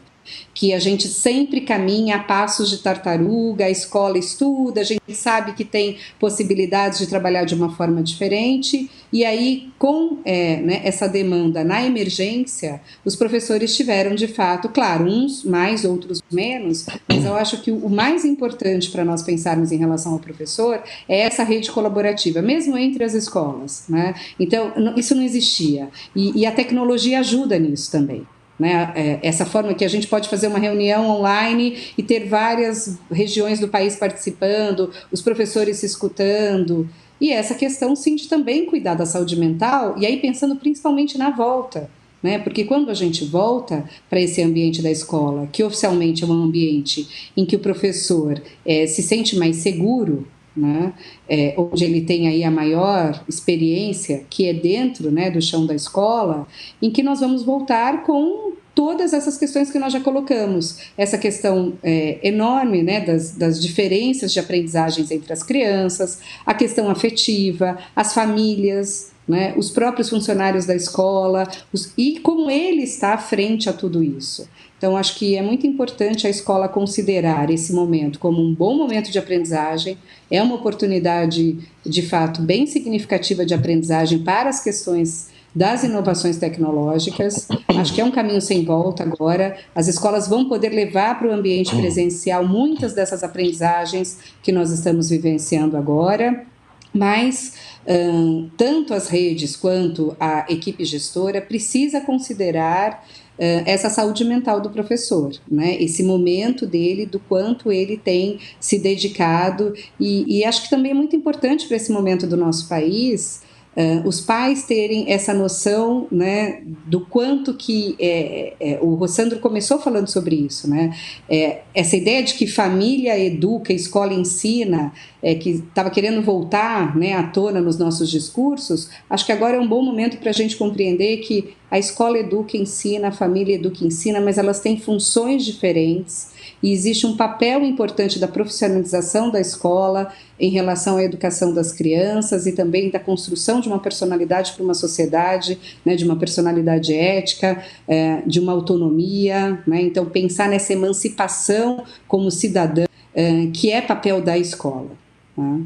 que 0.53 0.73
a 0.73 0.79
gente 0.79 1.07
sempre 1.07 1.61
caminha 1.61 2.17
a 2.17 2.23
passos 2.23 2.69
de 2.69 2.79
tartaruga, 2.79 3.65
a 3.65 3.69
escola 3.69 4.17
estuda, 4.17 4.81
a 4.81 4.83
gente 4.83 5.13
sabe 5.13 5.53
que 5.53 5.63
tem 5.63 5.97
possibilidades 6.19 6.99
de 6.99 7.07
trabalhar 7.07 7.45
de 7.45 7.53
uma 7.53 7.69
forma 7.75 8.01
diferente, 8.01 8.89
e 9.11 9.23
aí, 9.23 9.69
com 9.77 10.19
é, 10.25 10.57
né, 10.57 10.81
essa 10.83 11.07
demanda 11.07 11.63
na 11.63 11.85
emergência, 11.85 12.81
os 13.03 13.15
professores 13.15 13.75
tiveram 13.75 14.15
de 14.15 14.27
fato, 14.27 14.69
claro, 14.69 15.05
uns 15.05 15.43
mais, 15.43 15.85
outros 15.85 16.21
menos, 16.31 16.85
mas 17.07 17.25
eu 17.25 17.35
acho 17.35 17.61
que 17.61 17.71
o 17.71 17.89
mais 17.89 18.25
importante 18.25 18.89
para 18.91 19.05
nós 19.05 19.23
pensarmos 19.23 19.71
em 19.71 19.77
relação 19.77 20.13
ao 20.13 20.19
professor 20.19 20.81
é 21.07 21.21
essa 21.21 21.43
rede 21.43 21.71
colaborativa, 21.71 22.41
mesmo 22.41 22.77
entre 22.77 23.03
as 23.03 23.13
escolas. 23.13 23.85
Né? 23.87 24.13
Então, 24.39 24.71
isso 24.97 25.15
não 25.15 25.23
existia, 25.23 25.89
e, 26.15 26.41
e 26.41 26.45
a 26.45 26.51
tecnologia 26.51 27.19
ajuda 27.19 27.57
nisso 27.57 27.91
também. 27.91 28.25
Né? 28.57 28.91
É, 28.95 29.19
essa 29.21 29.45
forma 29.45 29.73
que 29.73 29.83
a 29.83 29.87
gente 29.87 30.07
pode 30.07 30.29
fazer 30.29 30.47
uma 30.47 30.59
reunião 30.59 31.09
online 31.09 31.77
e 31.97 32.03
ter 32.03 32.27
várias 32.27 32.97
regiões 33.11 33.59
do 33.59 33.67
país 33.67 33.97
participando, 33.97 34.91
os 35.11 35.21
professores 35.21 35.77
se 35.77 35.85
escutando. 35.85 36.89
E 37.19 37.31
essa 37.31 37.55
questão, 37.55 37.95
sim, 37.95 38.15
de 38.15 38.27
também 38.27 38.65
cuidar 38.65 38.95
da 38.95 39.05
saúde 39.05 39.37
mental, 39.37 39.95
e 39.97 40.05
aí 40.05 40.17
pensando 40.17 40.55
principalmente 40.55 41.17
na 41.17 41.29
volta. 41.29 41.89
Né? 42.21 42.39
Porque 42.39 42.63
quando 42.63 42.89
a 42.89 42.93
gente 42.93 43.23
volta 43.23 43.87
para 44.09 44.19
esse 44.19 44.41
ambiente 44.41 44.81
da 44.81 44.89
escola, 44.89 45.47
que 45.51 45.63
oficialmente 45.63 46.23
é 46.23 46.27
um 46.27 46.31
ambiente 46.31 47.31
em 47.37 47.45
que 47.45 47.55
o 47.55 47.59
professor 47.59 48.41
é, 48.65 48.87
se 48.87 49.03
sente 49.03 49.37
mais 49.37 49.57
seguro, 49.57 50.27
né? 50.55 50.93
É, 51.27 51.53
onde 51.57 51.83
ele 51.83 52.01
tem 52.01 52.27
aí 52.27 52.43
a 52.43 52.49
maior 52.49 53.23
experiência, 53.27 54.25
que 54.29 54.47
é 54.47 54.53
dentro 54.53 55.11
né, 55.11 55.29
do 55.29 55.41
chão 55.41 55.65
da 55.65 55.75
escola, 55.75 56.47
em 56.81 56.89
que 56.89 57.03
nós 57.03 57.19
vamos 57.19 57.43
voltar 57.43 58.03
com 58.03 58.53
todas 58.75 59.13
essas 59.13 59.37
questões 59.37 59.71
que 59.71 59.79
nós 59.79 59.93
já 59.93 60.01
colocamos. 60.01 60.77
Essa 60.97 61.17
questão 61.17 61.73
é, 61.81 62.19
enorme 62.21 62.83
né, 62.83 62.99
das, 62.99 63.31
das 63.31 63.61
diferenças 63.61 64.33
de 64.33 64.39
aprendizagens 64.39 65.09
entre 65.09 65.31
as 65.31 65.41
crianças, 65.41 66.19
a 66.45 66.53
questão 66.53 66.89
afetiva, 66.89 67.77
as 67.95 68.13
famílias, 68.13 69.13
né, 69.27 69.53
os 69.57 69.71
próprios 69.71 70.09
funcionários 70.09 70.65
da 70.65 70.75
escola, 70.75 71.49
os, 71.73 71.93
e 71.97 72.19
como 72.19 72.51
ele 72.51 72.83
está 72.83 73.13
à 73.13 73.17
frente 73.17 73.69
a 73.69 73.73
tudo 73.73 74.03
isso. 74.03 74.47
Então, 74.77 74.97
acho 74.97 75.15
que 75.15 75.35
é 75.35 75.41
muito 75.41 75.65
importante 75.65 76.27
a 76.27 76.29
escola 76.29 76.67
considerar 76.67 77.49
esse 77.49 77.73
momento 77.73 78.19
como 78.19 78.41
um 78.41 78.53
bom 78.53 78.75
momento 78.75 79.09
de 79.09 79.17
aprendizagem, 79.17 79.97
é 80.29 80.43
uma 80.43 80.55
oportunidade, 80.55 81.57
de 81.83 82.01
fato, 82.01 82.41
bem 82.41 82.67
significativa 82.67 83.45
de 83.45 83.53
aprendizagem 83.53 84.19
para 84.19 84.49
as 84.49 84.61
questões 84.61 85.29
das 85.55 85.83
inovações 85.83 86.37
tecnológicas. 86.37 87.47
Acho 87.69 87.93
que 87.93 88.01
é 88.01 88.05
um 88.05 88.11
caminho 88.11 88.41
sem 88.41 88.65
volta 88.65 89.03
agora. 89.03 89.57
As 89.73 89.87
escolas 89.87 90.27
vão 90.27 90.49
poder 90.49 90.69
levar 90.69 91.17
para 91.17 91.29
o 91.29 91.31
ambiente 91.31 91.73
presencial 91.75 92.45
muitas 92.45 92.93
dessas 92.93 93.23
aprendizagens 93.23 94.19
que 94.43 94.51
nós 94.51 94.69
estamos 94.71 95.09
vivenciando 95.09 95.77
agora, 95.77 96.45
mas 96.93 97.53
hum, 97.87 98.49
tanto 98.57 98.93
as 98.93 99.07
redes 99.07 99.55
quanto 99.55 100.15
a 100.19 100.45
equipe 100.49 100.83
gestora 100.83 101.41
precisa 101.41 102.01
considerar 102.01 103.05
essa 103.37 103.89
saúde 103.89 104.23
mental 104.23 104.61
do 104.61 104.69
professor, 104.69 105.31
né? 105.51 105.75
Esse 105.81 106.03
momento 106.03 106.65
dele, 106.65 107.05
do 107.05 107.19
quanto 107.19 107.69
ele 107.69 107.97
tem 107.97 108.39
se 108.61 108.79
dedicado 108.79 109.73
e, 109.99 110.39
e 110.39 110.45
acho 110.45 110.63
que 110.63 110.69
também 110.69 110.91
é 110.91 110.93
muito 110.93 111.17
importante 111.17 111.67
para 111.67 111.75
esse 111.75 111.91
momento 111.91 112.25
do 112.25 112.37
nosso 112.37 112.69
país 112.69 113.41
Uh, 113.75 114.07
os 114.07 114.21
pais 114.21 114.63
terem 114.63 115.11
essa 115.11 115.33
noção 115.33 116.07
né, 116.09 116.61
do 116.85 117.01
quanto 117.01 117.53
que 117.53 117.93
é, 117.99 118.53
é, 118.57 118.79
o 118.81 118.95
Rossandro 118.95 119.39
começou 119.39 119.79
falando 119.79 120.07
sobre 120.07 120.35
isso, 120.37 120.69
né? 120.69 120.95
É, 121.29 121.59
essa 121.73 121.97
ideia 121.97 122.23
de 122.23 122.35
que 122.35 122.47
família 122.47 123.19
educa, 123.19 123.73
escola 123.73 124.13
ensina, 124.13 124.93
é, 125.21 125.35
que 125.35 125.49
estava 125.49 125.89
querendo 125.89 126.21
voltar 126.21 126.95
né, 126.95 127.13
à 127.13 127.23
tona 127.23 127.59
nos 127.59 127.77
nossos 127.77 128.09
discursos, 128.09 128.89
acho 129.09 129.25
que 129.25 129.31
agora 129.33 129.57
é 129.57 129.59
um 129.59 129.67
bom 129.67 129.81
momento 129.81 130.17
para 130.19 130.29
a 130.29 130.33
gente 130.33 130.55
compreender 130.55 131.17
que 131.17 131.53
a 131.69 131.77
escola 131.77 132.17
educa, 132.17 132.55
ensina, 132.55 133.09
a 133.09 133.11
família 133.11 133.55
educa, 133.55 133.83
ensina, 133.83 134.21
mas 134.21 134.37
elas 134.37 134.61
têm 134.61 134.79
funções 134.79 135.43
diferentes 135.43 136.34
e 136.61 136.71
existe 136.71 137.05
um 137.05 137.15
papel 137.15 137.63
importante 137.63 138.19
da 138.19 138.27
profissionalização 138.27 139.29
da 139.29 139.39
escola 139.39 140.11
em 140.39 140.49
relação 140.49 140.97
à 140.97 141.03
educação 141.03 141.53
das 141.53 141.71
crianças 141.71 142.45
e 142.45 142.51
também 142.51 142.89
da 142.89 142.99
construção 142.99 143.59
de 143.59 143.67
uma 143.67 143.79
personalidade 143.79 144.53
para 144.53 144.63
uma 144.63 144.73
sociedade, 144.73 145.57
né, 145.85 145.95
de 145.95 146.03
uma 146.03 146.15
personalidade 146.15 146.93
ética, 146.93 147.63
é, 147.87 148.21
de 148.25 148.39
uma 148.39 148.51
autonomia. 148.51 149.61
Né, 149.65 149.81
então, 149.81 150.05
pensar 150.05 150.49
nessa 150.49 150.73
emancipação 150.73 151.83
como 152.07 152.29
cidadã, 152.29 152.85
é, 153.13 153.47
que 153.53 153.71
é 153.71 153.81
papel 153.81 154.21
da 154.21 154.37
escola. 154.37 154.91
Né? 155.37 155.61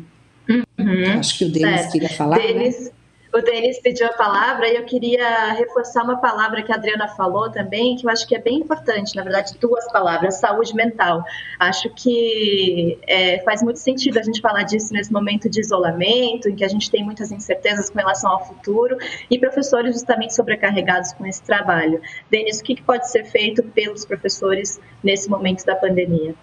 Uhum. 0.50 1.20
Acho 1.20 1.38
que 1.38 1.46
o 1.46 1.52
Denis 1.52 1.82
certo. 1.82 1.92
queria 1.92 2.10
falar. 2.10 2.38
Né? 2.38 2.54
Denis, 2.54 2.86
né? 2.86 2.92
O 3.32 3.42
Denis 3.42 3.80
pediu 3.80 4.08
a 4.08 4.14
palavra 4.14 4.68
e 4.68 4.76
eu 4.76 4.84
queria 4.86 5.54
reforçar 5.54 6.04
uma 6.04 6.18
palavra 6.18 6.64
que 6.64 6.72
a 6.72 6.76
Adriana 6.76 7.08
falou 7.10 7.52
também, 7.52 7.96
que 7.96 8.08
eu 8.08 8.10
acho 8.10 8.28
que 8.28 8.36
é 8.36 8.42
bem 8.42 8.58
importante, 8.58 9.16
na 9.16 9.22
verdade, 9.22 9.56
duas 9.62 9.90
palavras: 9.92 10.40
saúde 10.40 10.74
mental. 10.74 11.24
Acho 11.60 11.92
que 11.92 12.98
é, 13.08 13.40
faz 13.44 13.62
muito 13.62 13.78
sentido 13.78 14.18
a 14.18 14.24
gente 14.24 14.42
falar 14.42 14.64
disso 14.64 14.92
nesse 14.94 15.14
momento 15.14 15.48
de 15.48 15.60
isolamento, 15.60 16.50
em 16.50 16.56
que 16.56 16.64
a 16.64 16.68
gente 16.68 16.90
tem 16.90 17.04
muitas 17.04 17.32
incertezas 17.32 17.92
com 17.92 18.00
relação 18.00 18.32
ao 18.32 18.48
futuro, 18.48 18.98
e 19.30 19.38
professores 19.38 19.94
justamente 19.94 20.34
sobrecarregados 20.34 21.14
com 21.14 21.24
esse 21.28 21.44
trabalho. 21.44 22.02
Denis, 22.32 22.60
o 22.60 22.64
que 22.64 22.82
pode 22.82 23.12
ser 23.12 23.26
feito 23.26 23.62
pelos 23.62 24.06
professores 24.06 24.80
nesse 25.04 25.30
momento 25.30 25.64
da 25.66 25.76
pandemia? 25.76 26.34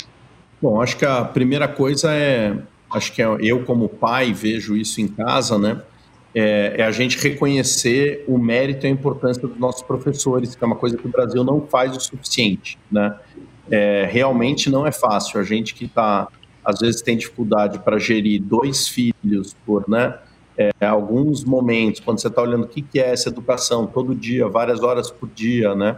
Bom, 0.62 0.80
acho 0.80 0.97
que 0.97 1.05
a 1.05 1.24
primeira 1.24 1.66
coisa 1.66 2.12
é, 2.12 2.57
acho 2.93 3.12
que 3.12 3.20
é, 3.20 3.26
eu 3.41 3.64
como 3.64 3.89
pai 3.89 4.32
vejo 4.32 4.76
isso 4.76 5.01
em 5.01 5.09
casa, 5.09 5.59
né? 5.59 5.82
É, 6.39 6.74
é, 6.76 6.84
a 6.84 6.91
gente 6.91 7.16
reconhecer 7.16 8.22
o 8.28 8.37
mérito 8.37 8.84
e 8.84 8.89
a 8.89 8.91
importância 8.91 9.49
dos 9.49 9.59
nossos 9.59 9.80
professores, 9.80 10.55
que 10.55 10.62
é 10.62 10.66
uma 10.66 10.76
coisa 10.76 10.95
que 10.95 11.07
o 11.07 11.11
Brasil 11.11 11.43
não 11.43 11.66
faz 11.66 11.97
o 11.97 12.01
suficiente, 12.01 12.78
né? 12.93 13.18
É, 13.70 14.07
realmente 14.12 14.68
não 14.68 14.87
é 14.87 14.93
fácil. 14.93 15.41
A 15.41 15.43
gente 15.43 15.74
que 15.74 15.87
está, 15.87 16.28
às 16.62 16.78
vezes, 16.80 17.01
tem 17.01 17.16
dificuldade 17.16 17.78
para 17.78 17.99
gerir 17.99 18.43
dois 18.43 18.87
filhos 18.87 19.57
por, 19.64 19.89
né? 19.89 20.14
É, 20.59 20.87
alguns 20.87 21.43
momentos, 21.43 22.01
quando 22.01 22.20
você 22.20 22.28
está 22.28 22.43
olhando 22.43 22.64
o 22.64 22.68
que, 22.68 22.82
que 22.82 23.01
é 23.01 23.12
essa 23.12 23.30
educação, 23.30 23.87
todo 23.87 24.14
dia, 24.14 24.47
várias 24.47 24.82
horas 24.82 25.11
por 25.11 25.30
dia, 25.30 25.74
né? 25.74 25.97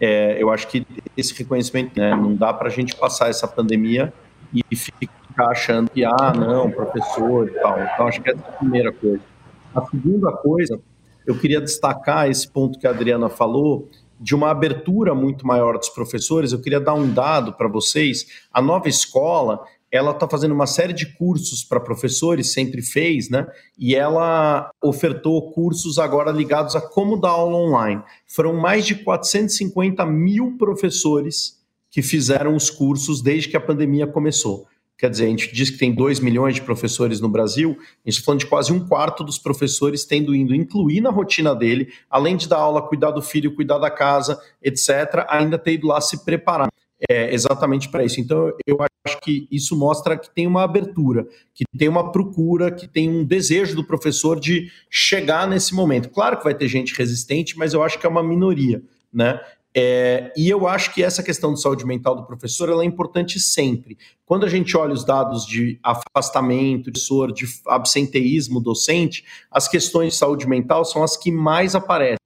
É, 0.00 0.36
eu 0.42 0.50
acho 0.50 0.66
que 0.66 0.84
esse 1.16 1.32
reconhecimento, 1.32 1.96
né? 1.96 2.10
Não 2.10 2.34
dá 2.34 2.52
para 2.52 2.66
a 2.66 2.72
gente 2.72 2.96
passar 2.96 3.30
essa 3.30 3.46
pandemia 3.46 4.12
e 4.52 4.74
ficar 4.74 5.48
achando 5.48 5.88
que, 5.88 6.04
ah, 6.04 6.32
não, 6.36 6.72
professor 6.72 7.46
e 7.46 7.52
tal. 7.52 7.80
Então, 7.80 8.08
acho 8.08 8.20
que 8.20 8.30
essa 8.30 8.40
é 8.40 8.48
a 8.48 8.52
primeira 8.52 8.90
coisa. 8.90 9.35
A 9.76 9.84
segunda 9.90 10.32
coisa, 10.32 10.80
eu 11.26 11.38
queria 11.38 11.60
destacar 11.60 12.30
esse 12.30 12.48
ponto 12.48 12.78
que 12.78 12.86
a 12.86 12.90
Adriana 12.90 13.28
falou, 13.28 13.90
de 14.18 14.34
uma 14.34 14.50
abertura 14.50 15.14
muito 15.14 15.46
maior 15.46 15.76
dos 15.76 15.90
professores. 15.90 16.52
Eu 16.52 16.62
queria 16.62 16.80
dar 16.80 16.94
um 16.94 17.12
dado 17.12 17.52
para 17.52 17.68
vocês. 17.68 18.26
A 18.50 18.62
nova 18.62 18.88
escola, 18.88 19.62
ela 19.92 20.12
está 20.12 20.26
fazendo 20.26 20.52
uma 20.52 20.66
série 20.66 20.94
de 20.94 21.06
cursos 21.14 21.62
para 21.62 21.78
professores, 21.78 22.54
sempre 22.54 22.80
fez, 22.80 23.28
né? 23.28 23.46
E 23.78 23.94
ela 23.94 24.70
ofertou 24.82 25.50
cursos 25.52 25.98
agora 25.98 26.30
ligados 26.30 26.74
a 26.74 26.80
como 26.80 27.20
dar 27.20 27.30
aula 27.30 27.56
online. 27.56 28.02
Foram 28.26 28.54
mais 28.54 28.86
de 28.86 28.94
450 28.94 30.06
mil 30.06 30.56
professores 30.56 31.62
que 31.90 32.00
fizeram 32.00 32.56
os 32.56 32.70
cursos 32.70 33.20
desde 33.20 33.50
que 33.50 33.56
a 33.56 33.60
pandemia 33.60 34.06
começou. 34.06 34.66
Quer 34.98 35.10
dizer, 35.10 35.26
a 35.26 35.28
gente 35.28 35.54
diz 35.54 35.68
que 35.68 35.76
tem 35.76 35.92
2 35.92 36.20
milhões 36.20 36.54
de 36.54 36.62
professores 36.62 37.20
no 37.20 37.28
Brasil, 37.28 37.76
a 37.78 38.08
gente 38.08 38.18
está 38.18 38.24
falando 38.24 38.40
de 38.40 38.46
quase 38.46 38.72
um 38.72 38.86
quarto 38.86 39.22
dos 39.22 39.38
professores 39.38 40.06
tendo 40.06 40.34
indo 40.34 40.54
incluir 40.54 41.02
na 41.02 41.10
rotina 41.10 41.54
dele, 41.54 41.92
além 42.08 42.34
de 42.34 42.48
dar 42.48 42.58
aula, 42.58 42.80
cuidar 42.80 43.10
do 43.10 43.20
filho, 43.20 43.54
cuidar 43.54 43.78
da 43.78 43.90
casa, 43.90 44.40
etc., 44.62 45.26
ainda 45.28 45.58
ter 45.58 45.74
ido 45.74 45.86
lá 45.86 46.00
se 46.00 46.24
preparar. 46.24 46.68
É, 47.10 47.34
exatamente 47.34 47.90
para 47.90 48.04
isso. 48.04 48.18
Então, 48.18 48.50
eu 48.66 48.78
acho 48.80 49.20
que 49.20 49.46
isso 49.50 49.76
mostra 49.76 50.16
que 50.16 50.34
tem 50.34 50.46
uma 50.46 50.62
abertura, 50.62 51.26
que 51.52 51.64
tem 51.76 51.88
uma 51.88 52.10
procura, 52.10 52.70
que 52.70 52.88
tem 52.88 53.10
um 53.10 53.22
desejo 53.22 53.76
do 53.76 53.84
professor 53.84 54.40
de 54.40 54.72
chegar 54.88 55.46
nesse 55.46 55.74
momento. 55.74 56.08
Claro 56.08 56.38
que 56.38 56.44
vai 56.44 56.54
ter 56.54 56.68
gente 56.68 56.96
resistente, 56.96 57.58
mas 57.58 57.74
eu 57.74 57.82
acho 57.82 57.98
que 57.98 58.06
é 58.06 58.08
uma 58.08 58.22
minoria. 58.22 58.82
Né? 59.12 59.38
É, 59.78 60.32
e 60.34 60.48
eu 60.48 60.66
acho 60.66 60.94
que 60.94 61.02
essa 61.02 61.22
questão 61.22 61.52
de 61.52 61.60
saúde 61.60 61.84
mental 61.84 62.16
do 62.16 62.24
professor 62.24 62.70
é 62.82 62.84
importante 62.86 63.38
sempre. 63.38 63.98
Quando 64.24 64.46
a 64.46 64.48
gente 64.48 64.74
olha 64.74 64.94
os 64.94 65.04
dados 65.04 65.44
de 65.44 65.78
afastamento, 65.82 66.90
de 66.90 66.98
sor, 66.98 67.30
de 67.30 67.44
absenteísmo 67.66 68.58
docente, 68.58 69.22
as 69.50 69.68
questões 69.68 70.14
de 70.14 70.18
saúde 70.18 70.48
mental 70.48 70.82
são 70.82 71.02
as 71.02 71.14
que 71.14 71.30
mais 71.30 71.74
aparecem. 71.74 72.16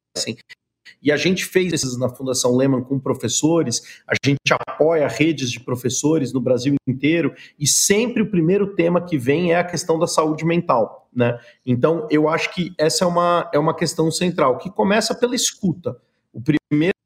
E 1.02 1.10
a 1.10 1.16
gente 1.16 1.44
fez 1.44 1.72
esses 1.72 1.98
na 1.98 2.08
Fundação 2.08 2.54
Lehman 2.54 2.84
com 2.84 3.00
professores, 3.00 3.82
a 4.06 4.14
gente 4.24 4.38
apoia 4.52 5.08
redes 5.08 5.50
de 5.50 5.58
professores 5.58 6.32
no 6.32 6.40
Brasil 6.40 6.76
inteiro, 6.86 7.34
e 7.58 7.66
sempre 7.66 8.22
o 8.22 8.30
primeiro 8.30 8.76
tema 8.76 9.00
que 9.00 9.18
vem 9.18 9.52
é 9.52 9.58
a 9.58 9.64
questão 9.64 9.98
da 9.98 10.06
saúde 10.06 10.44
mental. 10.44 11.08
Né? 11.12 11.36
Então, 11.66 12.06
eu 12.10 12.28
acho 12.28 12.54
que 12.54 12.72
essa 12.78 13.04
é 13.04 13.08
uma, 13.08 13.50
é 13.52 13.58
uma 13.58 13.74
questão 13.74 14.08
central, 14.10 14.58
que 14.58 14.70
começa 14.70 15.16
pela 15.16 15.34
escuta. 15.34 15.96
O 16.32 16.40
primeiro 16.40 16.99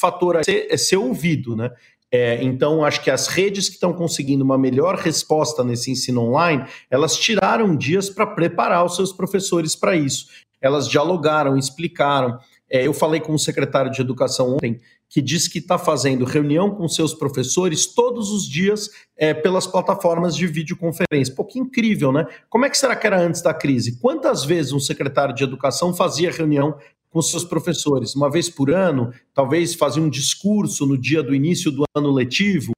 fator 0.00 0.38
a 0.38 0.42
ser, 0.42 0.66
é 0.70 0.76
ser 0.76 0.96
ouvido, 0.96 1.54
né? 1.54 1.70
É, 2.12 2.42
então, 2.42 2.84
acho 2.84 3.02
que 3.02 3.10
as 3.10 3.28
redes 3.28 3.68
que 3.68 3.74
estão 3.74 3.92
conseguindo 3.92 4.42
uma 4.42 4.58
melhor 4.58 4.96
resposta 4.96 5.62
nesse 5.62 5.92
ensino 5.92 6.22
online, 6.22 6.64
elas 6.90 7.16
tiraram 7.16 7.76
dias 7.76 8.10
para 8.10 8.26
preparar 8.26 8.84
os 8.84 8.96
seus 8.96 9.12
professores 9.12 9.76
para 9.76 9.94
isso. 9.94 10.26
Elas 10.60 10.88
dialogaram, 10.88 11.56
explicaram. 11.56 12.36
É, 12.68 12.86
eu 12.86 12.92
falei 12.92 13.20
com 13.20 13.32
o 13.32 13.38
secretário 13.38 13.92
de 13.92 14.00
Educação 14.00 14.54
ontem, 14.54 14.78
que 15.08 15.20
diz 15.20 15.48
que 15.48 15.58
está 15.58 15.76
fazendo 15.76 16.24
reunião 16.24 16.70
com 16.70 16.88
seus 16.88 17.14
professores 17.14 17.86
todos 17.86 18.30
os 18.30 18.48
dias 18.48 18.88
é, 19.16 19.34
pelas 19.34 19.66
plataformas 19.66 20.36
de 20.36 20.46
videoconferência. 20.46 21.34
Pô, 21.34 21.44
que 21.44 21.58
incrível, 21.58 22.12
né? 22.12 22.26
Como 22.48 22.64
é 22.64 22.70
que 22.70 22.78
será 22.78 22.94
que 22.94 23.06
era 23.06 23.20
antes 23.20 23.42
da 23.42 23.52
crise? 23.52 23.98
Quantas 24.00 24.44
vezes 24.44 24.72
um 24.72 24.78
secretário 24.78 25.34
de 25.34 25.42
Educação 25.42 25.94
fazia 25.94 26.30
reunião 26.30 26.76
com 27.10 27.20
seus 27.20 27.44
professores, 27.44 28.14
uma 28.14 28.30
vez 28.30 28.48
por 28.48 28.70
ano, 28.70 29.12
talvez 29.34 29.74
fazer 29.74 30.00
um 30.00 30.08
discurso 30.08 30.86
no 30.86 30.96
dia 30.96 31.22
do 31.22 31.34
início 31.34 31.70
do 31.70 31.84
ano 31.94 32.12
letivo, 32.12 32.72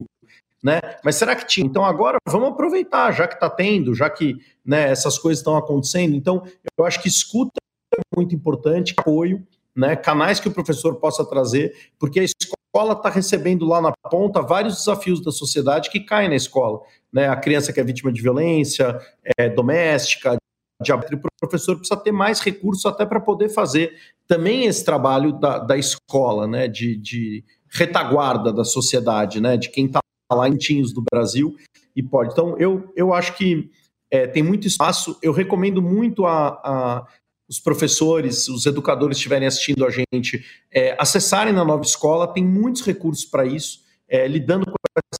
né? 0.63 0.79
Mas 1.03 1.15
será 1.15 1.35
que 1.35 1.45
tinha? 1.45 1.65
Então 1.65 1.85
agora 1.85 2.17
vamos 2.27 2.49
aproveitar, 2.49 3.11
já 3.11 3.27
que 3.27 3.35
está 3.35 3.49
tendo, 3.49 3.93
já 3.93 4.09
que 4.09 4.37
né, 4.65 4.89
essas 4.89 5.19
coisas 5.19 5.39
estão 5.39 5.55
acontecendo. 5.55 6.15
Então 6.15 6.43
eu 6.77 6.85
acho 6.85 7.01
que 7.01 7.07
escuta 7.07 7.51
é 7.95 8.01
muito 8.15 8.33
importante, 8.33 8.95
apoio, 8.97 9.45
né? 9.75 9.95
Canais 9.95 10.39
que 10.39 10.47
o 10.47 10.51
professor 10.51 10.95
possa 10.95 11.23
trazer, 11.23 11.91
porque 11.99 12.19
a 12.19 12.23
escola 12.23 12.93
está 12.93 13.09
recebendo 13.09 13.65
lá 13.65 13.79
na 13.81 13.91
ponta 14.09 14.41
vários 14.41 14.77
desafios 14.77 15.21
da 15.21 15.31
sociedade 15.31 15.91
que 15.91 15.99
caem 15.99 16.29
na 16.29 16.35
escola, 16.35 16.81
né? 17.11 17.27
A 17.27 17.35
criança 17.35 17.71
que 17.71 17.79
é 17.79 17.83
vítima 17.83 18.11
de 18.11 18.21
violência 18.21 18.99
é, 19.37 19.49
doméstica, 19.49 20.37
de 20.83 20.91
o 20.93 21.21
professor 21.39 21.75
precisa 21.77 21.99
ter 21.99 22.11
mais 22.11 22.39
recursos 22.39 22.85
até 22.85 23.05
para 23.05 23.19
poder 23.19 23.49
fazer 23.49 23.93
também 24.27 24.65
esse 24.65 24.83
trabalho 24.83 25.33
da, 25.33 25.59
da 25.59 25.77
escola, 25.77 26.47
né, 26.47 26.67
de, 26.67 26.95
de 26.97 27.43
retaguarda 27.69 28.51
da 28.51 28.63
sociedade, 28.63 29.41
né, 29.41 29.57
de 29.57 29.69
quem 29.69 29.85
está 29.85 29.99
lá 30.31 30.47
em 30.47 30.57
Tinhos 30.57 30.93
do 30.93 31.01
Brasil 31.01 31.55
e 31.95 32.01
pode. 32.01 32.31
Então, 32.31 32.57
eu, 32.57 32.91
eu 32.95 33.13
acho 33.13 33.35
que 33.35 33.69
é, 34.11 34.27
tem 34.27 34.43
muito 34.43 34.67
espaço. 34.67 35.17
Eu 35.21 35.31
recomendo 35.31 35.81
muito 35.81 36.25
a, 36.25 36.47
a 36.63 37.07
os 37.49 37.59
professores, 37.59 38.47
os 38.47 38.65
educadores 38.65 39.17
estiverem 39.17 39.47
assistindo 39.47 39.85
a 39.85 39.89
gente, 39.89 40.43
é, 40.71 40.95
acessarem 40.99 41.53
na 41.53 41.63
nova 41.63 41.83
escola, 41.83 42.25
tem 42.25 42.43
muitos 42.43 42.81
recursos 42.81 43.25
para 43.25 43.45
isso, 43.45 43.81
é, 44.07 44.27
lidando 44.27 44.65
com 44.65 44.73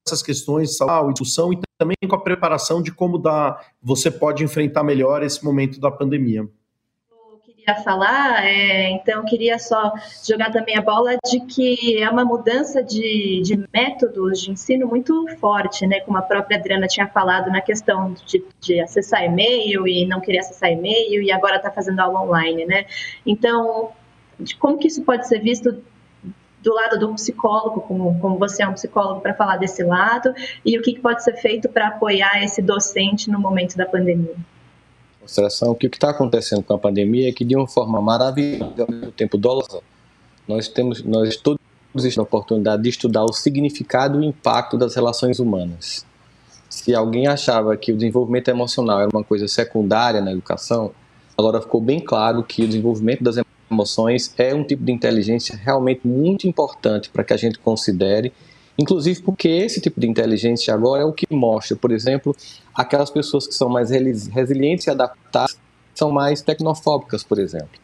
essas 0.08 0.24
questões 0.24 0.70
de 0.70 0.78
saúde, 0.78 1.14
discussão 1.14 1.52
e 1.54 1.60
também 1.84 1.98
com 2.08 2.16
a 2.16 2.22
preparação 2.22 2.82
de 2.82 2.92
como 2.92 3.18
dá, 3.18 3.60
você 3.82 4.10
pode 4.10 4.44
enfrentar 4.44 4.84
melhor 4.84 5.22
esse 5.22 5.44
momento 5.44 5.80
da 5.80 5.92
pandemia 5.92 6.48
queria 7.64 7.82
falar, 7.82 8.46
é, 8.46 8.90
então 8.90 9.24
queria 9.24 9.58
só 9.58 9.94
jogar 10.28 10.52
também 10.52 10.78
a 10.78 10.82
bola 10.82 11.18
de 11.26 11.40
que 11.46 12.02
é 12.02 12.10
uma 12.10 12.26
mudança 12.26 12.84
de, 12.84 13.42
de 13.42 13.58
métodos 13.74 14.42
de 14.42 14.52
ensino 14.52 14.86
muito 14.86 15.26
forte, 15.40 15.88
né? 15.88 16.02
Como 16.02 16.18
a 16.18 16.22
própria 16.22 16.58
Adriana 16.58 16.88
tinha 16.88 17.08
falado 17.08 17.50
na 17.50 17.62
questão 17.62 18.14
de, 18.26 18.44
de 18.60 18.82
acessar 18.82 19.24
e-mail 19.24 19.88
e 19.88 20.06
não 20.06 20.20
querer 20.20 20.40
acessar 20.40 20.72
e-mail 20.72 21.22
e 21.22 21.32
agora 21.32 21.56
está 21.56 21.72
fazendo 21.72 22.02
aula 22.02 22.22
online, 22.22 22.66
né? 22.66 22.86
Então, 23.26 23.92
como 24.60 24.78
que 24.78 24.88
isso 24.88 25.02
pode 25.04 25.28
ser 25.28 25.40
visto 25.40 25.82
do 26.64 26.74
lado 26.74 26.98
do 26.98 27.14
psicólogo, 27.14 27.82
como, 27.82 28.18
como 28.20 28.38
você 28.38 28.64
é 28.64 28.68
um 28.68 28.74
psicólogo, 28.74 29.22
para 29.22 29.34
falar 29.34 29.58
desse 29.58 29.84
lado, 29.84 30.34
e 30.66 30.78
o 30.80 30.82
que, 30.82 30.94
que 30.94 31.02
pode 31.02 31.24
ser 31.24 31.36
feito 31.36 31.68
para 31.68 31.90
apoiar 31.90 32.42
esse 32.44 32.62
docente 32.62 33.30
no 33.30 33.40
momento 33.40 33.76
da 33.76 33.86
pandemia? 33.86 34.36
o 35.62 35.76
que 35.76 35.88
está 35.88 36.10
acontecendo 36.10 36.64
com 36.64 36.74
a 36.74 36.78
pandemia 36.78 37.30
é 37.30 37.32
que, 37.32 37.46
de 37.46 37.56
uma 37.56 37.68
forma 37.68 38.02
maravilhosa, 38.02 38.82
ao 38.82 38.92
mesmo 38.92 39.12
tempo 39.12 39.38
dolosa, 39.38 39.82
nós 40.48 40.68
temos, 40.68 41.02
nós 41.04 41.38
todos 41.38 41.60
temos 41.94 42.18
a 42.18 42.22
oportunidade 42.22 42.84
de 42.84 42.90
estudar 42.90 43.24
o 43.24 43.32
significado 43.32 44.22
e 44.22 44.26
o 44.26 44.30
impacto 44.30 44.78
das 44.78 44.96
relações 44.96 45.40
humanas. 45.40 46.06
Se 46.70 46.94
alguém 46.94 47.28
achava 47.28 47.78
que 47.78 47.92
o 47.92 47.96
desenvolvimento 47.96 48.50
emocional 48.50 49.00
era 49.00 49.10
uma 49.14 49.24
coisa 49.24 49.48
secundária 49.48 50.20
na 50.20 50.32
educação, 50.32 50.92
agora 51.38 51.62
ficou 51.62 51.80
bem 51.80 52.02
claro 52.02 52.44
que 52.44 52.64
o 52.64 52.68
desenvolvimento 52.68 53.24
das 53.24 53.36
emoções 53.36 53.53
é 54.38 54.54
um 54.54 54.64
tipo 54.64 54.84
de 54.84 54.92
inteligência 54.92 55.56
realmente 55.56 56.08
muito 56.08 56.48
importante 56.48 57.10
para 57.10 57.24
que 57.24 57.34
a 57.34 57.38
gente 57.38 57.60
considere 57.60 58.32
Inclusive 58.78 59.22
porque 59.22 59.48
esse 59.48 59.80
tipo 59.80 60.00
de 60.00 60.08
inteligência 60.08 60.74
agora 60.74 61.04
é 61.04 61.06
o 61.06 61.14
que 61.14 61.28
mostra, 61.30 61.76
por 61.78 61.92
exemplo, 61.92 62.36
aquelas 62.74 63.10
pessoas 63.10 63.46
que 63.46 63.54
são 63.54 63.70
mais 63.70 63.90
resilientes 63.92 64.88
e 64.88 64.90
adaptadas 64.90 65.58
são 65.94 66.12
mais 66.12 66.42
tecnofóbicas, 66.42 67.24
por 67.24 67.38
exemplo. 67.38 67.80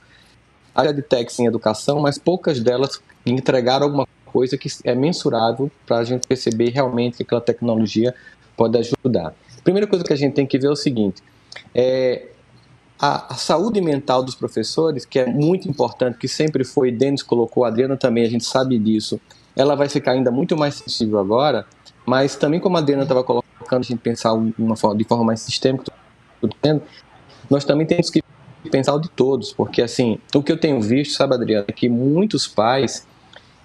A 0.74 0.82
área 0.82 0.94
de 0.94 1.02
techs 1.02 1.40
em 1.40 1.46
educação, 1.46 2.00
mas 2.00 2.18
poucas 2.18 2.60
delas 2.60 3.02
entregaram 3.26 3.86
alguma 3.86 4.08
coisa 4.26 4.58
que 4.58 4.68
é 4.84 4.96
mensurável 4.96 5.70
para 5.86 5.98
a 5.98 6.04
gente 6.04 6.28
perceber 6.28 6.70
realmente 6.70 7.18
que 7.18 7.24
aquela 7.24 7.42
tecnologia 7.42 8.16
pode 8.58 8.78
ajudar. 8.78 9.36
Primeira 9.64 9.86
coisa 9.86 10.04
que 10.04 10.14
a 10.14 10.16
gente 10.16 10.34
tem 10.34 10.48
que 10.48 10.58
ver 10.58 10.68
é 10.68 10.72
o 10.72 10.76
seguinte: 10.76 11.22
é, 11.74 12.30
a, 13.00 13.34
a, 13.34 13.36
saúde 13.36 13.80
mental 13.80 14.22
dos 14.22 14.36
professores, 14.36 15.06
que 15.06 15.20
é 15.20 15.26
muito 15.26 15.70
importante, 15.70 16.18
que 16.18 16.28
sempre 16.28 16.66
foi, 16.66 16.92
Denis 16.92 17.24
colocou, 17.24 17.64
Adriana 17.64 17.96
também, 17.96 18.26
a 18.26 18.30
gente 18.30 18.44
sabe 18.44 18.78
disso, 18.78 19.20
ela 19.56 19.76
vai 19.76 19.88
ficar 19.88 20.12
ainda 20.12 20.30
muito 20.30 20.58
mais 20.58 20.76
sensível 20.76 21.18
agora, 21.18 21.66
mas 22.06 22.36
também 22.36 22.60
como 22.60 22.76
a 22.76 22.80
Adriana 22.80 23.04
estava 23.04 23.24
colocando, 23.24 23.48
a 23.72 23.82
gente 23.82 24.00
pensar 24.00 24.34
uma 24.34 24.76
forma, 24.76 24.98
de 24.98 25.04
forma 25.06 25.24
mais 25.24 25.40
sistêmica, 25.42 25.92
nós 27.50 27.64
também 27.64 27.88
temos 27.88 28.10
que 28.10 28.22
pensar 28.70 28.94
o 28.94 29.00
de 29.00 29.10
todos, 29.10 29.54
porque 29.54 29.82
assim, 29.82 30.20
o 30.36 30.44
que 30.44 30.52
eu 30.52 30.60
tenho 30.60 30.82
visto, 30.82 31.16
sabe, 31.16 31.36
Adriana, 31.36 31.66
é 31.68 31.72
que 31.72 31.88
muitos 31.88 32.48
pais 32.48 33.08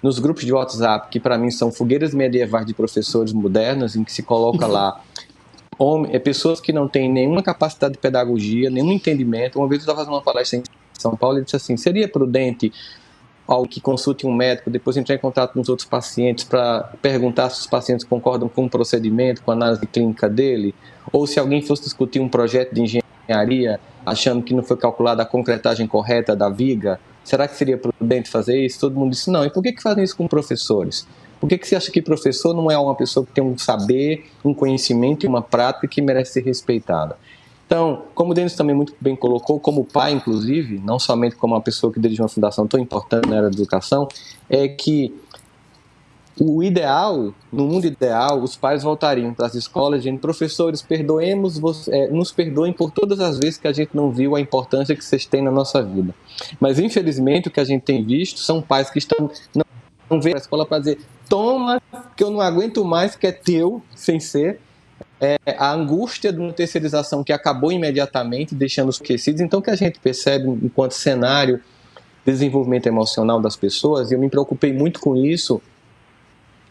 nos 0.01 0.19
grupos 0.19 0.45
de 0.45 0.53
WhatsApp, 0.53 1.09
que 1.09 1.19
para 1.19 1.37
mim 1.37 1.49
são 1.49 1.71
fogueiras 1.71 2.13
medievais 2.13 2.65
de 2.65 2.73
professores 2.73 3.33
modernos, 3.33 3.95
em 3.95 4.03
que 4.03 4.13
se 4.13 4.21
coloca 4.21 4.67
lá 4.67 5.01
homem, 5.77 6.13
é 6.13 6.19
pessoas 6.19 6.59
que 6.59 6.71
não 6.71 6.87
têm 6.87 7.11
nenhuma 7.11 7.43
capacidade 7.43 7.93
de 7.93 7.99
pedagogia, 7.99 8.69
nenhum 8.69 8.91
entendimento. 8.91 9.59
Uma 9.59 9.67
vez 9.67 9.79
eu 9.79 9.83
estava 9.83 9.99
fazendo 9.99 10.13
uma 10.13 10.21
palestra 10.21 10.59
em 10.59 10.63
São 10.93 11.15
Paulo 11.15 11.39
e 11.39 11.43
disse 11.43 11.55
assim: 11.55 11.77
seria 11.77 12.07
prudente 12.07 12.71
ao 13.47 13.63
que 13.65 13.79
consulte 13.79 14.25
um 14.25 14.33
médico, 14.33 14.69
depois 14.69 14.97
entrar 14.97 15.15
em 15.15 15.19
contato 15.19 15.53
com 15.53 15.61
os 15.61 15.69
outros 15.69 15.87
pacientes 15.87 16.43
para 16.43 16.91
perguntar 17.01 17.49
se 17.49 17.61
os 17.61 17.67
pacientes 17.67 18.03
concordam 18.03 18.49
com 18.49 18.65
o 18.65 18.69
procedimento, 18.69 19.43
com 19.43 19.51
a 19.51 19.53
análise 19.53 19.85
clínica 19.85 20.27
dele, 20.27 20.73
ou 21.11 21.27
se 21.27 21.39
alguém 21.39 21.61
fosse 21.61 21.83
discutir 21.83 22.19
um 22.19 22.27
projeto 22.27 22.73
de 22.73 22.81
engenharia 22.81 23.79
achando 24.05 24.41
que 24.41 24.53
não 24.53 24.63
foi 24.63 24.77
calculada 24.77 25.21
a 25.23 25.25
concretagem 25.25 25.85
correta 25.87 26.35
da 26.35 26.49
viga, 26.49 26.99
será 27.23 27.47
que 27.47 27.55
seria 27.55 27.77
prudente 27.77 28.29
fazer 28.29 28.65
isso? 28.65 28.79
Todo 28.79 28.99
mundo 28.99 29.11
disse 29.11 29.29
não. 29.29 29.45
E 29.45 29.49
por 29.49 29.61
que, 29.61 29.73
que 29.73 29.81
fazem 29.81 30.03
isso 30.03 30.15
com 30.15 30.27
professores? 30.27 31.07
Por 31.45 31.49
que, 31.49 31.59
que 31.59 31.67
você 31.67 31.75
acha 31.75 31.91
que 31.91 32.01
professor 32.01 32.55
não 32.55 32.71
é 32.71 32.77
uma 32.77 32.95
pessoa 32.95 33.23
que 33.23 33.31
tem 33.31 33.43
um 33.43 33.55
saber, 33.55 34.25
um 34.43 34.51
conhecimento 34.51 35.27
e 35.27 35.29
uma 35.29 35.43
prática 35.43 35.87
que 35.87 36.01
merece 36.01 36.33
ser 36.33 36.43
respeitada? 36.43 37.15
Então, 37.67 38.01
como 38.15 38.31
o 38.31 38.33
Denis 38.33 38.55
também 38.55 38.75
muito 38.75 38.95
bem 38.99 39.15
colocou, 39.15 39.59
como 39.59 39.85
pai, 39.85 40.11
inclusive, 40.13 40.81
não 40.83 40.97
somente 40.97 41.35
como 41.35 41.53
uma 41.53 41.61
pessoa 41.61 41.93
que 41.93 41.99
dirige 41.99 42.19
uma 42.19 42.27
fundação 42.27 42.65
tão 42.65 42.79
importante 42.79 43.29
na 43.29 43.37
área 43.37 43.49
da 43.51 43.55
educação, 43.55 44.07
é 44.49 44.67
que 44.67 45.13
o 46.39 46.63
ideal, 46.63 47.31
no 47.53 47.67
mundo 47.67 47.85
ideal, 47.85 48.41
os 48.41 48.55
pais 48.55 48.81
voltariam 48.81 49.31
para 49.31 49.45
as 49.45 49.53
escolas 49.53 50.01
dizendo, 50.01 50.17
professores, 50.17 50.81
perdoemos, 50.81 51.87
é, 51.89 52.07
nos 52.07 52.31
perdoem 52.31 52.73
por 52.73 52.89
todas 52.89 53.19
as 53.19 53.37
vezes 53.37 53.59
que 53.59 53.67
a 53.67 53.71
gente 53.71 53.91
não 53.93 54.09
viu 54.09 54.35
a 54.35 54.41
importância 54.41 54.95
que 54.95 55.05
vocês 55.05 55.27
têm 55.27 55.43
na 55.43 55.51
nossa 55.51 55.83
vida. 55.83 56.15
Mas, 56.59 56.79
infelizmente, 56.79 57.49
o 57.49 57.51
que 57.51 57.59
a 57.59 57.63
gente 57.63 57.83
tem 57.83 58.03
visto 58.03 58.39
são 58.39 58.63
pais 58.63 58.89
que 58.89 58.97
estão 58.97 59.29
não, 60.09 60.21
vêm 60.21 60.33
para 60.33 60.39
a 60.39 60.43
escola 60.43 60.65
para 60.65 60.79
dizer, 60.79 60.99
toma, 61.29 61.81
que 62.15 62.23
eu 62.23 62.29
não 62.29 62.41
aguento 62.41 62.83
mais, 62.85 63.15
que 63.15 63.27
é 63.27 63.31
teu, 63.31 63.81
sem 63.95 64.19
ser, 64.19 64.59
é, 65.19 65.37
a 65.57 65.71
angústia 65.71 66.31
de 66.31 66.39
uma 66.39 66.53
terceirização 66.53 67.23
que 67.23 67.33
acabou 67.33 67.71
imediatamente, 67.71 68.53
deixando 68.53 68.89
os 68.89 68.95
esquecidos. 68.95 69.41
Então, 69.41 69.59
o 69.59 69.63
que 69.63 69.69
a 69.69 69.75
gente 69.75 69.99
percebe 69.99 70.47
enquanto 70.47 70.93
cenário 70.93 71.59
de 72.25 72.31
desenvolvimento 72.31 72.87
emocional 72.87 73.39
das 73.39 73.55
pessoas, 73.55 74.11
e 74.11 74.13
eu 74.13 74.19
me 74.19 74.29
preocupei 74.29 74.73
muito 74.73 74.99
com 74.99 75.15
isso, 75.15 75.61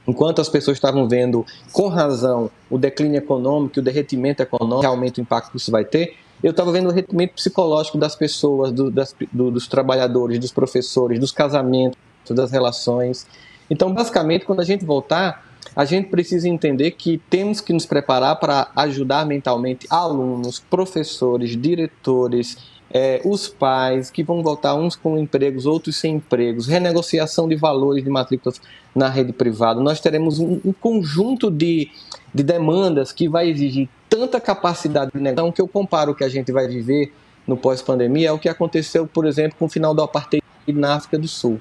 enquanto 0.07 0.41
as 0.41 0.49
pessoas 0.49 0.76
estavam 0.76 1.09
vendo, 1.09 1.47
com 1.72 1.89
razão, 1.89 2.51
o 2.68 2.76
declínio 2.76 3.18
econômico, 3.18 3.80
o 3.80 3.82
derretimento 3.82 4.43
econômico, 4.43 4.82
realmente 4.82 5.20
o 5.20 5.22
impacto 5.22 5.53
que 5.53 5.57
isso 5.57 5.70
vai 5.70 5.85
ter, 5.85 6.16
eu 6.43 6.51
estava 6.51 6.70
vendo 6.72 6.87
o 6.87 6.89
derretimento 6.89 7.35
psicológico 7.35 7.97
das 7.97 8.14
pessoas, 8.14 8.70
do, 8.70 8.91
das, 8.91 9.14
do, 9.32 9.51
dos 9.51 9.66
trabalhadores, 9.66 10.39
dos 10.39 10.53
professores, 10.53 11.18
dos 11.18 11.32
casamentos, 11.32 11.99
das 12.33 12.51
relações. 12.51 13.27
Então, 13.68 13.93
basicamente, 13.93 14.45
quando 14.45 14.61
a 14.61 14.64
gente 14.64 14.85
voltar, 14.85 15.45
a 15.75 15.85
gente 15.85 16.09
precisa 16.09 16.49
entender 16.49 16.93
que 16.93 17.20
temos 17.29 17.61
que 17.61 17.72
nos 17.72 17.87
preparar 17.87 18.37
para 18.37 18.68
ajudar 18.77 19.27
mentalmente 19.27 19.87
alunos, 19.91 20.61
professores, 20.61 21.61
diretores, 21.61 22.57
é, 22.95 23.20
os 23.25 23.49
pais 23.49 24.09
que 24.09 24.22
vão 24.22 24.41
voltar 24.41 24.77
uns 24.77 24.95
com 24.95 25.18
empregos, 25.18 25.66
outros 25.66 25.97
sem 25.97 26.14
empregos, 26.14 26.68
renegociação 26.68 27.49
de 27.49 27.57
valores 27.57 28.05
de 28.05 28.11
matrículas 28.11 28.61
na 28.95 29.09
rede 29.09 29.33
privada. 29.33 29.81
Nós 29.81 29.99
teremos 30.01 30.39
um, 30.39 30.61
um 30.64 30.72
conjunto 30.72 31.51
de, 31.51 31.91
de 32.33 32.43
demandas 32.45 33.11
que 33.11 33.29
vai 33.29 33.51
exigir 33.51 33.89
tanta 34.09 34.41
capacidade 34.41 35.11
de 35.12 35.20
negociação 35.20 35.51
que 35.51 35.61
eu 35.61 35.66
comparo 35.66 36.12
o 36.12 36.14
que 36.14 36.22
a 36.22 36.29
gente 36.29 36.53
vai 36.53 36.68
viver 36.68 37.12
no 37.45 37.57
pós-pandemia 37.57 38.31
ao 38.31 38.39
que 38.39 38.49
aconteceu, 38.49 39.09
por 39.09 39.27
exemplo, 39.27 39.57
com 39.59 39.64
o 39.64 39.68
final 39.68 39.93
do 39.93 40.01
apartheid 40.01 40.45
na 40.68 40.95
África 40.95 41.18
do 41.18 41.27
Sul. 41.27 41.59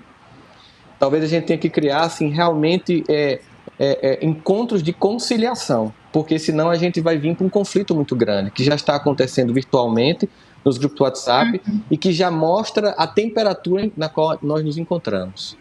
Talvez 1.04 1.22
a 1.22 1.28
gente 1.28 1.44
tenha 1.44 1.60
que 1.60 1.70
criar 1.70 2.04
assim, 2.04 2.30
realmente 2.30 3.04
é, 3.10 3.42
é, 3.78 4.22
é, 4.22 4.26
encontros 4.26 4.82
de 4.82 4.94
conciliação, 4.94 5.94
porque 6.14 6.40
senão 6.40 6.70
a 6.70 6.78
gente 6.78 7.02
vai 7.02 7.18
vir 7.18 7.36
para 7.36 7.46
um 7.46 7.50
conflito 7.50 7.94
muito 7.94 8.16
grande, 8.16 8.52
que 8.52 8.64
já 8.64 8.74
está 8.74 8.96
acontecendo 8.96 9.54
virtualmente 9.54 10.30
nos 10.64 10.78
grupos 10.78 10.98
do 11.00 11.04
WhatsApp 11.04 11.60
uhum. 11.68 11.82
e 11.92 11.98
que 11.98 12.14
já 12.14 12.32
mostra 12.32 12.92
a 12.92 13.06
temperatura 13.06 13.92
na 13.98 14.08
qual 14.08 14.40
nós 14.42 14.64
nos 14.64 14.78
encontramos. 14.78 15.58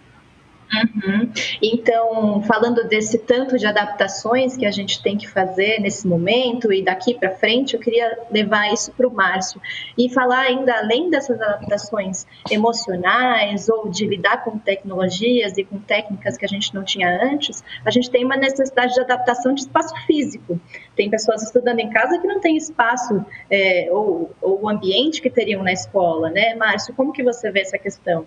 Uhum. 0.72 1.30
Então, 1.60 2.42
falando 2.42 2.88
desse 2.88 3.18
tanto 3.18 3.58
de 3.58 3.66
adaptações 3.66 4.56
que 4.56 4.64
a 4.64 4.70
gente 4.70 5.02
tem 5.02 5.18
que 5.18 5.28
fazer 5.28 5.78
nesse 5.80 6.06
momento 6.06 6.72
e 6.72 6.82
daqui 6.82 7.14
para 7.14 7.30
frente, 7.30 7.74
eu 7.74 7.80
queria 7.80 8.18
levar 8.30 8.72
isso 8.72 8.90
para 8.92 9.06
o 9.06 9.12
Márcio 9.12 9.60
e 9.98 10.08
falar 10.08 10.40
ainda 10.40 10.74
além 10.78 11.10
dessas 11.10 11.38
adaptações 11.40 12.26
emocionais 12.50 13.68
ou 13.68 13.90
de 13.90 14.06
lidar 14.06 14.44
com 14.44 14.58
tecnologias 14.58 15.58
e 15.58 15.64
com 15.64 15.78
técnicas 15.78 16.38
que 16.38 16.44
a 16.46 16.48
gente 16.48 16.74
não 16.74 16.82
tinha 16.82 17.22
antes, 17.22 17.62
a 17.84 17.90
gente 17.90 18.10
tem 18.10 18.24
uma 18.24 18.36
necessidade 18.36 18.94
de 18.94 19.00
adaptação 19.00 19.54
de 19.54 19.60
espaço 19.60 19.94
físico. 20.06 20.58
Tem 20.96 21.10
pessoas 21.10 21.42
estudando 21.42 21.80
em 21.80 21.90
casa 21.90 22.18
que 22.18 22.26
não 22.26 22.40
tem 22.40 22.56
espaço 22.56 23.24
é, 23.50 23.88
ou, 23.90 24.30
ou 24.40 24.62
o 24.62 24.68
ambiente 24.68 25.20
que 25.20 25.28
teriam 25.28 25.62
na 25.62 25.72
escola, 25.72 26.30
né, 26.30 26.54
Márcio? 26.54 26.94
Como 26.94 27.12
que 27.12 27.22
você 27.22 27.50
vê 27.50 27.60
essa 27.60 27.76
questão? 27.76 28.26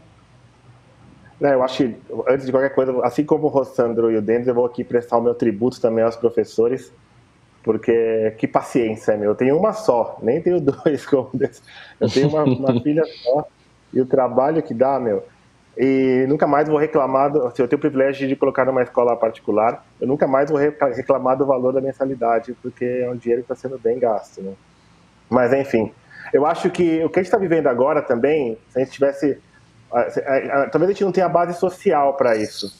Né, 1.40 1.54
eu 1.54 1.64
acho 1.64 1.78
que, 1.78 1.98
antes 2.30 2.46
de 2.46 2.52
qualquer 2.52 2.74
coisa, 2.74 2.94
assim 3.04 3.26
como 3.26 3.46
o 3.46 3.50
Rossandro 3.50 4.10
e 4.10 4.18
o 4.18 4.22
Denis, 4.22 4.48
eu 4.48 4.54
vou 4.54 4.66
aqui 4.66 4.84
prestar 4.84 5.18
o 5.18 5.22
meu 5.22 5.36
tributo 5.36 5.82
também 5.82 6.04
aos 6.04 6.16
professores, 6.16 6.94
porque 7.64 8.34
que 8.38 8.48
paciência, 8.48 9.18
meu. 9.18 9.32
Eu 9.32 9.36
tenho 9.36 9.58
uma 9.58 9.74
só, 9.74 10.18
nem 10.22 10.42
tenho 10.42 10.62
dois 10.62 11.06
como. 11.06 11.32
Eu 12.00 12.10
tenho 12.10 12.30
uma, 12.30 12.44
uma 12.44 12.80
filha 12.82 13.04
só, 13.24 13.48
e 13.94 14.00
o 14.00 14.06
trabalho 14.06 14.64
que 14.64 14.74
dá, 14.74 15.00
meu. 15.00 15.24
E 15.78 16.26
nunca 16.30 16.48
mais 16.48 16.70
vou 16.70 16.78
reclamar, 16.78 17.32
do, 17.32 17.46
assim, 17.48 17.62
eu 17.62 17.68
tenho 17.68 17.78
o 17.78 17.82
privilégio 17.82 18.28
de 18.30 18.36
colocar 18.36 18.64
numa 18.64 18.82
escola 18.82 19.16
particular, 19.18 19.86
eu 20.00 20.08
nunca 20.08 20.26
mais 20.26 20.50
vou 20.50 20.58
reclamar 20.58 21.38
do 21.38 21.46
valor 21.46 21.74
da 21.74 21.82
mensalidade, 21.82 22.56
porque 22.62 22.86
é 22.86 23.10
um 23.10 23.18
dinheiro 23.18 23.44
que 23.44 23.52
está 23.52 23.56
sendo 23.56 23.78
bem 23.78 24.00
gasto, 24.00 24.42
né? 24.42 24.54
Mas, 25.30 25.52
enfim, 25.52 25.92
eu 26.32 26.46
acho 26.46 26.70
que 26.70 27.04
o 27.04 27.10
que 27.10 27.20
a 27.20 27.22
gente 27.22 27.28
está 27.28 27.38
vivendo 27.38 27.68
agora 27.68 28.02
também, 28.02 28.58
se 28.70 28.80
a 28.80 28.84
gente 28.84 28.94
tivesse 28.94 29.38
talvez 29.90 30.84
a 30.84 30.94
gente 30.94 31.04
não 31.04 31.12
tenha 31.12 31.30
base 31.30 31.58
social 31.60 32.16
para 32.16 32.36
isso, 32.36 32.74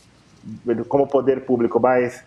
como 0.88 1.08
poder 1.08 1.42
público, 1.42 1.80
mas 1.80 2.24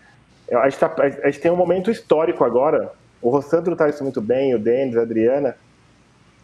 a 0.51 0.69
gente, 0.69 0.79
tá, 0.79 0.93
a 0.97 1.29
gente, 1.29 1.39
tem 1.39 1.51
um 1.51 1.55
momento 1.55 1.91
histórico 1.91 2.43
agora. 2.43 2.91
O 3.21 3.29
Rossandro 3.29 3.73
está 3.73 3.87
isso 3.87 4.03
muito 4.03 4.21
bem, 4.21 4.55
o 4.55 4.59
Denis, 4.59 4.97
a 4.97 5.01
Adriana. 5.01 5.55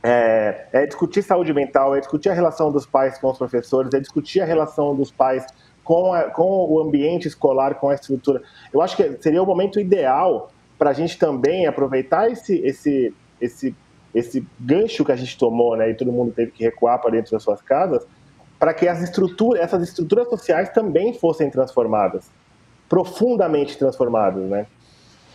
É, 0.03 0.67
é, 0.71 0.85
discutir 0.85 1.23
saúde 1.23 1.51
mental, 1.51 1.95
é 1.95 1.99
discutir 1.99 2.29
a 2.29 2.33
relação 2.33 2.71
dos 2.71 2.85
pais 2.85 3.17
com 3.17 3.31
os 3.31 3.37
professores, 3.37 3.91
é 3.93 3.99
discutir 3.99 4.41
a 4.41 4.45
relação 4.45 4.95
dos 4.95 5.09
pais 5.09 5.43
com, 5.83 6.13
a, 6.13 6.23
com 6.23 6.43
o 6.43 6.79
ambiente 6.79 7.27
escolar, 7.27 7.75
com 7.75 7.89
a 7.89 7.95
estrutura. 7.95 8.41
Eu 8.71 8.81
acho 8.81 8.95
que 8.95 9.17
seria 9.21 9.41
o 9.41 9.45
momento 9.45 9.79
ideal 9.79 10.51
para 10.77 10.91
a 10.91 10.93
gente 10.93 11.17
também 11.17 11.65
aproveitar 11.65 12.29
esse, 12.29 12.57
esse, 12.59 13.13
esse, 13.41 13.75
esse 14.13 14.45
gancho 14.59 15.03
que 15.03 15.11
a 15.11 15.15
gente 15.15 15.37
tomou, 15.37 15.75
né, 15.75 15.89
e 15.89 15.95
todo 15.95 16.11
mundo 16.11 16.33
teve 16.33 16.51
que 16.51 16.63
recuar 16.63 16.99
para 16.99 17.11
dentro 17.11 17.31
das 17.31 17.41
suas 17.41 17.61
casas, 17.61 18.05
para 18.59 18.73
que 18.73 18.87
as 18.87 19.01
estruturas, 19.01 19.61
essas 19.61 19.83
estruturas 19.83 20.29
sociais 20.29 20.69
também 20.69 21.13
fossem 21.13 21.49
transformadas, 21.49 22.29
profundamente 22.87 23.77
transformadas, 23.77 24.43
né? 24.43 24.67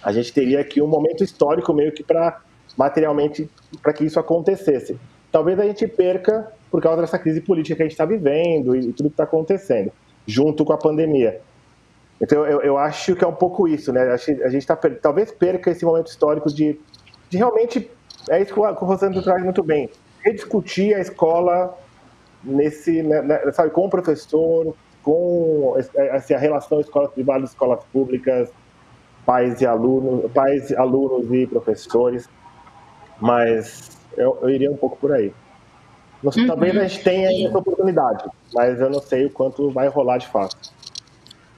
A 0.02 0.12
gente 0.12 0.32
teria 0.32 0.60
aqui 0.60 0.80
um 0.80 0.86
momento 0.86 1.22
histórico 1.22 1.72
meio 1.74 1.92
que 1.92 2.02
para 2.02 2.40
materialmente 2.76 3.50
para 3.82 3.92
que 3.92 4.04
isso 4.04 4.18
acontecesse. 4.18 4.98
Talvez 5.30 5.58
a 5.58 5.64
gente 5.64 5.86
perca 5.86 6.50
por 6.70 6.80
causa 6.80 7.02
dessa 7.02 7.18
crise 7.18 7.40
política 7.40 7.76
que 7.76 7.82
a 7.82 7.84
gente 7.84 7.92
está 7.92 8.04
vivendo 8.04 8.74
e, 8.74 8.92
tudo 8.92 9.08
que 9.08 9.14
está 9.14 9.24
acontecendo, 9.24 9.92
junto 10.26 10.64
com 10.64 10.72
a 10.72 10.78
pandemia. 10.78 11.40
Então 12.20 12.46
eu, 12.46 12.60
eu, 12.62 12.78
acho 12.78 13.14
que 13.14 13.24
é 13.24 13.26
um 13.26 13.34
pouco 13.34 13.68
isso, 13.68 13.92
né? 13.92 14.02
A 14.44 14.48
gente 14.48 14.66
tá, 14.66 14.76
talvez 14.76 15.30
perca 15.32 15.70
esse 15.70 15.84
momento 15.84 16.08
histórico 16.08 16.48
de, 16.52 16.78
de 17.28 17.36
realmente 17.36 17.90
é 18.28 18.42
isso 18.42 18.52
que 18.52 18.60
o 18.60 18.72
Rosando 18.72 19.22
traz 19.22 19.42
muito 19.42 19.62
bem, 19.62 19.88
rediscutir 20.22 20.94
a 20.94 21.00
escola 21.00 21.76
nesse, 22.42 23.02
né, 23.02 23.22
né, 23.22 23.52
sabe, 23.52 23.70
com 23.70 23.86
o 23.86 23.90
professor, 23.90 24.74
com 25.02 25.74
assim, 26.12 26.34
a 26.34 26.38
relação 26.38 26.80
escolas 26.80 27.10
privadas, 27.10 27.50
escolas 27.50 27.82
públicas, 27.92 28.50
pais 29.24 29.60
e 29.60 29.66
alunos, 29.66 30.30
pais, 30.32 30.72
alunos 30.72 31.32
e 31.32 31.46
professores, 31.46 32.28
mas 33.20 33.98
eu, 34.16 34.38
eu 34.42 34.50
iria 34.50 34.70
um 34.70 34.76
pouco 34.76 34.96
por 34.96 35.12
aí. 35.12 35.32
Não, 36.22 36.30
uhum. 36.36 36.46
Talvez 36.46 36.76
a 36.76 36.86
gente 36.86 37.02
tenha 37.02 37.48
essa 37.48 37.58
oportunidade, 37.58 38.24
mas 38.54 38.80
eu 38.80 38.90
não 38.90 39.00
sei 39.00 39.26
o 39.26 39.30
quanto 39.30 39.70
vai 39.70 39.88
rolar 39.88 40.18
de 40.18 40.28
fato. 40.28 40.56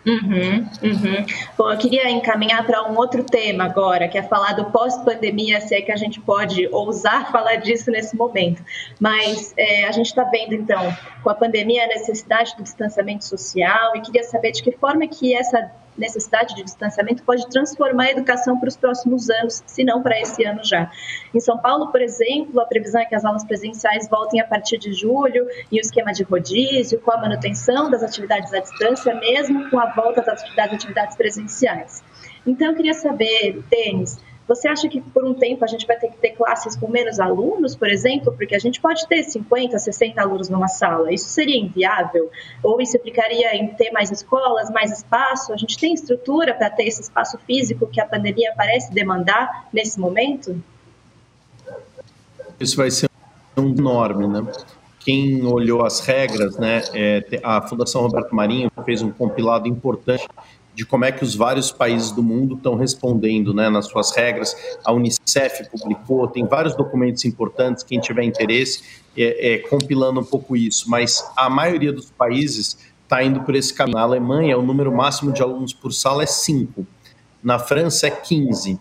Uhum, 0.05 0.69
uhum. 0.83 1.27
Bom, 1.57 1.71
eu 1.71 1.79
queria 1.79 2.11
encaminhar 2.11 2.67
para 2.67 2.91
um 2.91 2.97
outro 2.97 3.23
tema 3.23 3.65
agora, 3.65 4.09
que 4.09 4.19
é 4.19 4.23
falar 4.23 4.53
do 4.53 4.65
pós-pandemia, 4.67 5.61
se 5.61 5.75
é 5.75 5.81
que 5.81 5.93
a 5.93 5.97
gente 5.97 6.21
pode 6.21 6.67
ousar 6.73 7.31
falar 7.33 7.57
disso 7.57 7.91
nesse 7.91 8.17
momento. 8.17 8.65
Mas 8.99 9.55
é, 9.57 9.85
a 9.85 9.93
gente 9.93 10.07
está 10.07 10.25
vendo, 10.25 10.55
então, 10.55 10.93
com 11.23 11.31
a 11.31 11.35
pandemia, 11.35 11.85
a 11.85 11.89
necessidade 11.89 12.57
do 12.57 12.63
distanciamento 12.63 13.25
social 13.25 13.97
e 13.97 14.01
queria 14.01 14.25
saber 14.25 14.53
de 14.53 14.63
que 14.63 14.73
forma 14.73 15.07
que 15.07 15.35
essa 15.35 15.71
necessidade 15.97 16.55
de 16.55 16.63
distanciamento 16.63 17.23
pode 17.23 17.49
transformar 17.49 18.05
a 18.05 18.11
educação 18.13 18.59
para 18.59 18.69
os 18.69 18.77
próximos 18.77 19.29
anos, 19.31 19.63
se 19.67 19.85
não 19.85 20.03
para 20.03 20.21
esse 20.21 20.45
ano 20.45 20.61
já. 20.65 20.91
Em 21.35 21.41
São 21.41 21.59
Paulo, 21.59 21.91
por 21.91 22.01
exemplo, 22.01 22.61
a 22.61 22.67
previsão 22.67 23.01
é 23.01 23.05
que 23.05 23.15
as 23.15 23.25
aulas 23.25 23.45
presenciais 23.45 24.09
voltem 24.09 24.41
a 24.41 24.47
partir 24.47 24.79
de 24.79 24.93
julho 24.93 25.47
e 25.71 25.79
o 25.79 25.81
esquema 25.81 26.13
de 26.13 26.23
rodízio, 26.23 27.01
com 27.01 27.13
a 27.13 27.19
manutenção 27.19 27.91
das 27.91 28.03
atividades 28.03 28.53
à 28.53 28.61
distância, 28.61 29.15
mesmo 29.15 29.69
com 29.71 29.79
a 29.79 29.93
volta 29.93 30.23
das 30.23 30.43
atividades, 30.59 31.17
presenciais. 31.17 32.03
Então, 32.47 32.69
eu 32.69 32.75
queria 32.75 32.95
saber, 32.95 33.63
Denis, 33.71 34.19
você 34.55 34.69
acha 34.69 34.89
que 34.89 35.01
por 35.01 35.25
um 35.25 35.35
tempo 35.35 35.65
a 35.65 35.69
gente 35.69 35.87
vai 35.87 35.97
ter 35.97 36.09
que 36.09 36.17
ter 36.19 36.31
classes 36.31 36.77
com 36.77 36.89
menos 36.89 37.19
alunos, 37.19 37.75
por 37.75 37.89
exemplo? 37.89 38.33
Porque 38.33 38.55
a 38.55 38.59
gente 38.59 38.81
pode 38.81 39.07
ter 39.07 39.23
50, 39.23 39.79
60 39.79 40.21
alunos 40.21 40.49
numa 40.49 40.69
sala. 40.69 41.13
Isso 41.13 41.29
seria 41.29 41.59
inviável? 41.59 42.31
Ou 42.63 42.81
isso 42.81 42.97
implicaria 42.97 43.55
em 43.57 43.69
ter 43.69 43.91
mais 43.91 44.11
escolas, 44.11 44.71
mais 44.71 44.93
espaço? 44.93 45.53
A 45.53 45.57
gente 45.57 45.79
tem 45.79 45.95
estrutura 45.95 46.55
para 46.55 46.69
ter 46.71 46.85
esse 46.85 47.01
espaço 47.03 47.39
físico 47.47 47.87
que 47.87 48.01
a 48.01 48.07
pandemia 48.07 48.53
parece 48.57 48.93
demandar 48.93 49.69
nesse 49.73 49.99
momento? 49.99 50.63
Isso 52.61 52.77
vai 52.77 52.91
ser 52.91 53.09
um 53.57 53.71
enorme, 53.71 54.29
né? 54.29 54.47
Quem 55.01 55.45
olhou 55.45 55.85
as 55.85 56.01
regras, 56.01 56.57
né? 56.57 56.83
É, 56.95 57.41
a 57.43 57.61
Fundação 57.63 58.03
Roberto 58.03 58.35
Marinho 58.35 58.71
fez 58.85 59.03
um 59.03 59.11
compilado 59.11 59.67
importante 59.67 60.29
de 60.75 60.87
como 60.87 61.05
é 61.05 61.13
que 61.13 61.23
os 61.23 61.35
vários 61.35 61.71
países 61.71 62.11
do 62.11 62.23
mundo 62.23 62.55
estão 62.55 62.75
respondendo 62.75 63.53
né, 63.53 63.69
nas 63.69 63.87
suas 63.87 64.15
regras. 64.15 64.57
A 64.85 64.93
Unicef 64.93 65.69
publicou, 65.71 66.27
tem 66.29 66.47
vários 66.47 66.75
documentos 66.75 67.25
importantes, 67.25 67.83
quem 67.83 68.01
tiver 68.01 68.25
interesse, 68.25 68.83
é, 69.17 69.55
é, 69.55 69.59
compilando 69.59 70.21
um 70.21 70.25
pouco 70.25 70.57
isso, 70.57 70.89
mas 70.89 71.23
a 71.37 71.51
maioria 71.51 71.93
dos 71.93 72.11
países 72.11 72.79
está 73.03 73.23
indo 73.23 73.43
por 73.43 73.55
esse 73.55 73.75
caminho. 73.75 73.99
Na 73.99 74.03
Alemanha, 74.03 74.57
o 74.57 74.63
número 74.63 74.91
máximo 74.91 75.33
de 75.33 75.43
alunos 75.43 75.75
por 75.75 75.93
sala 75.93 76.23
é 76.23 76.27
5, 76.27 76.87
na 77.43 77.59
França 77.59 78.07
é 78.07 78.11
15. 78.11 78.81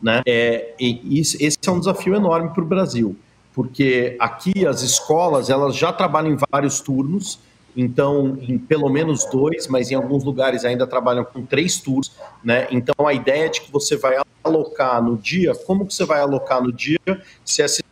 Né? 0.00 0.22
É, 0.26 0.74
isso, 0.78 1.36
esse 1.40 1.58
é 1.66 1.70
um 1.70 1.80
desafio 1.80 2.14
enorme 2.14 2.50
para 2.50 2.62
o 2.62 2.66
Brasil, 2.66 3.16
porque 3.52 4.16
aqui 4.20 4.66
as 4.66 4.82
escolas 4.82 5.50
elas 5.50 5.74
já 5.74 5.92
trabalham 5.92 6.32
em 6.32 6.38
vários 6.52 6.80
turnos, 6.80 7.40
então 7.76 8.38
em 8.40 8.58
pelo 8.58 8.88
menos 8.88 9.26
dois, 9.26 9.68
mas 9.68 9.90
em 9.90 9.94
alguns 9.94 10.24
lugares 10.24 10.64
ainda 10.64 10.86
trabalham 10.86 11.24
com 11.24 11.44
três 11.44 11.78
turnos, 11.78 12.12
né? 12.42 12.66
Então 12.70 13.06
a 13.06 13.12
ideia 13.12 13.46
é 13.46 13.48
de 13.48 13.60
que 13.60 13.70
você 13.70 13.96
vai 13.96 14.16
alocar 14.42 15.02
no 15.02 15.16
dia, 15.16 15.54
como 15.54 15.86
que 15.86 15.94
você 15.94 16.04
vai 16.04 16.20
alocar 16.20 16.62
no 16.62 16.72
dia 16.72 16.98
se 17.44 17.62
essa 17.62 17.82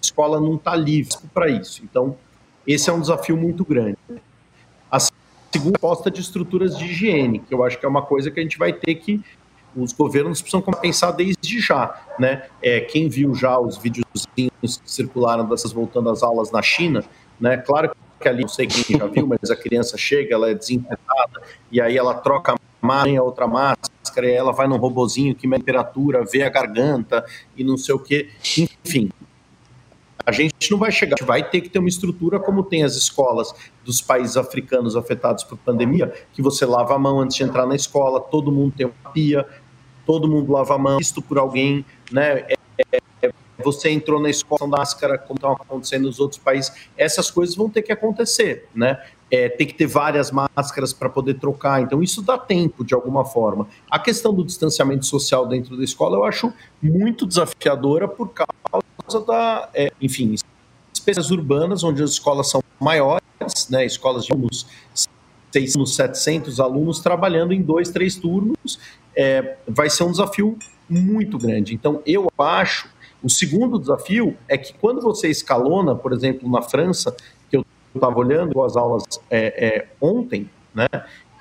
escola 0.00 0.40
não 0.40 0.54
está 0.54 0.76
livre 0.76 1.16
para 1.34 1.48
isso? 1.48 1.82
Então 1.84 2.16
esse 2.66 2.88
é 2.88 2.92
um 2.92 3.00
desafio 3.00 3.36
muito 3.36 3.64
grande. 3.64 3.98
A 4.90 4.98
segunda 5.00 5.76
aposta 5.76 6.10
de 6.10 6.20
estruturas 6.20 6.78
de 6.78 6.84
higiene, 6.84 7.40
que 7.40 7.52
eu 7.52 7.64
acho 7.64 7.78
que 7.78 7.84
é 7.84 7.88
uma 7.88 8.02
coisa 8.02 8.30
que 8.30 8.38
a 8.38 8.42
gente 8.42 8.58
vai 8.58 8.72
ter 8.72 8.94
que 8.94 9.20
os 9.74 9.92
governos 9.92 10.40
precisam 10.40 10.60
pensar 10.60 11.12
desde 11.12 11.60
já, 11.60 11.98
né? 12.18 12.46
É, 12.62 12.80
quem 12.80 13.08
viu 13.08 13.34
já 13.34 13.58
os 13.58 13.78
videozinhos 13.78 14.52
que 14.60 14.90
circularam 14.90 15.48
dessas 15.48 15.72
voltando 15.72 16.10
às 16.10 16.22
aulas 16.22 16.50
na 16.50 16.62
China, 16.62 17.02
né? 17.40 17.56
Claro 17.56 17.90
que 17.90 17.96
ali, 18.28 18.42
não 18.42 18.48
sei 18.48 18.66
quem 18.66 18.98
já 18.98 19.06
viu, 19.06 19.26
mas 19.26 19.50
a 19.50 19.56
criança 19.56 19.96
chega, 19.96 20.34
ela 20.34 20.50
é 20.50 20.54
desinfetada, 20.54 21.42
e 21.70 21.80
aí 21.80 21.96
ela 21.96 22.14
troca 22.14 22.54
a 22.54 23.22
outra 23.22 23.46
máscara, 23.46 24.26
e 24.26 24.32
ela 24.32 24.52
vai 24.52 24.66
num 24.66 24.76
robozinho 24.76 25.34
que 25.34 25.46
mede 25.46 25.62
a 25.62 25.64
temperatura, 25.64 26.24
vê 26.24 26.42
a 26.42 26.48
garganta 26.48 27.24
e 27.56 27.62
não 27.64 27.76
sei 27.76 27.94
o 27.94 27.98
que. 27.98 28.28
Enfim, 28.84 29.10
a 30.24 30.32
gente 30.32 30.70
não 30.70 30.78
vai 30.78 30.92
chegar, 30.92 31.16
a 31.16 31.18
gente 31.18 31.26
vai 31.26 31.48
ter 31.48 31.60
que 31.60 31.68
ter 31.68 31.78
uma 31.78 31.88
estrutura 31.88 32.38
como 32.38 32.62
tem 32.62 32.84
as 32.84 32.94
escolas 32.94 33.52
dos 33.84 34.00
países 34.00 34.36
africanos 34.36 34.96
afetados 34.96 35.44
por 35.44 35.58
pandemia, 35.58 36.12
que 36.32 36.40
você 36.40 36.64
lava 36.64 36.94
a 36.94 36.98
mão 36.98 37.20
antes 37.20 37.36
de 37.36 37.42
entrar 37.42 37.66
na 37.66 37.74
escola, 37.74 38.20
todo 38.20 38.52
mundo 38.52 38.74
tem 38.76 38.86
uma 38.86 39.10
pia, 39.12 39.46
todo 40.06 40.28
mundo 40.28 40.52
lava 40.52 40.74
a 40.74 40.78
mão, 40.78 40.98
visto 40.98 41.20
por 41.20 41.38
alguém, 41.38 41.84
né? 42.10 42.40
É, 42.48 42.56
você 43.62 43.90
entrou 43.90 44.20
na 44.20 44.30
escola 44.30 44.60
da 44.60 44.78
máscara, 44.78 45.18
como 45.18 45.36
estão 45.36 45.52
acontecendo 45.52 46.04
nos 46.04 46.20
outros 46.20 46.40
países, 46.40 46.72
essas 46.96 47.30
coisas 47.30 47.54
vão 47.54 47.68
ter 47.68 47.82
que 47.82 47.92
acontecer, 47.92 48.68
né? 48.74 49.00
É, 49.30 49.48
tem 49.48 49.66
que 49.66 49.72
ter 49.72 49.86
várias 49.86 50.30
máscaras 50.30 50.92
para 50.92 51.08
poder 51.08 51.34
trocar, 51.34 51.80
então 51.80 52.02
isso 52.02 52.20
dá 52.20 52.36
tempo 52.36 52.84
de 52.84 52.92
alguma 52.94 53.24
forma. 53.24 53.66
A 53.90 53.98
questão 53.98 54.34
do 54.34 54.44
distanciamento 54.44 55.06
social 55.06 55.46
dentro 55.46 55.74
da 55.74 55.82
escola 55.82 56.18
eu 56.18 56.24
acho 56.24 56.52
muito 56.82 57.24
desafiadora 57.24 58.06
por 58.06 58.28
causa 58.28 59.24
da, 59.26 59.70
é, 59.72 59.90
enfim, 60.02 60.34
espécies 60.92 61.30
urbanas, 61.30 61.82
onde 61.82 62.02
as 62.02 62.10
escolas 62.10 62.50
são 62.50 62.62
maiores, 62.78 63.22
né, 63.70 63.86
escolas 63.86 64.26
de 64.26 64.34
uns 64.34 64.66
600, 65.52 65.94
700 65.94 66.60
alunos 66.60 67.00
trabalhando 67.00 67.52
em 67.52 67.62
dois, 67.62 67.90
três 67.90 68.16
turnos, 68.16 68.78
é, 69.16 69.56
vai 69.68 69.90
ser 69.90 70.04
um 70.04 70.10
desafio 70.10 70.58
muito 70.88 71.38
grande. 71.38 71.74
Então, 71.74 72.02
eu 72.06 72.30
acho 72.38 72.88
o 73.22 73.30
segundo 73.30 73.78
desafio 73.78 74.36
é 74.48 74.58
que 74.58 74.74
quando 74.74 75.00
você 75.00 75.28
escalona, 75.28 75.94
por 75.94 76.12
exemplo, 76.12 76.50
na 76.50 76.62
França, 76.62 77.14
que 77.50 77.56
eu 77.56 77.64
estava 77.94 78.18
olhando 78.18 78.62
as 78.62 78.76
aulas 78.76 79.04
é, 79.30 79.66
é, 79.66 79.86
ontem, 80.00 80.50
né, 80.74 80.88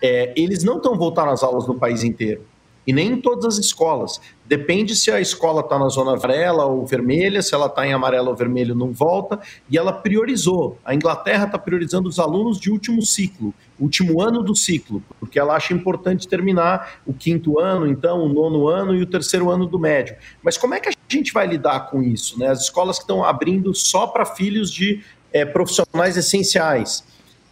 é, 0.01 0.34
eles 0.36 0.63
não 0.63 0.77
estão 0.77 0.97
voltando 0.97 1.29
às 1.29 1.43
aulas 1.43 1.67
no 1.67 1.75
país 1.75 2.03
inteiro. 2.03 2.43
E 2.86 2.91
nem 2.91 3.11
em 3.11 3.21
todas 3.21 3.45
as 3.45 3.57
escolas. 3.63 4.19
Depende 4.43 4.95
se 4.95 5.11
a 5.11 5.21
escola 5.21 5.61
está 5.61 5.77
na 5.77 5.88
zona 5.88 6.13
amarela 6.13 6.65
ou 6.65 6.86
vermelha, 6.86 7.41
se 7.41 7.53
ela 7.53 7.67
está 7.67 7.86
em 7.86 7.93
amarelo 7.93 8.29
ou 8.29 8.36
vermelho, 8.36 8.73
não 8.73 8.91
volta. 8.91 9.39
E 9.69 9.77
ela 9.77 9.93
priorizou. 9.93 10.79
A 10.84 10.95
Inglaterra 10.95 11.45
está 11.45 11.59
priorizando 11.59 12.09
os 12.09 12.17
alunos 12.17 12.59
de 12.59 12.71
último 12.71 13.03
ciclo, 13.03 13.53
último 13.79 14.19
ano 14.19 14.41
do 14.41 14.55
ciclo, 14.55 15.03
porque 15.19 15.38
ela 15.38 15.55
acha 15.55 15.73
importante 15.73 16.27
terminar 16.27 17.01
o 17.05 17.13
quinto 17.13 17.59
ano, 17.59 17.86
então, 17.86 18.25
o 18.25 18.29
nono 18.29 18.67
ano 18.67 18.95
e 18.95 19.03
o 19.03 19.05
terceiro 19.05 19.51
ano 19.51 19.67
do 19.67 19.77
médio. 19.77 20.15
Mas 20.41 20.57
como 20.57 20.73
é 20.73 20.79
que 20.79 20.89
a 20.89 20.91
gente 21.12 21.34
vai 21.34 21.47
lidar 21.47 21.89
com 21.89 22.01
isso? 22.01 22.39
Né? 22.39 22.47
As 22.47 22.62
escolas 22.62 22.97
que 22.97 23.03
estão 23.03 23.24
abrindo 23.24 23.74
só 23.74 24.07
para 24.07 24.26
filhos 24.26 24.72
de 24.72 25.01
é, 25.34 25.45
profissionais 25.45 26.18
essenciais. 26.18 27.03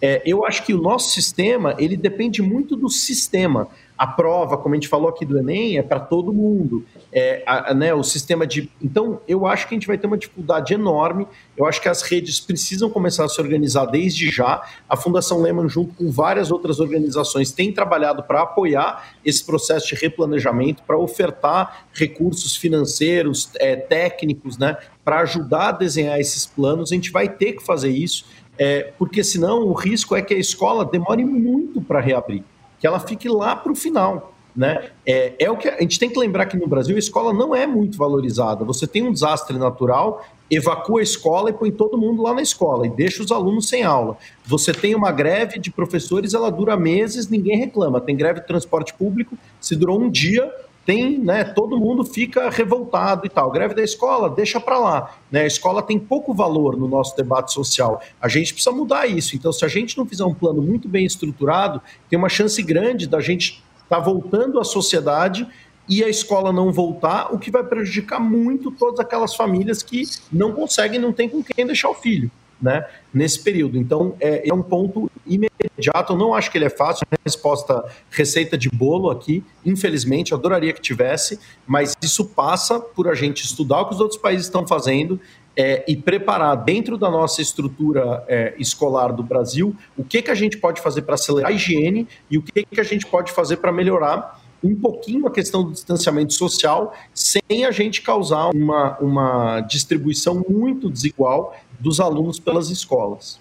É, 0.01 0.21
eu 0.25 0.45
acho 0.45 0.65
que 0.65 0.73
o 0.73 0.81
nosso 0.81 1.11
sistema 1.11 1.75
ele 1.77 1.97
depende 1.97 2.41
muito 2.41 2.75
do 2.75 2.89
sistema. 2.89 3.67
A 3.97 4.07
prova, 4.07 4.57
como 4.57 4.73
a 4.73 4.77
gente 4.77 4.87
falou 4.87 5.09
aqui 5.09 5.25
do 5.25 5.37
Enem, 5.37 5.77
é 5.77 5.83
para 5.83 5.99
todo 5.99 6.33
mundo. 6.33 6.85
É, 7.11 7.43
a, 7.45 7.73
né, 7.73 7.93
o 7.93 8.03
sistema 8.03 8.45
de. 8.45 8.69
Então, 8.81 9.19
eu 9.27 9.47
acho 9.47 9.67
que 9.67 9.73
a 9.73 9.77
gente 9.77 9.87
vai 9.87 9.97
ter 9.97 10.05
uma 10.05 10.17
dificuldade 10.17 10.73
enorme. 10.73 11.27
Eu 11.57 11.65
acho 11.65 11.81
que 11.81 11.89
as 11.89 12.01
redes 12.03 12.39
precisam 12.39 12.89
começar 12.89 13.25
a 13.25 13.29
se 13.29 13.41
organizar 13.41 13.85
desde 13.85 14.29
já. 14.29 14.61
A 14.87 14.95
Fundação 14.95 15.41
Lehman, 15.41 15.67
junto 15.67 15.93
com 15.95 16.11
várias 16.11 16.51
outras 16.51 16.79
organizações, 16.79 17.51
tem 17.51 17.73
trabalhado 17.73 18.23
para 18.23 18.41
apoiar 18.41 19.15
esse 19.25 19.43
processo 19.43 19.87
de 19.87 19.95
replanejamento, 19.95 20.83
para 20.83 20.97
ofertar 20.97 21.87
recursos 21.93 22.55
financeiros, 22.55 23.49
é, 23.55 23.75
técnicos, 23.75 24.57
né, 24.57 24.77
para 25.03 25.21
ajudar 25.21 25.69
a 25.69 25.71
desenhar 25.71 26.19
esses 26.19 26.45
planos. 26.45 26.91
A 26.91 26.95
gente 26.95 27.11
vai 27.11 27.27
ter 27.27 27.53
que 27.53 27.65
fazer 27.65 27.89
isso, 27.89 28.25
é, 28.57 28.93
porque 28.99 29.23
senão 29.23 29.63
o 29.65 29.73
risco 29.73 30.15
é 30.15 30.21
que 30.21 30.33
a 30.33 30.37
escola 30.37 30.85
demore 30.85 31.25
muito 31.25 31.81
para 31.81 31.99
reabrir 31.99 32.43
que 32.79 32.87
ela 32.87 32.99
fique 32.99 33.27
lá 33.27 33.55
para 33.55 33.71
o 33.71 33.75
final. 33.75 34.33
Né? 34.59 34.89
É, 35.05 35.35
é 35.39 35.49
o 35.49 35.55
que 35.55 35.69
a 35.69 35.79
gente 35.79 35.97
tem 35.97 36.09
que 36.09 36.19
lembrar 36.19 36.45
que 36.45 36.57
no 36.57 36.67
Brasil 36.67 36.97
a 36.97 36.99
escola 36.99 37.31
não 37.31 37.55
é 37.55 37.65
muito 37.65 37.97
valorizada. 37.97 38.65
Você 38.65 38.85
tem 38.85 39.01
um 39.01 39.13
desastre 39.13 39.57
natural, 39.57 40.21
evacua 40.51 40.99
a 40.99 41.03
escola 41.03 41.49
e 41.49 41.53
põe 41.53 41.71
todo 41.71 41.97
mundo 41.97 42.21
lá 42.21 42.33
na 42.33 42.41
escola 42.41 42.85
e 42.85 42.89
deixa 42.89 43.23
os 43.23 43.31
alunos 43.31 43.69
sem 43.69 43.83
aula. 43.83 44.17
Você 44.45 44.73
tem 44.73 44.93
uma 44.93 45.13
greve 45.13 45.59
de 45.59 45.71
professores, 45.71 46.33
ela 46.33 46.51
dura 46.51 46.75
meses, 46.75 47.29
ninguém 47.29 47.57
reclama. 47.57 48.01
Tem 48.01 48.17
greve 48.17 48.41
de 48.41 48.47
transporte 48.47 48.93
público, 48.93 49.37
se 49.61 49.77
durou 49.77 49.97
um 49.97 50.09
dia, 50.09 50.53
tem, 50.85 51.17
né, 51.17 51.45
todo 51.45 51.77
mundo 51.77 52.03
fica 52.03 52.49
revoltado 52.49 53.25
e 53.25 53.29
tal. 53.29 53.49
Greve 53.51 53.73
da 53.73 53.81
escola, 53.81 54.29
deixa 54.29 54.59
para 54.59 54.77
lá. 54.77 55.15
Né? 55.31 55.43
A 55.43 55.47
escola 55.47 55.81
tem 55.81 55.97
pouco 55.97 56.33
valor 56.33 56.75
no 56.75 56.85
nosso 56.85 57.15
debate 57.15 57.53
social. 57.53 58.01
A 58.21 58.27
gente 58.27 58.53
precisa 58.53 58.75
mudar 58.75 59.07
isso. 59.07 59.37
Então, 59.37 59.53
se 59.53 59.63
a 59.63 59.69
gente 59.69 59.97
não 59.97 60.05
fizer 60.05 60.25
um 60.25 60.33
plano 60.33 60.61
muito 60.61 60.89
bem 60.89 61.05
estruturado, 61.05 61.81
tem 62.09 62.19
uma 62.19 62.27
chance 62.27 62.61
grande 62.61 63.07
da 63.07 63.21
gente 63.21 63.63
estar 63.89 63.97
tá 63.97 63.99
voltando 63.99 64.59
à 64.59 64.63
sociedade 64.63 65.47
e 65.87 66.03
a 66.03 66.07
escola 66.07 66.53
não 66.53 66.71
voltar, 66.71 67.33
o 67.33 67.39
que 67.39 67.49
vai 67.49 67.63
prejudicar 67.63 68.19
muito 68.19 68.69
todas 68.69 68.99
aquelas 68.99 69.35
famílias 69.35 69.81
que 69.81 70.03
não 70.31 70.53
conseguem, 70.53 70.99
não 70.99 71.11
tem 71.11 71.27
com 71.27 71.43
quem 71.43 71.65
deixar 71.65 71.89
o 71.89 71.95
filho. 71.95 72.29
né, 72.61 72.85
nesse 73.13 73.39
período. 73.41 73.77
Então, 73.77 74.15
é, 74.19 74.47
é 74.47 74.53
um 74.53 74.61
ponto 74.61 75.09
imediato. 75.25 76.13
Eu 76.13 76.17
não 76.17 76.33
acho 76.33 76.51
que 76.51 76.57
ele 76.57 76.65
é 76.65 76.69
fácil. 76.69 77.07
A 77.09 77.15
resposta 77.23 77.83
receita 78.11 78.57
de 78.57 78.69
bolo 78.69 79.09
aqui, 79.09 79.43
infelizmente, 79.65 80.33
adoraria 80.33 80.73
que 80.73 80.81
tivesse, 80.81 81.39
mas 81.65 81.95
isso 82.01 82.25
passa 82.25 82.79
por 82.79 83.07
a 83.07 83.15
gente 83.15 83.45
estudar 83.45 83.81
o 83.81 83.85
que 83.87 83.93
os 83.93 84.01
outros 84.01 84.19
países 84.19 84.45
estão 84.45 84.67
fazendo 84.67 85.19
é, 85.59 85.83
e 85.85 85.97
preparar 85.97 86.55
dentro 86.55 86.97
da 86.97 87.11
nossa 87.11 87.41
estrutura 87.41 88.23
é, 88.29 88.53
escolar 88.57 89.11
do 89.11 89.21
Brasil 89.21 89.75
o 89.97 90.05
que, 90.05 90.21
que 90.21 90.31
a 90.31 90.35
gente 90.35 90.57
pode 90.57 90.79
fazer 90.79 91.01
para 91.01 91.15
acelerar 91.15 91.51
a 91.51 91.53
higiene 91.53 92.07
e 92.31 92.37
o 92.37 92.41
que, 92.41 92.63
que 92.63 92.79
a 92.79 92.83
gente 92.83 93.05
pode 93.05 93.33
fazer 93.33 93.57
para 93.57 93.69
melhorar 93.69 94.41
um 94.63 94.73
pouquinho 94.73 95.27
a 95.27 95.31
questão 95.31 95.65
do 95.65 95.73
distanciamento 95.73 96.33
social 96.33 96.93
sem 97.13 97.65
a 97.65 97.71
gente 97.71 98.01
causar 98.01 98.51
uma, 98.55 98.97
uma 98.99 99.59
distribuição 99.59 100.45
muito 100.47 100.89
desigual 100.89 101.53
dos 101.77 101.99
alunos 101.99 102.39
pelas 102.39 102.69
escolas. 102.69 103.37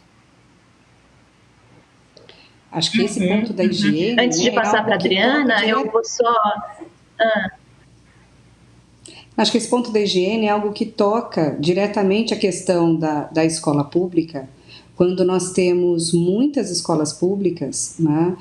Acho 2.73 2.91
que 2.91 3.03
esse 3.03 3.29
ponto 3.29 3.53
da 3.53 3.62
uhum. 3.62 3.71
higiene. 3.71 4.21
Antes 4.21 4.41
de 4.41 4.51
né, 4.51 4.57
passar 4.57 4.83
para 4.83 4.95
a 4.95 4.97
Adriana, 4.97 5.64
eu 5.64 5.89
vou 5.89 6.05
só. 6.05 6.35
Ah. 7.21 7.58
Acho 9.39 9.53
que 9.53 9.59
esse 9.59 9.68
ponto 9.68 9.93
da 9.93 10.01
higiene 10.01 10.47
é 10.47 10.49
algo 10.51 10.72
que 10.72 10.84
toca 10.84 11.57
diretamente 11.61 12.34
a 12.34 12.36
questão 12.36 12.97
da, 12.97 13.22
da 13.26 13.45
escola 13.45 13.84
pública, 13.84 14.49
quando 14.97 15.24
nós 15.24 15.53
temos 15.53 16.12
muitas 16.12 16.72
escolas 16.72 17.12
públicas, 17.12 17.95
né, 18.01 18.36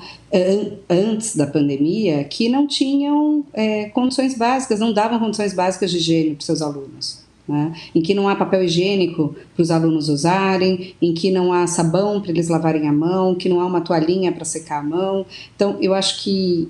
antes 0.90 1.36
da 1.36 1.46
pandemia, 1.46 2.24
que 2.24 2.48
não 2.48 2.66
tinham 2.66 3.44
é, 3.54 3.84
condições 3.90 4.36
básicas, 4.36 4.80
não 4.80 4.92
davam 4.92 5.20
condições 5.20 5.54
básicas 5.54 5.92
de 5.92 5.98
higiene 5.98 6.34
para 6.34 6.44
seus 6.44 6.60
alunos 6.60 7.27
né? 7.48 7.72
em 7.94 8.02
que 8.02 8.14
não 8.14 8.28
há 8.28 8.36
papel 8.36 8.62
higiênico 8.64 9.34
para 9.54 9.62
os 9.62 9.70
alunos 9.70 10.08
usarem, 10.08 10.94
em 11.00 11.14
que 11.14 11.30
não 11.30 11.52
há 11.52 11.66
sabão 11.66 12.20
para 12.20 12.30
eles 12.30 12.48
lavarem 12.48 12.86
a 12.86 12.92
mão, 12.92 13.34
que 13.34 13.48
não 13.48 13.60
há 13.60 13.66
uma 13.66 13.80
toalhinha 13.80 14.30
para 14.32 14.44
secar 14.44 14.80
a 14.80 14.82
mão. 14.82 15.24
Então, 15.56 15.76
eu 15.80 15.94
acho 15.94 16.22
que 16.22 16.68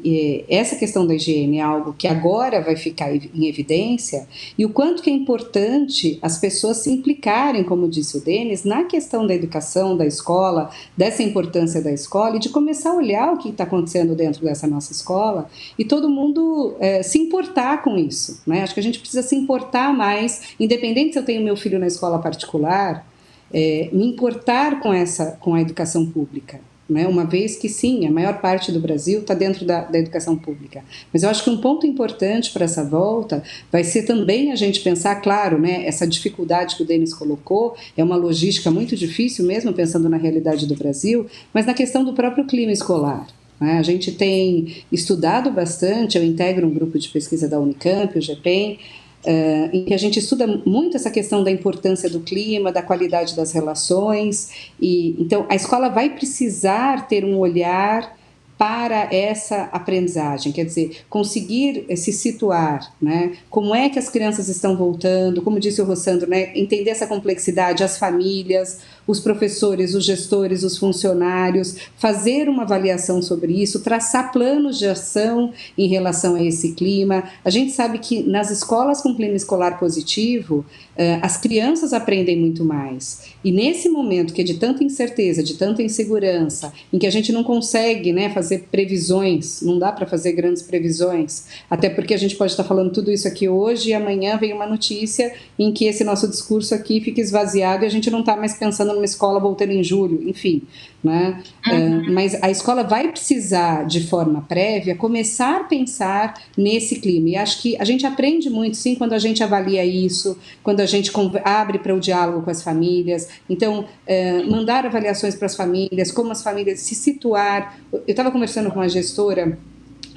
é, 0.48 0.56
essa 0.56 0.76
questão 0.76 1.06
da 1.06 1.14
higiene 1.14 1.58
é 1.58 1.62
algo 1.62 1.94
que 1.96 2.06
agora 2.06 2.60
vai 2.60 2.76
ficar 2.76 3.14
em 3.14 3.46
evidência 3.46 4.26
e 4.56 4.64
o 4.64 4.70
quanto 4.70 5.02
que 5.02 5.10
é 5.10 5.12
importante 5.12 6.18
as 6.22 6.38
pessoas 6.38 6.78
se 6.78 6.90
implicarem, 6.90 7.64
como 7.64 7.88
disse 7.88 8.16
o 8.16 8.20
Denis, 8.20 8.64
na 8.64 8.84
questão 8.84 9.26
da 9.26 9.34
educação, 9.34 9.96
da 9.96 10.06
escola, 10.06 10.70
dessa 10.96 11.22
importância 11.22 11.82
da 11.82 11.92
escola 11.92 12.36
e 12.36 12.38
de 12.38 12.48
começar 12.48 12.90
a 12.90 12.96
olhar 12.96 13.32
o 13.32 13.38
que 13.38 13.48
está 13.48 13.64
acontecendo 13.64 14.14
dentro 14.14 14.44
dessa 14.44 14.66
nossa 14.66 14.92
escola 14.92 15.48
e 15.78 15.84
todo 15.84 16.08
mundo 16.08 16.76
é, 16.78 17.02
se 17.02 17.18
importar 17.18 17.82
com 17.82 17.96
isso. 17.96 18.40
Né? 18.46 18.62
Acho 18.62 18.74
que 18.74 18.80
a 18.80 18.82
gente 18.82 18.98
precisa 18.98 19.22
se 19.22 19.34
importar 19.34 19.92
mais 19.92 20.54
em 20.60 20.67
independente 20.68 21.14
se 21.14 21.18
eu 21.18 21.24
tenho 21.24 21.42
meu 21.42 21.56
filho 21.56 21.78
na 21.78 21.86
escola 21.86 22.18
particular, 22.18 23.06
é, 23.52 23.88
me 23.90 24.06
importar 24.06 24.80
com 24.80 24.92
essa, 24.92 25.38
com 25.40 25.54
a 25.54 25.60
educação 25.62 26.04
pública. 26.04 26.60
Né? 26.88 27.06
Uma 27.06 27.24
vez 27.24 27.56
que 27.56 27.68
sim, 27.68 28.06
a 28.06 28.10
maior 28.10 28.40
parte 28.40 28.70
do 28.70 28.80
Brasil 28.80 29.20
está 29.20 29.34
dentro 29.34 29.64
da, 29.64 29.82
da, 29.82 29.98
educação 29.98 30.36
pública. 30.36 30.82
Mas 31.12 31.22
eu 31.22 31.30
acho 31.30 31.44
que 31.44 31.50
um 31.50 31.58
ponto 31.58 31.86
importante 31.86 32.50
para 32.50 32.64
essa 32.64 32.84
volta 32.84 33.42
vai 33.72 33.84
ser 33.84 34.04
também 34.04 34.52
a 34.52 34.56
gente 34.56 34.80
pensar, 34.80 35.16
claro, 35.16 35.58
né, 35.58 35.86
essa 35.86 36.06
dificuldade 36.06 36.76
que 36.76 36.82
o 36.82 36.86
Denis 36.86 37.12
colocou, 37.12 37.74
é 37.96 38.04
uma 38.04 38.16
logística 38.16 38.70
muito 38.70 38.96
difícil, 38.96 39.44
mesmo 39.44 39.72
pensando 39.72 40.08
na 40.08 40.16
realidade 40.16 40.66
do 40.66 40.74
Brasil, 40.74 41.26
mas 41.52 41.66
na 41.66 41.74
questão 41.74 42.04
do 42.04 42.14
próprio 42.14 42.46
clima 42.46 42.72
escolar. 42.72 43.26
Né? 43.60 43.78
A 43.78 43.82
gente 43.82 44.12
tem 44.12 44.82
estudado 44.90 45.50
bastante, 45.50 46.16
eu 46.16 46.24
integro 46.24 46.66
um 46.66 46.72
grupo 46.72 46.98
de 46.98 47.08
pesquisa 47.08 47.48
da 47.48 47.58
Unicamp, 47.58 48.16
o 48.16 48.22
GPEM, 48.22 48.78
Uh, 49.24 49.68
em 49.72 49.84
que 49.84 49.92
a 49.92 49.98
gente 49.98 50.20
estuda 50.20 50.46
muito 50.64 50.96
essa 50.96 51.10
questão 51.10 51.42
da 51.42 51.50
importância 51.50 52.08
do 52.08 52.20
clima, 52.20 52.70
da 52.70 52.80
qualidade 52.82 53.34
das 53.34 53.50
relações, 53.50 54.70
e 54.80 55.16
então 55.18 55.44
a 55.48 55.56
escola 55.56 55.88
vai 55.88 56.10
precisar 56.10 57.08
ter 57.08 57.24
um 57.24 57.36
olhar 57.36 58.16
para 58.58 59.14
essa 59.14 59.68
aprendizagem, 59.72 60.50
quer 60.50 60.64
dizer, 60.64 61.04
conseguir 61.08 61.86
eh, 61.88 61.94
se 61.94 62.12
situar, 62.12 62.92
né? 63.00 63.36
Como 63.48 63.72
é 63.72 63.88
que 63.88 64.00
as 64.00 64.08
crianças 64.08 64.48
estão 64.48 64.76
voltando, 64.76 65.40
como 65.42 65.60
disse 65.60 65.80
o 65.80 65.84
Rossandro, 65.84 66.28
né? 66.28 66.50
Entender 66.58 66.90
essa 66.90 67.06
complexidade, 67.06 67.84
as 67.84 67.96
famílias, 67.96 68.80
os 69.08 69.18
professores, 69.18 69.94
os 69.94 70.04
gestores, 70.04 70.62
os 70.62 70.76
funcionários, 70.76 71.74
fazer 71.96 72.48
uma 72.48 72.62
avaliação 72.62 73.22
sobre 73.22 73.60
isso, 73.60 73.80
traçar 73.80 74.30
planos 74.30 74.78
de 74.78 74.86
ação 74.86 75.50
em 75.76 75.88
relação 75.88 76.34
a 76.34 76.44
esse 76.44 76.72
clima. 76.72 77.24
A 77.42 77.48
gente 77.48 77.72
sabe 77.72 77.98
que 77.98 78.22
nas 78.22 78.50
escolas 78.50 79.00
com 79.00 79.16
clima 79.16 79.34
escolar 79.34 79.78
positivo, 79.78 80.64
eh, 80.94 81.18
as 81.22 81.38
crianças 81.38 81.94
aprendem 81.94 82.36
muito 82.36 82.64
mais. 82.64 83.22
E 83.42 83.50
nesse 83.50 83.88
momento 83.88 84.34
que 84.34 84.42
é 84.42 84.44
de 84.44 84.54
tanta 84.54 84.84
incerteza, 84.84 85.42
de 85.42 85.54
tanta 85.54 85.82
insegurança, 85.82 86.72
em 86.92 86.98
que 86.98 87.06
a 87.06 87.10
gente 87.10 87.32
não 87.32 87.42
consegue 87.42 88.12
né, 88.12 88.28
fazer 88.28 88.66
previsões, 88.70 89.62
não 89.62 89.78
dá 89.78 89.90
para 89.90 90.06
fazer 90.06 90.32
grandes 90.32 90.62
previsões, 90.62 91.46
até 91.70 91.88
porque 91.88 92.12
a 92.12 92.18
gente 92.18 92.36
pode 92.36 92.52
estar 92.52 92.64
falando 92.64 92.92
tudo 92.92 93.10
isso 93.10 93.26
aqui 93.26 93.48
hoje 93.48 93.90
e 93.90 93.94
amanhã 93.94 94.36
vem 94.36 94.52
uma 94.52 94.66
notícia 94.66 95.32
em 95.58 95.72
que 95.72 95.86
esse 95.86 96.04
nosso 96.04 96.28
discurso 96.28 96.74
aqui 96.74 97.00
fica 97.00 97.20
esvaziado 97.20 97.84
e 97.84 97.86
a 97.86 97.90
gente 97.90 98.10
não 98.10 98.20
está 98.20 98.36
mais 98.36 98.54
pensando 98.54 98.97
numa 98.98 99.04
escola 99.04 99.40
voltando 99.40 99.72
em 99.72 99.82
julho, 99.82 100.28
enfim. 100.28 100.62
Né? 101.02 101.42
Uhum. 101.66 102.00
Uh, 102.00 102.12
mas 102.12 102.36
a 102.42 102.50
escola 102.50 102.82
vai 102.82 103.08
precisar, 103.08 103.86
de 103.86 104.06
forma 104.06 104.42
prévia, 104.42 104.96
começar 104.96 105.60
a 105.60 105.64
pensar 105.64 106.34
nesse 106.56 106.96
clima. 106.96 107.28
E 107.30 107.36
acho 107.36 107.62
que 107.62 107.76
a 107.80 107.84
gente 107.84 108.04
aprende 108.04 108.50
muito, 108.50 108.76
sim, 108.76 108.96
quando 108.96 109.12
a 109.12 109.18
gente 109.18 109.42
avalia 109.42 109.84
isso, 109.84 110.36
quando 110.62 110.80
a 110.80 110.86
gente 110.86 111.10
abre 111.44 111.78
para 111.78 111.94
o 111.94 112.00
diálogo 112.00 112.42
com 112.42 112.50
as 112.50 112.62
famílias. 112.62 113.28
Então, 113.48 113.84
uh, 113.84 114.50
mandar 114.50 114.84
avaliações 114.84 115.34
para 115.34 115.46
as 115.46 115.54
famílias, 115.54 116.10
como 116.10 116.32
as 116.32 116.42
famílias 116.42 116.80
se 116.80 116.94
situar. 116.94 117.78
Eu 117.92 118.02
estava 118.06 118.30
conversando 118.30 118.70
com 118.70 118.80
uma 118.80 118.88
gestora 118.88 119.56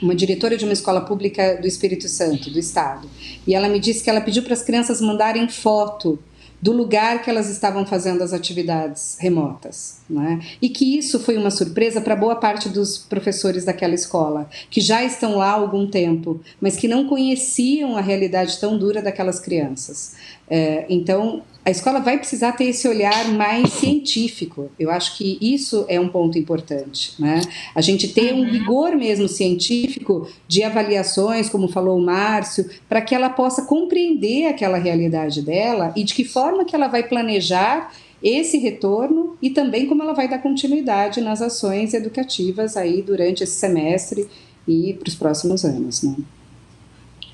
uma 0.02 0.16
diretora 0.16 0.58
de 0.58 0.64
uma 0.64 0.74
escola 0.74 1.02
pública 1.02 1.60
do 1.62 1.68
Espírito 1.68 2.08
Santo, 2.08 2.50
do 2.50 2.58
estado, 2.58 3.08
e 3.46 3.54
ela 3.54 3.70
me 3.70 3.80
disse 3.80 4.04
que 4.04 4.10
ela 4.10 4.20
pediu 4.20 4.42
para 4.42 4.54
as 4.54 4.64
crianças 4.64 5.00
mandarem 5.00 5.48
foto 5.48 6.18
do 6.62 6.72
lugar 6.72 7.22
que 7.22 7.30
elas 7.30 7.50
estavam 7.50 7.86
fazendo 7.86 8.24
as 8.24 8.34
atividades 8.34 9.18
remotas. 9.20 10.00
Né? 10.10 10.40
E 10.62 10.70
que 10.70 10.98
isso 10.98 11.20
foi 11.20 11.38
uma 11.38 11.50
surpresa 11.50 12.02
para 12.02 12.16
boa 12.16 12.36
parte 12.36 12.70
dos 12.70 12.98
professores 12.98 13.66
daquela 13.66 13.96
escola, 13.96 14.50
que 14.70 14.82
já 14.82 15.04
estão 15.04 15.38
lá 15.38 15.52
há 15.52 15.54
algum 15.54 15.88
tempo, 15.88 16.40
mas 16.60 16.76
que 16.76 16.88
não 16.88 17.08
conheciam 17.08 17.98
a 17.98 18.02
realidade 18.02 18.60
tão 18.60 18.78
dura 18.78 19.02
daquelas 19.02 19.40
crianças. 19.40 20.16
É, 20.50 20.86
então, 20.90 21.44
a 21.64 21.70
escola 21.70 22.00
vai 22.00 22.18
precisar 22.18 22.54
ter 22.54 22.66
esse 22.66 22.88
olhar 22.88 23.30
mais 23.30 23.72
científico. 23.74 24.72
Eu 24.80 24.90
acho 24.90 25.16
que 25.18 25.38
isso 25.40 25.86
é 25.88 26.00
um 26.00 26.10
ponto 26.10 26.38
importante. 26.38 27.14
Né? 27.20 27.42
A 27.76 27.82
gente 27.82 28.08
ter 28.08 28.34
um 28.34 28.40
uhum. 28.40 28.50
rigor 28.50 28.96
mesmo 28.96 29.28
científico 29.28 30.28
de 30.48 30.64
avaliações, 30.64 31.50
como 31.50 31.68
falou 31.68 32.00
o 32.00 32.02
Márcio, 32.02 32.68
para 32.90 33.02
que 33.02 33.14
ela 33.14 33.30
possa 33.30 33.64
compreender 33.66 34.48
aquela 34.48 34.78
realidade 34.78 35.42
dela 35.42 35.94
e 35.96 36.04
de 36.04 36.16
que 36.16 36.26
forma 36.26 36.66
que 36.66 36.76
ela 36.76 36.88
vai 36.88 37.04
planejar 37.04 37.94
esse 38.24 38.58
retorno 38.58 39.38
e 39.42 39.50
também 39.50 39.86
como 39.86 40.02
ela 40.02 40.14
vai 40.14 40.28
dar 40.28 40.40
continuidade 40.40 41.22
nas 41.22 41.42
ações 41.42 41.94
educativas 41.94 42.78
aí 42.78 43.02
durante 43.02 43.44
esse 43.44 43.54
semestre 43.54 44.28
e 44.68 44.94
para 44.94 45.10
os 45.10 45.16
próximos 45.16 45.64
anos. 45.64 46.04
Né? 46.04 46.16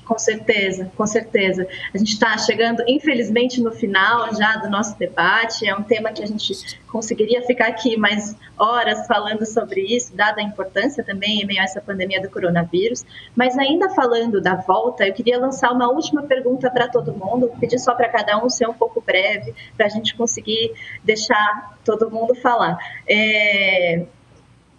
Com 0.08 0.18
certeza, 0.18 0.90
com 0.96 1.06
certeza. 1.06 1.68
A 1.92 1.98
gente 1.98 2.14
está 2.14 2.38
chegando, 2.38 2.82
infelizmente, 2.88 3.60
no 3.60 3.70
final 3.70 4.34
já 4.34 4.56
do 4.56 4.70
nosso 4.70 4.98
debate. 4.98 5.68
É 5.68 5.76
um 5.76 5.82
tema 5.82 6.10
que 6.10 6.22
a 6.22 6.26
gente 6.26 6.54
conseguiria 6.86 7.42
ficar 7.42 7.66
aqui 7.66 7.94
mais 7.94 8.34
horas 8.56 9.06
falando 9.06 9.44
sobre 9.44 9.82
isso, 9.82 10.16
dada 10.16 10.40
a 10.40 10.42
importância 10.42 11.04
também 11.04 11.42
em 11.42 11.44
meio 11.44 11.60
a 11.60 11.64
essa 11.64 11.82
pandemia 11.82 12.22
do 12.22 12.30
coronavírus. 12.30 13.04
Mas 13.36 13.58
ainda 13.58 13.90
falando 13.90 14.40
da 14.40 14.54
volta, 14.54 15.06
eu 15.06 15.12
queria 15.12 15.38
lançar 15.38 15.70
uma 15.72 15.90
última 15.90 16.22
pergunta 16.22 16.70
para 16.70 16.88
todo 16.88 17.12
mundo, 17.12 17.52
pedir 17.60 17.78
só 17.78 17.94
para 17.94 18.08
cada 18.08 18.42
um 18.42 18.48
ser 18.48 18.66
um 18.66 18.72
pouco 18.72 19.02
breve, 19.02 19.54
para 19.76 19.84
a 19.84 19.90
gente 19.90 20.16
conseguir 20.16 20.72
deixar 21.04 21.78
todo 21.84 22.10
mundo 22.10 22.34
falar. 22.34 22.78
É, 23.06 24.06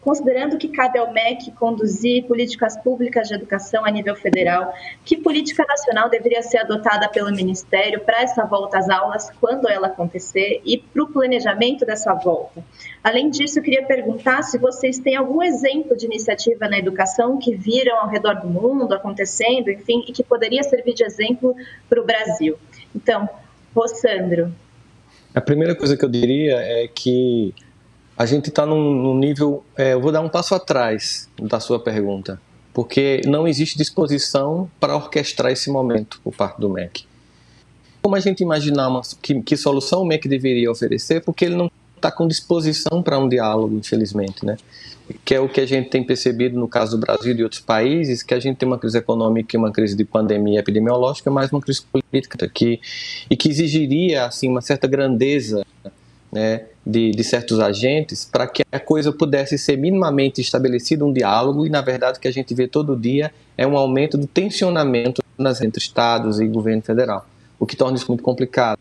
considerando 0.09 0.57
que 0.57 0.69
cabe 0.69 0.97
ao 0.97 1.13
MEC 1.13 1.51
conduzir 1.51 2.25
políticas 2.25 2.75
públicas 2.75 3.27
de 3.27 3.35
educação 3.35 3.85
a 3.85 3.91
nível 3.91 4.15
federal, 4.15 4.73
que 5.05 5.15
política 5.15 5.63
nacional 5.69 6.09
deveria 6.09 6.41
ser 6.41 6.57
adotada 6.57 7.07
pelo 7.07 7.31
Ministério 7.31 7.99
para 7.99 8.23
essa 8.23 8.43
volta 8.43 8.79
às 8.79 8.89
aulas, 8.89 9.29
quando 9.39 9.69
ela 9.69 9.85
acontecer, 9.85 10.61
e 10.65 10.79
para 10.79 11.03
o 11.03 11.07
planejamento 11.13 11.85
dessa 11.85 12.11
volta? 12.15 12.63
Além 13.03 13.29
disso, 13.29 13.59
eu 13.59 13.63
queria 13.63 13.85
perguntar 13.85 14.41
se 14.41 14.57
vocês 14.57 14.97
têm 14.97 15.15
algum 15.15 15.43
exemplo 15.43 15.95
de 15.95 16.07
iniciativa 16.07 16.67
na 16.67 16.79
educação 16.79 17.37
que 17.37 17.53
viram 17.53 17.97
ao 17.97 18.09
redor 18.09 18.41
do 18.41 18.47
mundo 18.47 18.95
acontecendo, 18.95 19.69
enfim, 19.69 20.05
e 20.07 20.11
que 20.11 20.23
poderia 20.23 20.63
servir 20.63 20.95
de 20.95 21.03
exemplo 21.03 21.55
para 21.87 22.01
o 22.01 22.03
Brasil. 22.03 22.57
Então, 22.95 23.29
Rossandro. 23.75 24.51
A 25.35 25.41
primeira 25.41 25.75
coisa 25.75 25.95
que 25.95 26.03
eu 26.03 26.09
diria 26.09 26.55
é 26.55 26.87
que 26.87 27.53
a 28.19 28.25
gente 28.25 28.49
está 28.49 28.65
num, 28.65 29.01
num, 29.01 29.17
nível. 29.17 29.63
É, 29.77 29.93
eu 29.93 30.01
vou 30.01 30.11
dar 30.11 30.19
um 30.19 30.27
passo 30.27 30.53
atrás 30.53 31.29
da 31.41 31.57
sua 31.61 31.79
pergunta, 31.79 32.39
porque 32.73 33.21
não 33.25 33.47
existe 33.47 33.77
disposição 33.77 34.69
para 34.77 34.93
orquestrar 34.93 35.53
esse 35.53 35.71
momento 35.71 36.19
por 36.21 36.35
parte 36.35 36.59
do 36.59 36.69
MEC. 36.69 37.05
como 38.01 38.17
a 38.17 38.19
gente 38.19 38.43
imaginar 38.43 38.89
uma, 38.89 39.01
que, 39.21 39.41
que 39.41 39.55
solução 39.55 40.01
o 40.01 40.05
MEC 40.05 40.27
deveria 40.27 40.69
oferecer, 40.69 41.21
porque 41.21 41.45
ele 41.45 41.55
não 41.55 41.71
está 41.95 42.11
com 42.11 42.27
disposição 42.27 43.01
para 43.01 43.17
um 43.17 43.29
diálogo, 43.29 43.77
infelizmente, 43.77 44.45
né? 44.45 44.57
Que 45.23 45.35
é 45.35 45.39
o 45.39 45.47
que 45.47 45.61
a 45.61 45.65
gente 45.65 45.89
tem 45.89 46.03
percebido 46.03 46.59
no 46.59 46.67
caso 46.67 46.97
do 46.97 47.05
Brasil 47.05 47.31
e 47.31 47.35
de 47.35 47.43
outros 47.43 47.61
países, 47.61 48.21
que 48.21 48.33
a 48.33 48.39
gente 48.39 48.57
tem 48.57 48.67
uma 48.67 48.77
crise 48.77 48.97
econômica 48.97 49.57
uma 49.57 49.71
crise 49.71 49.95
de 49.95 50.03
pandemia 50.03 50.59
epidemiológica, 50.59 51.31
mais 51.31 51.53
uma 51.53 51.61
crise 51.61 51.83
política 51.83 52.45
aqui, 52.45 52.81
e 53.29 53.37
que 53.37 53.47
exigiria 53.47 54.25
assim 54.25 54.49
uma 54.49 54.61
certa 54.61 54.87
grandeza 54.87 55.65
né, 56.31 56.65
de, 56.85 57.11
de, 57.11 57.23
certos 57.23 57.59
agentes 57.59 58.25
para 58.25 58.47
que 58.47 58.63
a 58.71 58.79
coisa 58.79 59.11
pudesse 59.11 59.57
ser 59.57 59.77
minimamente 59.77 60.41
estabelecido 60.41 61.05
um 61.05 61.13
diálogo 61.13 61.65
e 61.65 61.69
na 61.69 61.81
verdade 61.81 62.17
o 62.17 62.21
que 62.21 62.27
a 62.27 62.31
gente 62.31 62.53
vê 62.53 62.67
todo 62.67 62.95
dia 62.95 63.31
é 63.57 63.67
um 63.67 63.77
aumento 63.77 64.17
do 64.17 64.25
tensionamento 64.25 65.21
nas 65.37 65.61
entre 65.61 65.81
estados 65.81 66.39
e 66.39 66.47
governo 66.47 66.81
federal, 66.81 67.25
o 67.59 67.65
que 67.65 67.75
torna 67.75 67.97
isso 67.97 68.07
muito 68.07 68.23
complicado. 68.23 68.79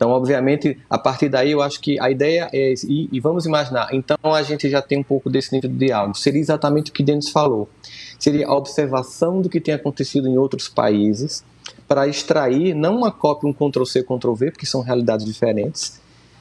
Então, 0.00 0.12
obviamente, 0.12 0.78
a 0.88 0.98
partir 0.98 1.28
daí 1.28 1.50
eu 1.50 1.60
acho 1.60 1.78
que 1.78 2.00
a 2.00 2.10
ideia 2.10 2.48
é 2.54 2.72
e, 2.88 3.10
e 3.12 3.20
vamos 3.20 3.44
imaginar, 3.44 3.88
então 3.92 4.16
a 4.34 4.42
gente 4.42 4.68
já 4.70 4.80
tem 4.80 4.98
um 4.98 5.02
pouco 5.02 5.28
desse 5.28 5.54
nível 5.54 5.68
de 5.68 5.76
diálogo. 5.76 6.16
Seria 6.16 6.40
exatamente 6.40 6.90
o 6.90 6.94
que 6.94 7.02
Denis 7.02 7.28
falou. 7.28 7.68
Seria 8.18 8.46
a 8.46 8.54
observação 8.54 9.42
do 9.42 9.50
que 9.50 9.60
tem 9.60 9.74
acontecido 9.74 10.26
em 10.26 10.38
outros 10.38 10.70
países 10.70 11.44
para 11.86 12.08
extrair 12.08 12.74
não 12.74 12.96
uma 12.96 13.10
cópia, 13.10 13.46
um 13.48 13.52
Ctrl-C, 13.52 14.02
Ctrl-V, 14.04 14.52
porque 14.52 14.64
são 14.64 14.80
realidades 14.80 15.26
diferentes, 15.26 16.00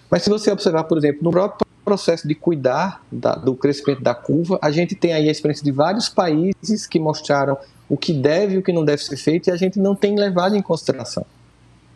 mas 0.10 0.24
se 0.24 0.30
você 0.30 0.52
observar, 0.52 0.86
por 0.86 0.98
exemplo, 0.98 1.20
no 1.24 1.32
próprio 1.32 1.68
processo 1.86 2.28
de 2.28 2.36
cuidar 2.36 3.04
da, 3.12 3.36
do 3.36 3.56
crescimento 3.56 4.02
da 4.02 4.14
curva, 4.14 4.60
a 4.62 4.72
gente 4.72 4.96
tem 4.96 5.14
aí 5.14 5.28
a 5.28 5.32
experiência 5.32 5.64
de 5.64 5.72
vários 5.72 6.10
países 6.10 6.86
que 6.88 7.00
mostraram 7.00 7.58
o 7.90 7.98
que 7.98 8.14
deve 8.14 8.56
e 8.56 8.58
o 8.60 8.64
que 8.64 8.72
não 8.72 8.86
deve 8.86 9.04
ser 9.04 9.18
feito 9.18 9.48
e 9.48 9.52
a 9.52 9.56
gente 9.56 9.80
não 9.80 9.96
tem 9.96 10.16
levado 10.16 10.56
em 10.56 10.62
consideração, 10.62 11.26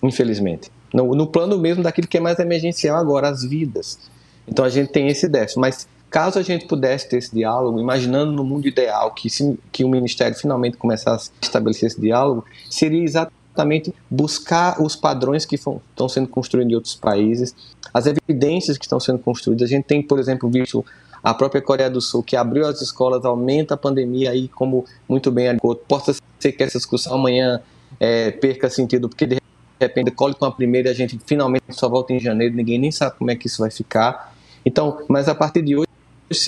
infelizmente. 0.02 0.72
No, 0.94 1.14
no 1.16 1.28
plano 1.28 1.58
mesmo 1.58 1.84
daquilo 1.84 2.08
que 2.08 2.18
é 2.18 2.20
mais 2.20 2.40
emergencial 2.40 2.98
agora, 2.98 3.30
as 3.30 3.44
vidas. 3.44 4.00
Então 4.48 4.66
a 4.66 4.70
gente 4.70 4.92
tem 4.92 5.08
esse 5.08 5.28
déficit. 5.28 5.60
Mas 5.60 5.88
caso 6.10 6.38
a 6.38 6.44
gente 6.44 6.68
pudesse 6.68 7.10
ter 7.10 7.18
esse 7.18 7.34
diálogo, 7.34 7.80
imaginando 7.80 8.32
no 8.32 8.44
mundo 8.44 8.68
ideal 8.68 9.12
que, 9.12 9.30
se, 9.30 9.58
que 9.72 9.84
o 9.84 9.90
Ministério 9.90 10.38
finalmente 10.38 10.78
começasse 10.78 11.32
a 11.42 11.46
estabelecer 11.46 11.88
esse 11.88 12.00
diálogo, 12.00 12.46
seria 12.70 13.04
exatamente 13.04 13.94
buscar 14.10 14.82
os 14.82 14.96
padrões 14.96 15.46
que 15.46 15.56
estão 15.56 16.10
sendo 16.10 16.28
construídos 16.28 16.72
em 16.72 16.76
outros 16.76 16.96
países, 16.96 17.56
as 17.94 18.06
evidências 18.08 18.78
que 18.78 18.86
estão 18.86 19.00
sendo 19.00 19.20
construídas. 19.20 19.70
A 19.70 19.72
gente 19.72 19.86
tem, 19.86 20.02
por 20.02 20.20
exemplo, 20.20 20.50
visto 20.50 20.84
a 21.24 21.34
própria 21.34 21.62
Coreia 21.62 21.90
do 21.90 22.02
Sul, 22.02 22.24
que 22.24 22.36
abriu 22.36 22.66
as 22.66 22.82
escolas, 22.82 23.24
aumenta 23.24 23.76
a 23.76 23.78
pandemia 23.78 24.32
aí, 24.32 24.48
como 24.48 24.86
muito 25.08 25.32
bem 25.32 25.48
agora. 25.48 25.80
Possa 25.88 26.14
ser 26.40 26.52
que 26.52 26.64
essa 26.64 26.78
discussão 26.78 27.14
amanhã 27.14 27.62
é, 28.00 28.32
perca 28.32 28.70
sentido, 28.70 29.08
porque 29.08 29.26
de 29.26 29.38
repente 29.80 30.12
colhe 30.12 30.34
com 30.34 30.46
a 30.46 30.52
primeira 30.52 30.90
e 30.90 30.92
a 30.92 30.96
gente 30.96 31.20
finalmente 31.26 31.66
só 31.70 31.88
volta 31.88 32.12
em 32.14 32.20
janeiro, 32.20 32.56
ninguém 32.56 32.80
nem 32.80 32.92
sabe 32.92 33.16
como 33.18 33.32
é 33.32 33.36
que 33.36 33.48
isso 33.48 33.62
vai 33.62 33.72
ficar. 33.72 34.36
Então, 34.66 35.00
mas 35.08 35.30
a 35.30 35.36
partir 35.36 35.62
de 35.62 35.78
hoje, 35.78 35.88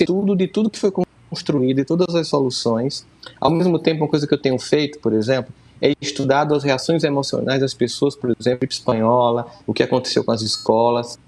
tudo 0.06 0.34
de 0.34 0.48
tudo 0.48 0.68
que 0.68 0.78
foi 0.78 0.90
construído 1.30 1.80
e 1.80 1.84
todas 1.84 2.14
as 2.14 2.28
soluções, 2.28 3.06
ao 3.40 3.50
mesmo 3.50 3.78
tempo, 3.78 4.02
uma 4.02 4.08
coisa 4.08 4.26
que 4.26 4.34
eu 4.34 4.40
tenho 4.40 4.58
feito, 4.58 4.98
por 4.98 5.12
exemplo, 5.12 5.52
é 5.80 5.92
estudado 6.00 6.54
as 6.54 6.64
reações 6.64 7.04
emocionais 7.04 7.60
das 7.60 7.74
pessoas, 7.74 8.16
por 8.16 8.34
exemplo, 8.38 8.66
espanhola, 8.68 9.46
o 9.66 9.74
que 9.74 9.82
aconteceu 9.82 10.24
com 10.24 10.32
as 10.32 10.40
escolas, 10.40 11.18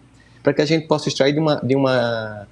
para 0.48 0.54
que 0.54 0.62
a 0.62 0.64
gente 0.64 0.86
possa 0.86 1.10
extrair 1.10 1.34
de 1.34 1.38
uma, 1.38 1.56
de 1.56 1.76
uma, 1.76 2.48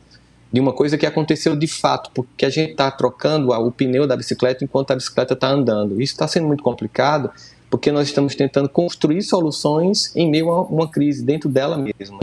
de 0.53 0.61
uma 0.61 0.71
coisa 0.71 0.99
que 0.99 1.07
aconteceu 1.07 1.57
de 1.57 1.67
fato, 1.67 2.11
porque 2.13 2.45
a 2.45 2.51
gente 2.51 2.73
está 2.73 2.91
trocando 2.91 3.51
o 3.51 3.73
pneu 3.73 4.07
da 4.07 4.15
bicicleta 4.15 4.63
enquanto 4.63 4.91
a 4.91 4.95
bicicleta 4.95 5.33
está 5.33 5.49
andando. 5.49 5.99
Isso 6.03 6.13
está 6.13 6.29
sendo 6.29 6.47
muito 6.47 6.63
complicado, 6.63 7.31
porque 7.71 7.91
nós 7.91 8.09
estamos 8.09 8.35
tentando 8.35 8.69
construir 8.69 9.23
soluções 9.23 10.15
em 10.15 10.31
meio 10.31 10.51
a 10.51 10.61
uma 10.61 10.91
crise 10.91 11.25
dentro 11.25 11.49
dela 11.49 11.79
mesma, 11.79 12.19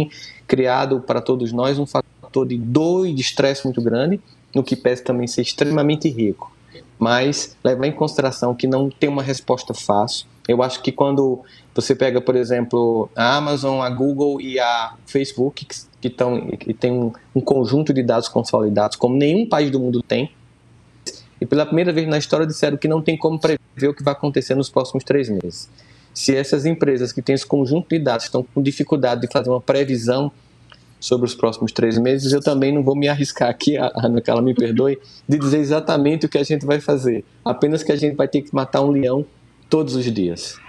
criado 0.46 1.00
para 1.00 1.20
todos 1.20 1.52
nós 1.52 1.80
um 1.80 1.88
fator 1.88 2.48
de 2.48 2.56
dor 2.56 3.08
e 3.08 3.14
de 3.16 3.22
estresse 3.22 3.66
muito 3.66 3.82
grande, 3.82 4.22
no 4.54 4.64
que 4.64 4.76
pese 4.76 5.04
também 5.04 5.26
ser 5.26 5.42
extremamente 5.42 6.08
rico 6.08 6.54
mas 7.00 7.58
levar 7.62 7.88
em 7.88 7.92
consideração 7.92 8.56
que 8.56 8.66
não 8.66 8.90
tem 8.90 9.10
uma 9.10 9.22
resposta 9.22 9.74
fácil. 9.74 10.26
Eu 10.48 10.62
acho 10.62 10.82
que 10.82 10.92
quando 10.92 11.42
você 11.74 11.96
pega, 11.96 12.20
por 12.20 12.36
exemplo, 12.36 13.10
a 13.16 13.38
Amazon, 13.38 13.82
a 13.82 13.90
Google 13.90 14.42
e 14.42 14.60
a 14.60 14.94
Facebook, 15.06 15.66
que, 15.66 15.76
que, 16.02 16.10
tão, 16.10 16.48
que 16.52 16.74
tem 16.74 16.92
um, 16.92 17.14
um 17.34 17.42
conjunto 17.42 17.94
de 17.94 18.04
dados 18.04 18.28
consolidados, 18.28 18.98
como 18.98 19.16
nenhum 19.16 19.48
país 19.48 19.72
do 19.72 19.80
mundo 19.80 20.04
tem, 20.04 20.32
e 21.40 21.46
pela 21.46 21.66
primeira 21.66 21.92
vez 21.92 22.08
na 22.08 22.18
história 22.18 22.46
disseram 22.46 22.78
que 22.78 22.88
não 22.88 23.02
tem 23.02 23.18
como 23.18 23.40
prever 23.40 23.90
o 23.90 23.94
que 23.94 24.04
vai 24.04 24.14
acontecer 24.14 24.56
nos 24.56 24.70
próximos 24.70 25.04
três 25.04 25.30
meses. 25.30 25.70
Se 26.14 26.36
essas 26.36 26.66
empresas 26.66 27.12
que 27.12 27.22
têm 27.22 27.36
esse 27.36 27.46
conjunto 27.46 27.90
de 27.90 28.00
dados 28.00 28.26
estão 28.26 28.44
com 28.44 28.62
dificuldade 28.62 29.22
de 29.22 29.28
fazer 29.28 29.50
uma 29.50 29.60
previsão 29.60 30.32
sobre 31.00 31.26
os 31.26 31.36
próximos 31.36 31.72
três 31.72 31.98
meses, 31.98 32.32
eu 32.32 32.40
também 32.40 32.72
não 32.72 32.82
vou 32.82 32.96
me 32.96 33.10
arriscar 33.10 33.50
aqui, 33.50 33.76
Ana, 33.76 34.22
que 34.22 34.30
ela 34.30 34.42
me 34.42 34.54
perdoe, 34.54 34.98
de 35.28 35.38
dizer 35.38 35.58
exatamente 35.58 36.26
o 36.26 36.30
que 36.30 36.38
a 36.38 36.44
gente 36.44 36.66
vai 36.66 36.80
fazer. 36.80 37.26
Apenas 37.44 37.84
que 37.84 37.92
a 37.92 37.96
gente 37.96 38.16
vai 38.16 38.28
ter 38.28 38.42
que 38.42 38.54
matar 38.56 38.82
um 38.82 38.92
leão 38.92 39.26
todos 39.74 39.96
os 39.96 40.06
dias. 40.06 40.60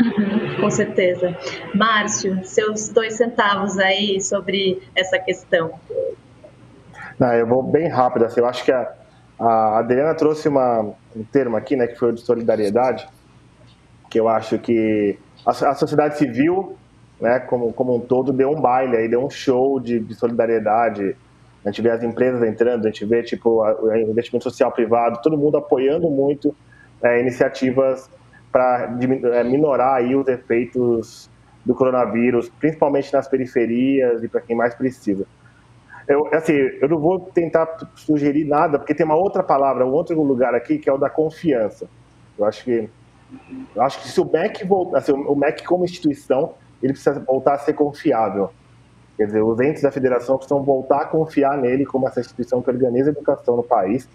Uhum, 0.00 0.60
com 0.60 0.70
certeza. 0.70 1.36
Márcio, 1.74 2.38
seus 2.44 2.88
dois 2.88 3.14
centavos 3.14 3.76
aí 3.78 4.20
sobre 4.20 4.80
essa 4.94 5.18
questão. 5.18 5.72
Não, 7.18 7.32
eu 7.32 7.44
vou 7.48 7.64
bem 7.64 7.88
rápido. 7.88 8.24
Assim, 8.24 8.38
eu 8.38 8.46
acho 8.46 8.64
que 8.64 8.70
a, 8.70 8.92
a 9.40 9.80
Adriana 9.80 10.14
trouxe 10.14 10.46
uma, 10.46 10.94
um 11.16 11.24
termo 11.24 11.56
aqui, 11.56 11.74
né, 11.74 11.88
que 11.88 11.96
foi 11.96 12.10
o 12.10 12.12
de 12.12 12.20
solidariedade, 12.20 13.08
que 14.08 14.20
eu 14.20 14.28
acho 14.28 14.56
que 14.60 15.18
a, 15.44 15.50
a 15.50 15.74
sociedade 15.74 16.16
civil 16.16 16.78
né, 17.20 17.40
como, 17.40 17.72
como 17.72 17.96
um 17.96 18.00
todo, 18.00 18.32
deu 18.32 18.52
um 18.52 18.60
baile 18.60 18.98
aí, 18.98 19.08
deu 19.08 19.24
um 19.24 19.30
show 19.30 19.80
de, 19.80 19.98
de 19.98 20.14
solidariedade. 20.14 21.16
A 21.64 21.70
gente 21.70 21.82
vê 21.82 21.90
as 21.90 22.04
empresas 22.04 22.40
entrando, 22.44 22.86
a 22.86 22.88
gente 22.88 23.04
vê 23.04 23.24
tipo 23.24 23.64
o 23.64 23.96
investimento 23.96 24.44
social 24.44 24.70
privado, 24.70 25.20
todo 25.24 25.36
mundo 25.36 25.56
apoiando 25.56 26.08
muito 26.08 26.54
é, 27.02 27.20
iniciativas 27.20 28.10
para 28.50 28.90
é, 29.32 29.44
minorar 29.44 29.96
aí 29.96 30.14
os 30.14 30.26
efeitos 30.28 31.30
do 31.64 31.74
coronavírus, 31.74 32.48
principalmente 32.48 33.12
nas 33.12 33.28
periferias 33.28 34.22
e 34.22 34.28
para 34.28 34.40
quem 34.40 34.56
mais 34.56 34.74
precisa. 34.74 35.26
Eu, 36.06 36.28
assim, 36.32 36.52
eu 36.52 36.88
não 36.88 36.98
vou 36.98 37.18
tentar 37.18 37.66
sugerir 37.96 38.44
nada, 38.44 38.78
porque 38.78 38.94
tem 38.94 39.04
uma 39.04 39.16
outra 39.16 39.42
palavra, 39.42 39.84
um 39.84 39.90
outro 39.90 40.20
lugar 40.22 40.54
aqui 40.54 40.78
que 40.78 40.88
é 40.88 40.92
o 40.92 40.98
da 40.98 41.10
confiança. 41.10 41.88
Eu 42.38 42.44
acho 42.44 42.62
que, 42.62 42.88
eu 43.74 43.82
acho 43.82 44.00
que 44.00 44.08
se 44.08 44.20
o 44.20 44.24
MEC 44.24 44.64
voltar, 44.64 44.98
assim, 44.98 45.12
o 45.12 45.34
MEC 45.34 45.64
como 45.64 45.84
instituição 45.84 46.54
ele 46.82 46.92
precisa 46.92 47.18
voltar 47.20 47.54
a 47.54 47.58
ser 47.58 47.72
confiável. 47.72 48.50
Quer 49.16 49.26
dizer, 49.26 49.42
os 49.42 49.58
entes 49.60 49.82
da 49.82 49.90
federação 49.90 50.36
precisam 50.36 50.62
voltar 50.62 51.00
a 51.00 51.04
confiar 51.06 51.56
nele 51.56 51.86
como 51.86 52.06
essa 52.06 52.20
instituição 52.20 52.62
que 52.62 52.70
organiza 52.70 53.10
a 53.10 53.12
educação 53.12 53.56
no 53.56 53.62
país. 53.62 54.08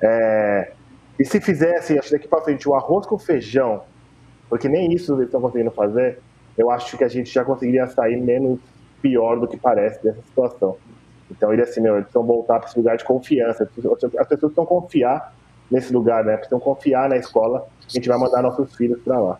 É, 0.00 0.72
e 1.18 1.24
se 1.24 1.40
fizesse, 1.40 1.98
acho 1.98 2.12
daqui 2.12 2.28
para 2.28 2.42
frente, 2.42 2.68
o 2.68 2.74
arroz 2.74 3.06
com 3.06 3.18
feijão, 3.18 3.82
porque 4.48 4.68
nem 4.68 4.92
isso 4.92 5.14
eles 5.14 5.26
estão 5.26 5.40
conseguindo 5.40 5.70
fazer, 5.70 6.20
eu 6.56 6.70
acho 6.70 6.96
que 6.96 7.04
a 7.04 7.08
gente 7.08 7.32
já 7.32 7.44
conseguiria 7.44 7.86
sair 7.88 8.20
menos 8.20 8.58
pior 9.02 9.38
do 9.38 9.46
que 9.46 9.56
parece 9.56 10.02
dessa 10.02 10.20
situação. 10.22 10.76
Então, 11.30 11.52
ele 11.52 11.62
assim, 11.62 11.80
meu, 11.80 11.94
eles 11.94 12.04
precisam 12.04 12.26
voltar 12.26 12.58
para 12.58 12.68
esse 12.68 12.78
lugar 12.78 12.96
de 12.96 13.04
confiança. 13.04 13.64
As 13.64 13.70
pessoas 13.70 14.42
precisam 14.42 14.66
confiar 14.66 15.34
nesse 15.70 15.92
lugar, 15.92 16.24
né? 16.24 16.36
Precisam 16.36 16.58
confiar 16.58 17.08
na 17.08 17.16
escola. 17.16 17.66
A 17.86 17.90
gente 17.90 18.08
vai 18.08 18.18
mandar 18.18 18.42
nossos 18.42 18.74
filhos 18.74 19.00
para 19.02 19.20
lá. 19.20 19.38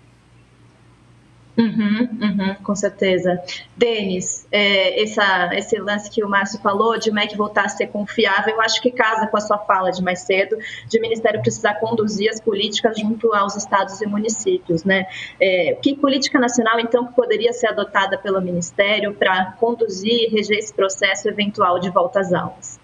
Uhum, 1.59 2.09
uhum, 2.23 2.55
com 2.63 2.75
certeza. 2.77 3.43
Denis, 3.77 4.47
é, 4.53 5.03
essa, 5.03 5.51
esse 5.55 5.77
lance 5.77 6.09
que 6.09 6.23
o 6.23 6.29
Márcio 6.29 6.61
falou 6.61 6.97
de 6.97 7.11
o 7.11 7.13
MEC 7.13 7.37
voltar 7.37 7.65
a 7.65 7.69
ser 7.69 7.89
confiável, 7.89 8.55
eu 8.55 8.61
acho 8.61 8.81
que 8.81 8.93
casa 8.93 9.27
com 9.27 9.37
a 9.37 9.41
sua 9.41 9.59
fala 9.59 9.91
de 9.91 10.01
mais 10.01 10.21
cedo, 10.21 10.57
de 10.89 10.99
o 10.99 11.01
Ministério 11.01 11.43
precisar 11.43 11.75
conduzir 11.75 12.31
as 12.31 12.41
políticas 12.41 12.97
junto 13.01 13.35
aos 13.35 13.57
estados 13.57 14.01
e 14.01 14.07
municípios. 14.07 14.85
Né? 14.85 15.07
É, 15.41 15.77
que 15.83 15.97
política 15.97 16.39
nacional, 16.39 16.79
então, 16.79 17.07
poderia 17.07 17.53
ser 17.53 17.67
adotada 17.67 18.17
pelo 18.17 18.41
Ministério 18.41 19.13
para 19.15 19.53
conduzir 19.59 20.13
e 20.13 20.29
reger 20.29 20.59
esse 20.59 20.73
processo 20.73 21.29
eventual 21.29 21.81
de 21.81 21.91
volta 21.91 22.21
às 22.21 22.33
aulas? 22.33 22.79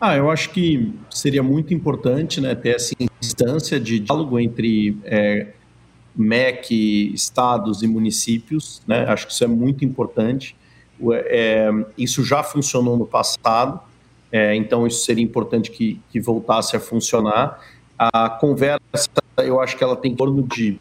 Ah, 0.00 0.16
eu 0.16 0.30
acho 0.30 0.50
que 0.50 0.92
seria 1.10 1.42
muito 1.42 1.74
importante 1.74 2.40
né, 2.40 2.54
ter 2.54 2.76
essa 2.76 2.94
instância 3.20 3.80
de 3.80 3.98
diálogo 3.98 4.38
entre 4.38 4.96
é, 5.04 5.48
MEC, 6.16 7.12
estados 7.12 7.82
e 7.82 7.86
municípios, 7.86 8.82
né? 8.86 9.04
Acho 9.08 9.26
que 9.26 9.32
isso 9.32 9.44
é 9.44 9.48
muito 9.48 9.84
importante. 9.84 10.56
É, 11.26 11.70
isso 11.98 12.22
já 12.24 12.42
funcionou 12.42 12.96
no 12.96 13.04
passado, 13.04 13.80
é, 14.30 14.54
então 14.54 14.86
isso 14.86 15.04
seria 15.04 15.24
importante 15.24 15.70
que, 15.70 16.00
que 16.10 16.20
voltasse 16.20 16.76
a 16.76 16.80
funcionar. 16.80 17.60
A 17.98 18.28
conversa, 18.28 19.10
eu 19.38 19.60
acho 19.60 19.76
que 19.76 19.82
ela 19.82 19.96
tem 19.96 20.12
em 20.12 20.16
torno 20.16 20.42
de 20.42 20.78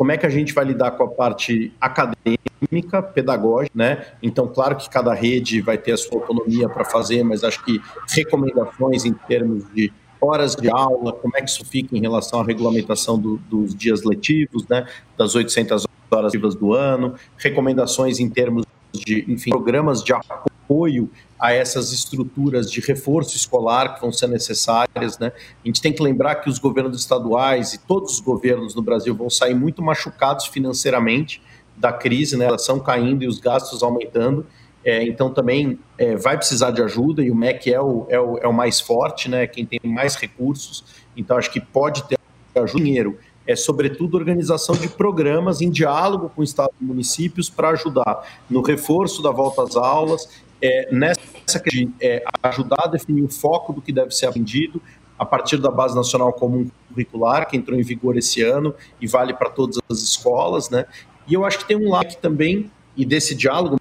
como 0.00 0.12
é 0.12 0.16
que 0.16 0.24
a 0.24 0.30
gente 0.30 0.54
vai 0.54 0.64
lidar 0.64 0.92
com 0.92 1.02
a 1.02 1.08
parte 1.08 1.72
acadêmica, 1.78 3.02
pedagógica, 3.02 3.76
né? 3.76 4.06
Então, 4.22 4.48
claro 4.48 4.76
que 4.76 4.88
cada 4.88 5.12
rede 5.12 5.60
vai 5.60 5.76
ter 5.76 5.92
a 5.92 5.96
sua 5.96 6.20
autonomia 6.20 6.68
para 6.68 6.86
fazer, 6.86 7.22
mas 7.22 7.44
acho 7.44 7.62
que 7.62 7.82
recomendações 8.08 9.04
em 9.04 9.12
termos 9.12 9.70
de 9.74 9.92
horas 10.20 10.54
de 10.54 10.70
aula, 10.70 11.12
como 11.12 11.36
é 11.36 11.42
que 11.42 11.50
isso 11.50 11.64
fica 11.64 11.96
em 11.96 12.00
relação 12.00 12.40
à 12.40 12.44
regulamentação 12.44 13.18
do, 13.18 13.36
dos 13.48 13.74
dias 13.74 14.02
letivos, 14.04 14.66
né, 14.68 14.86
das 15.16 15.34
800 15.34 15.86
horas 16.10 16.32
letivas 16.32 16.54
do 16.54 16.72
ano, 16.72 17.14
recomendações 17.36 18.18
em 18.18 18.28
termos 18.28 18.64
de, 18.92 19.24
enfim, 19.28 19.50
programas 19.50 20.02
de 20.02 20.12
apoio 20.12 21.10
a 21.38 21.52
essas 21.52 21.92
estruturas 21.92 22.70
de 22.70 22.80
reforço 22.80 23.34
escolar 23.34 23.94
que 23.94 24.00
vão 24.00 24.12
ser 24.12 24.28
necessárias, 24.28 25.18
né? 25.18 25.32
A 25.64 25.66
gente 25.66 25.80
tem 25.80 25.92
que 25.92 26.02
lembrar 26.02 26.36
que 26.36 26.50
os 26.50 26.58
governos 26.58 27.00
estaduais 27.00 27.72
e 27.72 27.78
todos 27.78 28.14
os 28.14 28.20
governos 28.20 28.74
no 28.74 28.82
Brasil 28.82 29.14
vão 29.14 29.30
sair 29.30 29.54
muito 29.54 29.82
machucados 29.82 30.46
financeiramente 30.46 31.42
da 31.76 31.92
crise, 31.92 32.36
né? 32.36 32.44
Elas 32.44 32.60
estão 32.60 32.78
caindo 32.78 33.24
e 33.24 33.26
os 33.26 33.40
gastos 33.40 33.82
aumentando. 33.82 34.46
É, 34.84 35.02
então 35.04 35.30
também 35.30 35.78
é, 35.98 36.16
vai 36.16 36.36
precisar 36.36 36.70
de 36.70 36.82
ajuda 36.82 37.22
e 37.22 37.30
o 37.30 37.34
MEC 37.34 37.72
é 37.72 37.80
o, 37.80 38.06
é 38.08 38.18
o, 38.18 38.38
é 38.38 38.48
o 38.48 38.52
mais 38.52 38.80
forte, 38.80 39.28
né? 39.28 39.46
Quem 39.46 39.66
tem 39.66 39.80
mais 39.84 40.16
recursos. 40.16 40.84
Então 41.16 41.36
acho 41.36 41.50
que 41.50 41.60
pode 41.60 42.02
ter 42.04 42.18
ajuda, 42.54 42.82
dinheiro 42.82 43.18
é 43.50 43.56
sobretudo 43.56 44.16
organização 44.16 44.76
de 44.76 44.88
programas 44.88 45.60
em 45.60 45.70
diálogo 45.70 46.30
com 46.34 46.40
o 46.40 46.44
Estado 46.44 46.70
e 46.80 46.84
municípios 46.84 47.50
para 47.50 47.70
ajudar 47.70 48.24
no 48.48 48.62
reforço 48.62 49.22
da 49.22 49.30
volta 49.32 49.64
às 49.64 49.74
aulas, 49.74 50.28
é, 50.62 50.88
nessa 50.94 51.20
de 51.66 51.90
é, 52.00 52.22
ajudar 52.44 52.84
a 52.84 52.86
definir 52.86 53.22
o 53.22 53.28
foco 53.28 53.72
do 53.72 53.82
que 53.82 53.92
deve 53.92 54.12
ser 54.12 54.26
aprendido 54.26 54.80
a 55.18 55.26
partir 55.26 55.56
da 55.56 55.68
Base 55.68 55.96
Nacional 55.96 56.32
Comum 56.32 56.70
Curricular, 56.88 57.48
que 57.48 57.56
entrou 57.56 57.76
em 57.76 57.82
vigor 57.82 58.16
esse 58.16 58.40
ano 58.40 58.72
e 59.00 59.08
vale 59.08 59.34
para 59.34 59.50
todas 59.50 59.78
as 59.90 59.98
escolas, 59.98 60.70
né? 60.70 60.86
E 61.26 61.34
eu 61.34 61.44
acho 61.44 61.58
que 61.58 61.66
tem 61.66 61.76
um 61.76 61.90
lado 61.90 62.14
também, 62.16 62.70
e 62.96 63.04
desse 63.04 63.34
diálogo, 63.34 63.79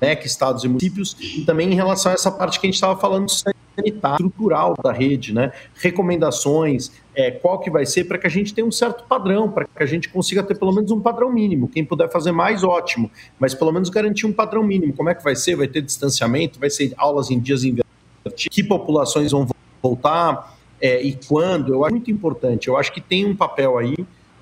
MEC, 0.00 0.20
né, 0.20 0.26
estados 0.26 0.64
e 0.64 0.68
municípios, 0.68 1.16
e 1.20 1.42
também 1.42 1.72
em 1.72 1.74
relação 1.74 2.12
a 2.12 2.14
essa 2.14 2.30
parte 2.30 2.60
que 2.60 2.66
a 2.66 2.68
gente 2.68 2.74
estava 2.74 2.98
falando 2.98 3.28
sanitária, 3.30 4.14
estrutural 4.14 4.74
da 4.82 4.92
rede, 4.92 5.32
né? 5.32 5.52
Recomendações, 5.74 6.90
é, 7.14 7.30
qual 7.30 7.58
que 7.58 7.70
vai 7.70 7.86
ser 7.86 8.04
para 8.04 8.18
que 8.18 8.26
a 8.26 8.30
gente 8.30 8.54
tenha 8.54 8.66
um 8.66 8.72
certo 8.72 9.04
padrão, 9.04 9.50
para 9.50 9.64
que 9.64 9.82
a 9.82 9.86
gente 9.86 10.08
consiga 10.08 10.42
ter 10.42 10.58
pelo 10.58 10.72
menos 10.72 10.90
um 10.90 11.00
padrão 11.00 11.32
mínimo. 11.32 11.68
Quem 11.68 11.84
puder 11.84 12.10
fazer 12.10 12.32
mais, 12.32 12.64
ótimo, 12.64 13.10
mas 13.38 13.54
pelo 13.54 13.72
menos 13.72 13.88
garantir 13.88 14.26
um 14.26 14.32
padrão 14.32 14.62
mínimo. 14.62 14.92
Como 14.92 15.08
é 15.08 15.14
que 15.14 15.22
vai 15.22 15.36
ser? 15.36 15.56
Vai 15.56 15.68
ter 15.68 15.82
distanciamento? 15.82 16.58
Vai 16.58 16.70
ser 16.70 16.92
aulas 16.96 17.30
em 17.30 17.38
dias 17.38 17.64
invertidos? 17.64 18.48
Que 18.50 18.62
populações 18.62 19.32
vão 19.32 19.46
voltar? 19.82 20.56
É, 20.80 21.00
e 21.02 21.18
quando? 21.26 21.72
Eu 21.72 21.84
acho 21.84 21.94
muito 21.94 22.10
importante. 22.10 22.68
Eu 22.68 22.76
acho 22.76 22.92
que 22.92 23.00
tem 23.00 23.24
um 23.24 23.34
papel 23.34 23.78
aí 23.78 23.96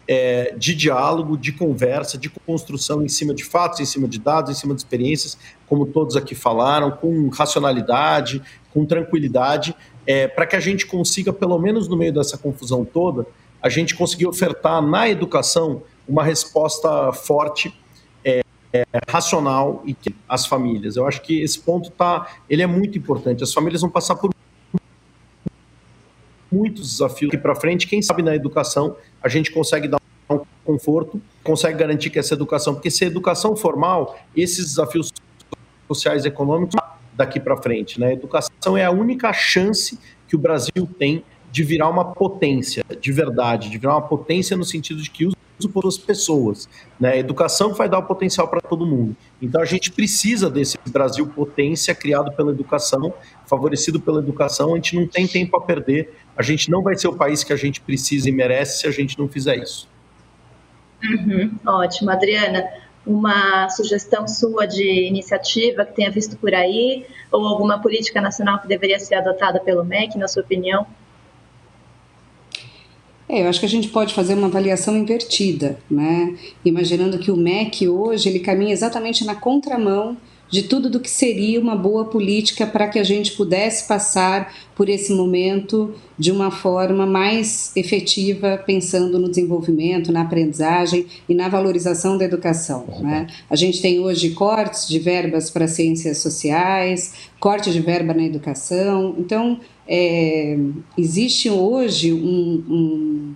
é, 0.06 0.54
de 0.56 0.74
diálogo, 0.74 1.36
de 1.36 1.52
conversa, 1.52 2.18
de 2.18 2.28
construção 2.28 3.02
em 3.02 3.08
cima 3.08 3.34
de 3.34 3.44
fatos, 3.44 3.80
em 3.80 3.84
cima 3.84 4.06
de 4.06 4.18
dados, 4.18 4.50
em 4.50 4.54
cima 4.54 4.74
de 4.74 4.80
experiências, 4.80 5.38
como 5.66 5.86
todos 5.86 6.16
aqui 6.16 6.34
falaram, 6.34 6.90
com 6.90 7.28
racionalidade, 7.28 8.42
com 8.72 8.84
tranquilidade, 8.84 9.74
é, 10.06 10.28
para 10.28 10.46
que 10.46 10.56
a 10.56 10.60
gente 10.60 10.86
consiga, 10.86 11.32
pelo 11.32 11.58
menos 11.58 11.88
no 11.88 11.96
meio 11.96 12.12
dessa 12.12 12.36
confusão 12.36 12.84
toda, 12.84 13.26
a 13.62 13.68
gente 13.68 13.94
conseguir 13.94 14.26
ofertar 14.26 14.82
na 14.82 15.08
educação 15.08 15.82
uma 16.06 16.22
resposta 16.22 17.12
forte, 17.12 17.74
é, 18.22 18.42
é, 18.74 18.84
racional 19.08 19.82
e 19.86 19.94
que 19.94 20.14
as 20.28 20.44
famílias. 20.44 20.96
Eu 20.96 21.06
acho 21.06 21.22
que 21.22 21.40
esse 21.40 21.58
ponto 21.60 21.90
tá, 21.90 22.28
ele 22.50 22.62
é 22.62 22.66
muito 22.66 22.98
importante. 22.98 23.42
As 23.42 23.54
famílias 23.54 23.80
vão 23.80 23.88
passar 23.88 24.16
por 24.16 24.33
muitos 26.54 26.92
desafios 26.92 27.28
aqui 27.28 27.38
para 27.38 27.54
frente. 27.54 27.86
Quem 27.86 28.00
sabe 28.00 28.22
na 28.22 28.34
educação 28.34 28.96
a 29.22 29.28
gente 29.28 29.50
consegue 29.50 29.88
dar 29.88 30.00
um 30.30 30.40
conforto, 30.64 31.20
consegue 31.42 31.78
garantir 31.78 32.10
que 32.10 32.18
essa 32.18 32.34
educação, 32.34 32.74
porque 32.74 32.90
se 32.90 33.04
a 33.04 33.06
educação 33.06 33.56
formal, 33.56 34.18
esses 34.36 34.64
desafios 34.66 35.12
sociais 35.88 36.24
e 36.24 36.28
econômicos 36.28 36.76
daqui 37.12 37.38
para 37.38 37.56
frente, 37.56 38.00
né? 38.00 38.08
A 38.08 38.12
educação 38.12 38.76
é 38.76 38.84
a 38.84 38.90
única 38.90 39.32
chance 39.32 39.98
que 40.28 40.36
o 40.36 40.38
Brasil 40.38 40.88
tem 40.98 41.24
de 41.50 41.62
virar 41.62 41.88
uma 41.88 42.04
potência, 42.06 42.84
de 43.00 43.12
verdade, 43.12 43.70
de 43.70 43.78
virar 43.78 43.94
uma 43.94 44.02
potência 44.02 44.56
no 44.56 44.64
sentido 44.64 45.00
de 45.00 45.10
que 45.10 45.26
usa 45.26 45.68
por 45.72 45.86
as 45.86 45.96
pessoas, 45.96 46.68
né? 46.98 47.12
A 47.12 47.16
educação 47.16 47.74
vai 47.74 47.88
dar 47.88 47.98
o 47.98 48.02
potencial 48.02 48.48
para 48.48 48.60
todo 48.60 48.86
mundo. 48.86 49.14
Então 49.40 49.60
a 49.60 49.64
gente 49.64 49.92
precisa 49.92 50.50
desse 50.50 50.78
Brasil 50.88 51.26
potência 51.28 51.94
criado 51.94 52.32
pela 52.32 52.50
educação, 52.50 53.12
favorecido 53.46 54.00
pela 54.00 54.20
educação. 54.20 54.72
A 54.72 54.76
gente 54.76 54.96
não 54.96 55.06
tem 55.06 55.26
tempo 55.26 55.56
a 55.56 55.60
perder 55.60 56.12
a 56.36 56.42
gente 56.42 56.70
não 56.70 56.82
vai 56.82 56.96
ser 56.96 57.08
o 57.08 57.14
país 57.14 57.44
que 57.44 57.52
a 57.52 57.56
gente 57.56 57.80
precisa 57.80 58.28
e 58.28 58.32
merece 58.32 58.80
se 58.80 58.86
a 58.86 58.90
gente 58.90 59.18
não 59.18 59.28
fizer 59.28 59.56
isso. 59.56 59.88
Uhum, 61.02 61.52
ótimo, 61.66 62.10
Adriana. 62.10 62.64
Uma 63.06 63.68
sugestão 63.68 64.26
sua 64.26 64.66
de 64.66 65.06
iniciativa 65.06 65.84
que 65.84 65.94
tenha 65.94 66.10
visto 66.10 66.36
por 66.36 66.54
aí, 66.54 67.04
ou 67.30 67.46
alguma 67.46 67.80
política 67.80 68.20
nacional 68.20 68.60
que 68.60 68.66
deveria 68.66 68.98
ser 68.98 69.16
adotada 69.16 69.60
pelo 69.60 69.84
MEC, 69.84 70.16
na 70.16 70.26
sua 70.26 70.42
opinião? 70.42 70.86
É, 73.28 73.42
eu 73.42 73.48
acho 73.48 73.60
que 73.60 73.66
a 73.66 73.68
gente 73.68 73.88
pode 73.88 74.14
fazer 74.14 74.34
uma 74.34 74.46
avaliação 74.48 74.96
invertida, 74.96 75.78
né? 75.90 76.36
Imaginando 76.64 77.18
que 77.18 77.30
o 77.30 77.36
MEC 77.36 77.88
hoje 77.88 78.28
ele 78.28 78.40
caminha 78.40 78.72
exatamente 78.72 79.24
na 79.24 79.34
contramão 79.34 80.16
de 80.54 80.62
tudo 80.62 80.88
do 80.88 81.00
que 81.00 81.10
seria 81.10 81.60
uma 81.60 81.74
boa 81.74 82.04
política 82.04 82.64
para 82.64 82.86
que 82.86 83.00
a 83.00 83.02
gente 83.02 83.32
pudesse 83.32 83.88
passar 83.88 84.54
por 84.76 84.88
esse 84.88 85.12
momento 85.12 85.92
de 86.16 86.30
uma 86.30 86.48
forma 86.48 87.04
mais 87.04 87.72
efetiva, 87.74 88.56
pensando 88.64 89.18
no 89.18 89.28
desenvolvimento, 89.28 90.12
na 90.12 90.20
aprendizagem 90.20 91.06
e 91.28 91.34
na 91.34 91.48
valorização 91.48 92.16
da 92.16 92.24
educação. 92.24 92.86
Né? 93.00 93.26
A 93.50 93.56
gente 93.56 93.82
tem 93.82 93.98
hoje 93.98 94.30
cortes 94.30 94.86
de 94.86 95.00
verbas 95.00 95.50
para 95.50 95.66
ciências 95.66 96.18
sociais, 96.18 97.14
corte 97.40 97.72
de 97.72 97.80
verba 97.80 98.14
na 98.14 98.22
educação. 98.22 99.16
Então, 99.18 99.58
é, 99.88 100.56
existe 100.96 101.50
hoje 101.50 102.12
um, 102.12 102.64
um 102.70 103.34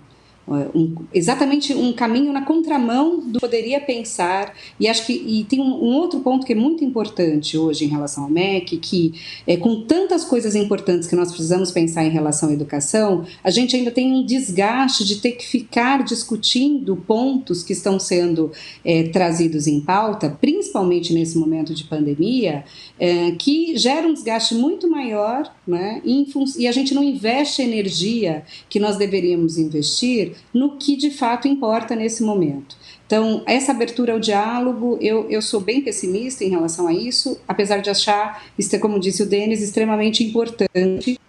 um, 0.73 0.95
exatamente 1.13 1.73
um 1.73 1.93
caminho 1.93 2.33
na 2.33 2.43
contramão 2.43 3.19
do 3.19 3.33
que 3.33 3.39
poderia 3.39 3.79
pensar. 3.79 4.53
E 4.79 4.87
acho 4.87 5.05
que 5.05 5.13
e 5.13 5.43
tem 5.43 5.59
um, 5.59 5.83
um, 5.83 5.95
outro 5.95 6.19
ponto 6.21 6.45
que 6.45 6.53
é 6.53 6.55
muito 6.55 6.83
importante 6.83 7.57
hoje 7.57 7.85
em 7.85 7.87
relação 7.87 8.23
ao 8.23 8.29
MEC, 8.29 8.77
que 8.77 9.13
é, 9.45 9.55
com 9.57 9.81
tantas 9.83 10.25
coisas 10.25 10.55
importantes 10.55 11.07
que 11.07 11.15
nós 11.15 11.29
precisamos 11.29 11.71
pensar 11.71 12.03
em 12.03 12.09
relação 12.09 12.49
à 12.49 12.53
educação, 12.53 13.25
a 13.43 13.51
gente 13.51 13.75
ainda 13.75 13.91
tem 13.91 14.11
um 14.11 14.25
desgaste 14.25 15.05
de 15.05 15.17
ter 15.17 15.33
que 15.33 15.45
ficar 15.45 16.03
discutindo 16.03 16.95
pontos 16.95 17.61
que 17.61 17.73
estão 17.73 17.99
sendo 17.99 18.51
é, 18.83 19.03
trazidos 19.03 19.67
em 19.67 19.79
pauta, 19.79 20.29
principalmente 20.41 21.13
nesse 21.13 21.37
momento 21.37 21.73
de 21.73 21.83
pandemia, 21.83 22.63
é, 22.99 23.31
que 23.31 23.77
gera 23.77 24.07
um 24.07 24.13
desgaste 24.13 24.55
muito 24.55 24.89
maior, 24.89 25.53
né, 25.67 26.01
e 26.03 26.67
a 26.67 26.71
gente 26.71 26.93
não 26.95 27.03
investe 27.03 27.61
a 27.61 27.65
energia 27.65 28.43
que 28.67 28.79
nós 28.79 28.97
deveríamos 28.97 29.57
investir 29.57 30.38
no 30.53 30.77
que 30.77 30.95
de 30.95 31.11
fato 31.11 31.47
importa 31.47 31.95
nesse 31.95 32.23
momento. 32.23 32.75
Então, 33.05 33.43
essa 33.45 33.71
abertura 33.71 34.13
ao 34.13 34.19
diálogo, 34.19 34.97
eu, 35.01 35.29
eu 35.29 35.41
sou 35.41 35.59
bem 35.59 35.81
pessimista 35.81 36.43
em 36.43 36.49
relação 36.49 36.87
a 36.87 36.93
isso, 36.93 37.39
apesar 37.47 37.79
de 37.79 37.89
achar, 37.89 38.43
como 38.79 38.99
disse 38.99 39.23
o 39.23 39.25
Denis, 39.25 39.61
extremamente 39.61 40.23
importante 40.23 41.19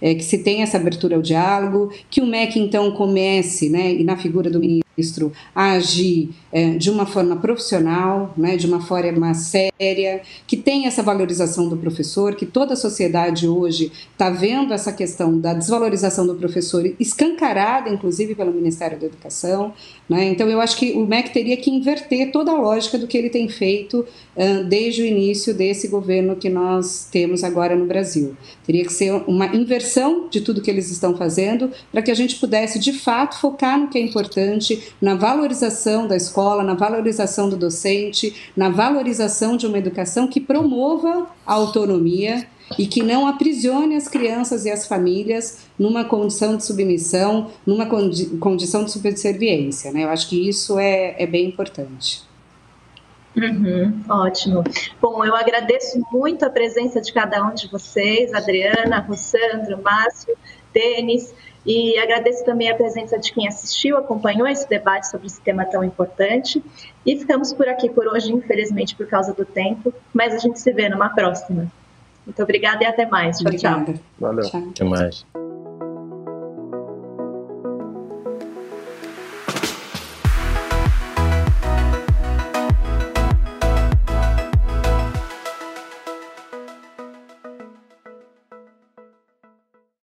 é, 0.00 0.14
que 0.14 0.24
se 0.24 0.38
tenha 0.38 0.64
essa 0.64 0.76
abertura 0.76 1.16
ao 1.16 1.22
diálogo, 1.22 1.92
que 2.10 2.20
o 2.20 2.26
MEC 2.26 2.58
então 2.58 2.90
comece, 2.92 3.68
né, 3.68 3.92
e 3.92 4.04
na 4.04 4.16
figura 4.16 4.50
do 4.50 4.60
ministro, 4.60 4.85
a 5.54 5.72
agir 5.72 6.30
é, 6.50 6.70
de 6.70 6.90
uma 6.90 7.04
forma 7.04 7.36
profissional, 7.36 8.32
né, 8.36 8.56
de 8.56 8.66
uma 8.66 8.80
forma 8.80 9.34
séria, 9.34 10.22
que 10.46 10.56
tenha 10.56 10.88
essa 10.88 11.02
valorização 11.02 11.68
do 11.68 11.76
professor, 11.76 12.34
que 12.34 12.46
toda 12.46 12.72
a 12.72 12.76
sociedade 12.76 13.46
hoje 13.46 13.92
está 14.12 14.30
vendo 14.30 14.72
essa 14.72 14.92
questão 14.92 15.38
da 15.38 15.52
desvalorização 15.52 16.26
do 16.26 16.34
professor 16.34 16.90
escancarada, 16.98 17.90
inclusive 17.90 18.34
pelo 18.34 18.52
Ministério 18.52 18.98
da 18.98 19.06
Educação. 19.06 19.74
Né? 20.08 20.28
Então, 20.28 20.48
eu 20.48 20.60
acho 20.60 20.76
que 20.76 20.92
o 20.92 21.06
MEC 21.06 21.30
teria 21.30 21.56
que 21.56 21.70
inverter 21.70 22.30
toda 22.32 22.52
a 22.52 22.60
lógica 22.60 22.96
do 22.96 23.06
que 23.06 23.18
ele 23.18 23.28
tem 23.28 23.48
feito 23.48 24.06
uh, 24.36 24.64
desde 24.64 25.02
o 25.02 25.04
início 25.04 25.52
desse 25.52 25.88
governo 25.88 26.36
que 26.36 26.48
nós 26.48 27.08
temos 27.10 27.44
agora 27.44 27.76
no 27.76 27.86
Brasil. 27.86 28.36
Teria 28.64 28.84
que 28.84 28.92
ser 28.92 29.12
uma 29.26 29.46
inversão 29.54 30.28
de 30.30 30.40
tudo 30.40 30.62
que 30.62 30.70
eles 30.70 30.90
estão 30.90 31.16
fazendo 31.16 31.70
para 31.92 32.02
que 32.02 32.10
a 32.10 32.14
gente 32.14 32.36
pudesse, 32.36 32.78
de 32.78 32.92
fato, 32.92 33.38
focar 33.38 33.78
no 33.78 33.88
que 33.88 33.98
é 33.98 34.00
importante, 34.00 34.85
na 35.00 35.14
valorização 35.14 36.06
da 36.06 36.16
escola, 36.16 36.62
na 36.62 36.74
valorização 36.74 37.48
do 37.48 37.56
docente, 37.56 38.50
na 38.56 38.68
valorização 38.68 39.56
de 39.56 39.66
uma 39.66 39.78
educação 39.78 40.26
que 40.26 40.40
promova 40.40 41.26
a 41.46 41.52
autonomia 41.54 42.46
e 42.78 42.86
que 42.86 43.02
não 43.02 43.26
aprisione 43.26 43.96
as 43.96 44.08
crianças 44.08 44.64
e 44.64 44.70
as 44.70 44.86
famílias 44.86 45.66
numa 45.78 46.04
condição 46.04 46.56
de 46.56 46.64
submissão, 46.64 47.50
numa 47.64 47.86
condi 47.86 48.26
condição 48.38 48.84
de 48.84 48.90
subserviência. 48.90 49.92
Né? 49.92 50.04
Eu 50.04 50.08
acho 50.08 50.28
que 50.28 50.48
isso 50.48 50.78
é, 50.78 51.14
é 51.22 51.26
bem 51.26 51.46
importante. 51.46 52.26
Uhum, 53.36 54.02
ótimo. 54.08 54.64
Bom, 55.00 55.22
eu 55.22 55.36
agradeço 55.36 56.00
muito 56.10 56.44
a 56.44 56.50
presença 56.50 57.02
de 57.02 57.12
cada 57.12 57.44
um 57.46 57.52
de 57.52 57.68
vocês, 57.68 58.32
Adriana, 58.32 59.00
Rossandro, 59.00 59.80
Márcio, 59.82 60.34
Denis, 60.72 61.34
e 61.66 61.98
agradeço 61.98 62.44
também 62.44 62.70
a 62.70 62.76
presença 62.76 63.18
de 63.18 63.32
quem 63.32 63.48
assistiu, 63.48 63.96
acompanhou 63.98 64.46
esse 64.46 64.68
debate 64.68 65.08
sobre 65.08 65.26
esse 65.26 65.40
tema 65.40 65.64
tão 65.64 65.82
importante. 65.82 66.62
E 67.04 67.18
ficamos 67.18 67.52
por 67.52 67.68
aqui 67.68 67.90
por 67.90 68.06
hoje, 68.06 68.32
infelizmente, 68.32 68.94
por 68.94 69.06
causa 69.06 69.34
do 69.34 69.44
tempo, 69.44 69.92
mas 70.14 70.32
a 70.32 70.38
gente 70.38 70.60
se 70.60 70.72
vê 70.72 70.88
numa 70.88 71.08
próxima. 71.08 71.70
Muito 72.24 72.42
obrigada 72.42 72.84
e 72.84 72.86
até 72.86 73.06
mais. 73.06 73.38
Tchau, 73.38 73.46
obrigada. 73.48 73.92
tchau. 73.92 74.02
Valeu. 74.18 74.46
Até 74.46 74.84
mais. 74.84 75.26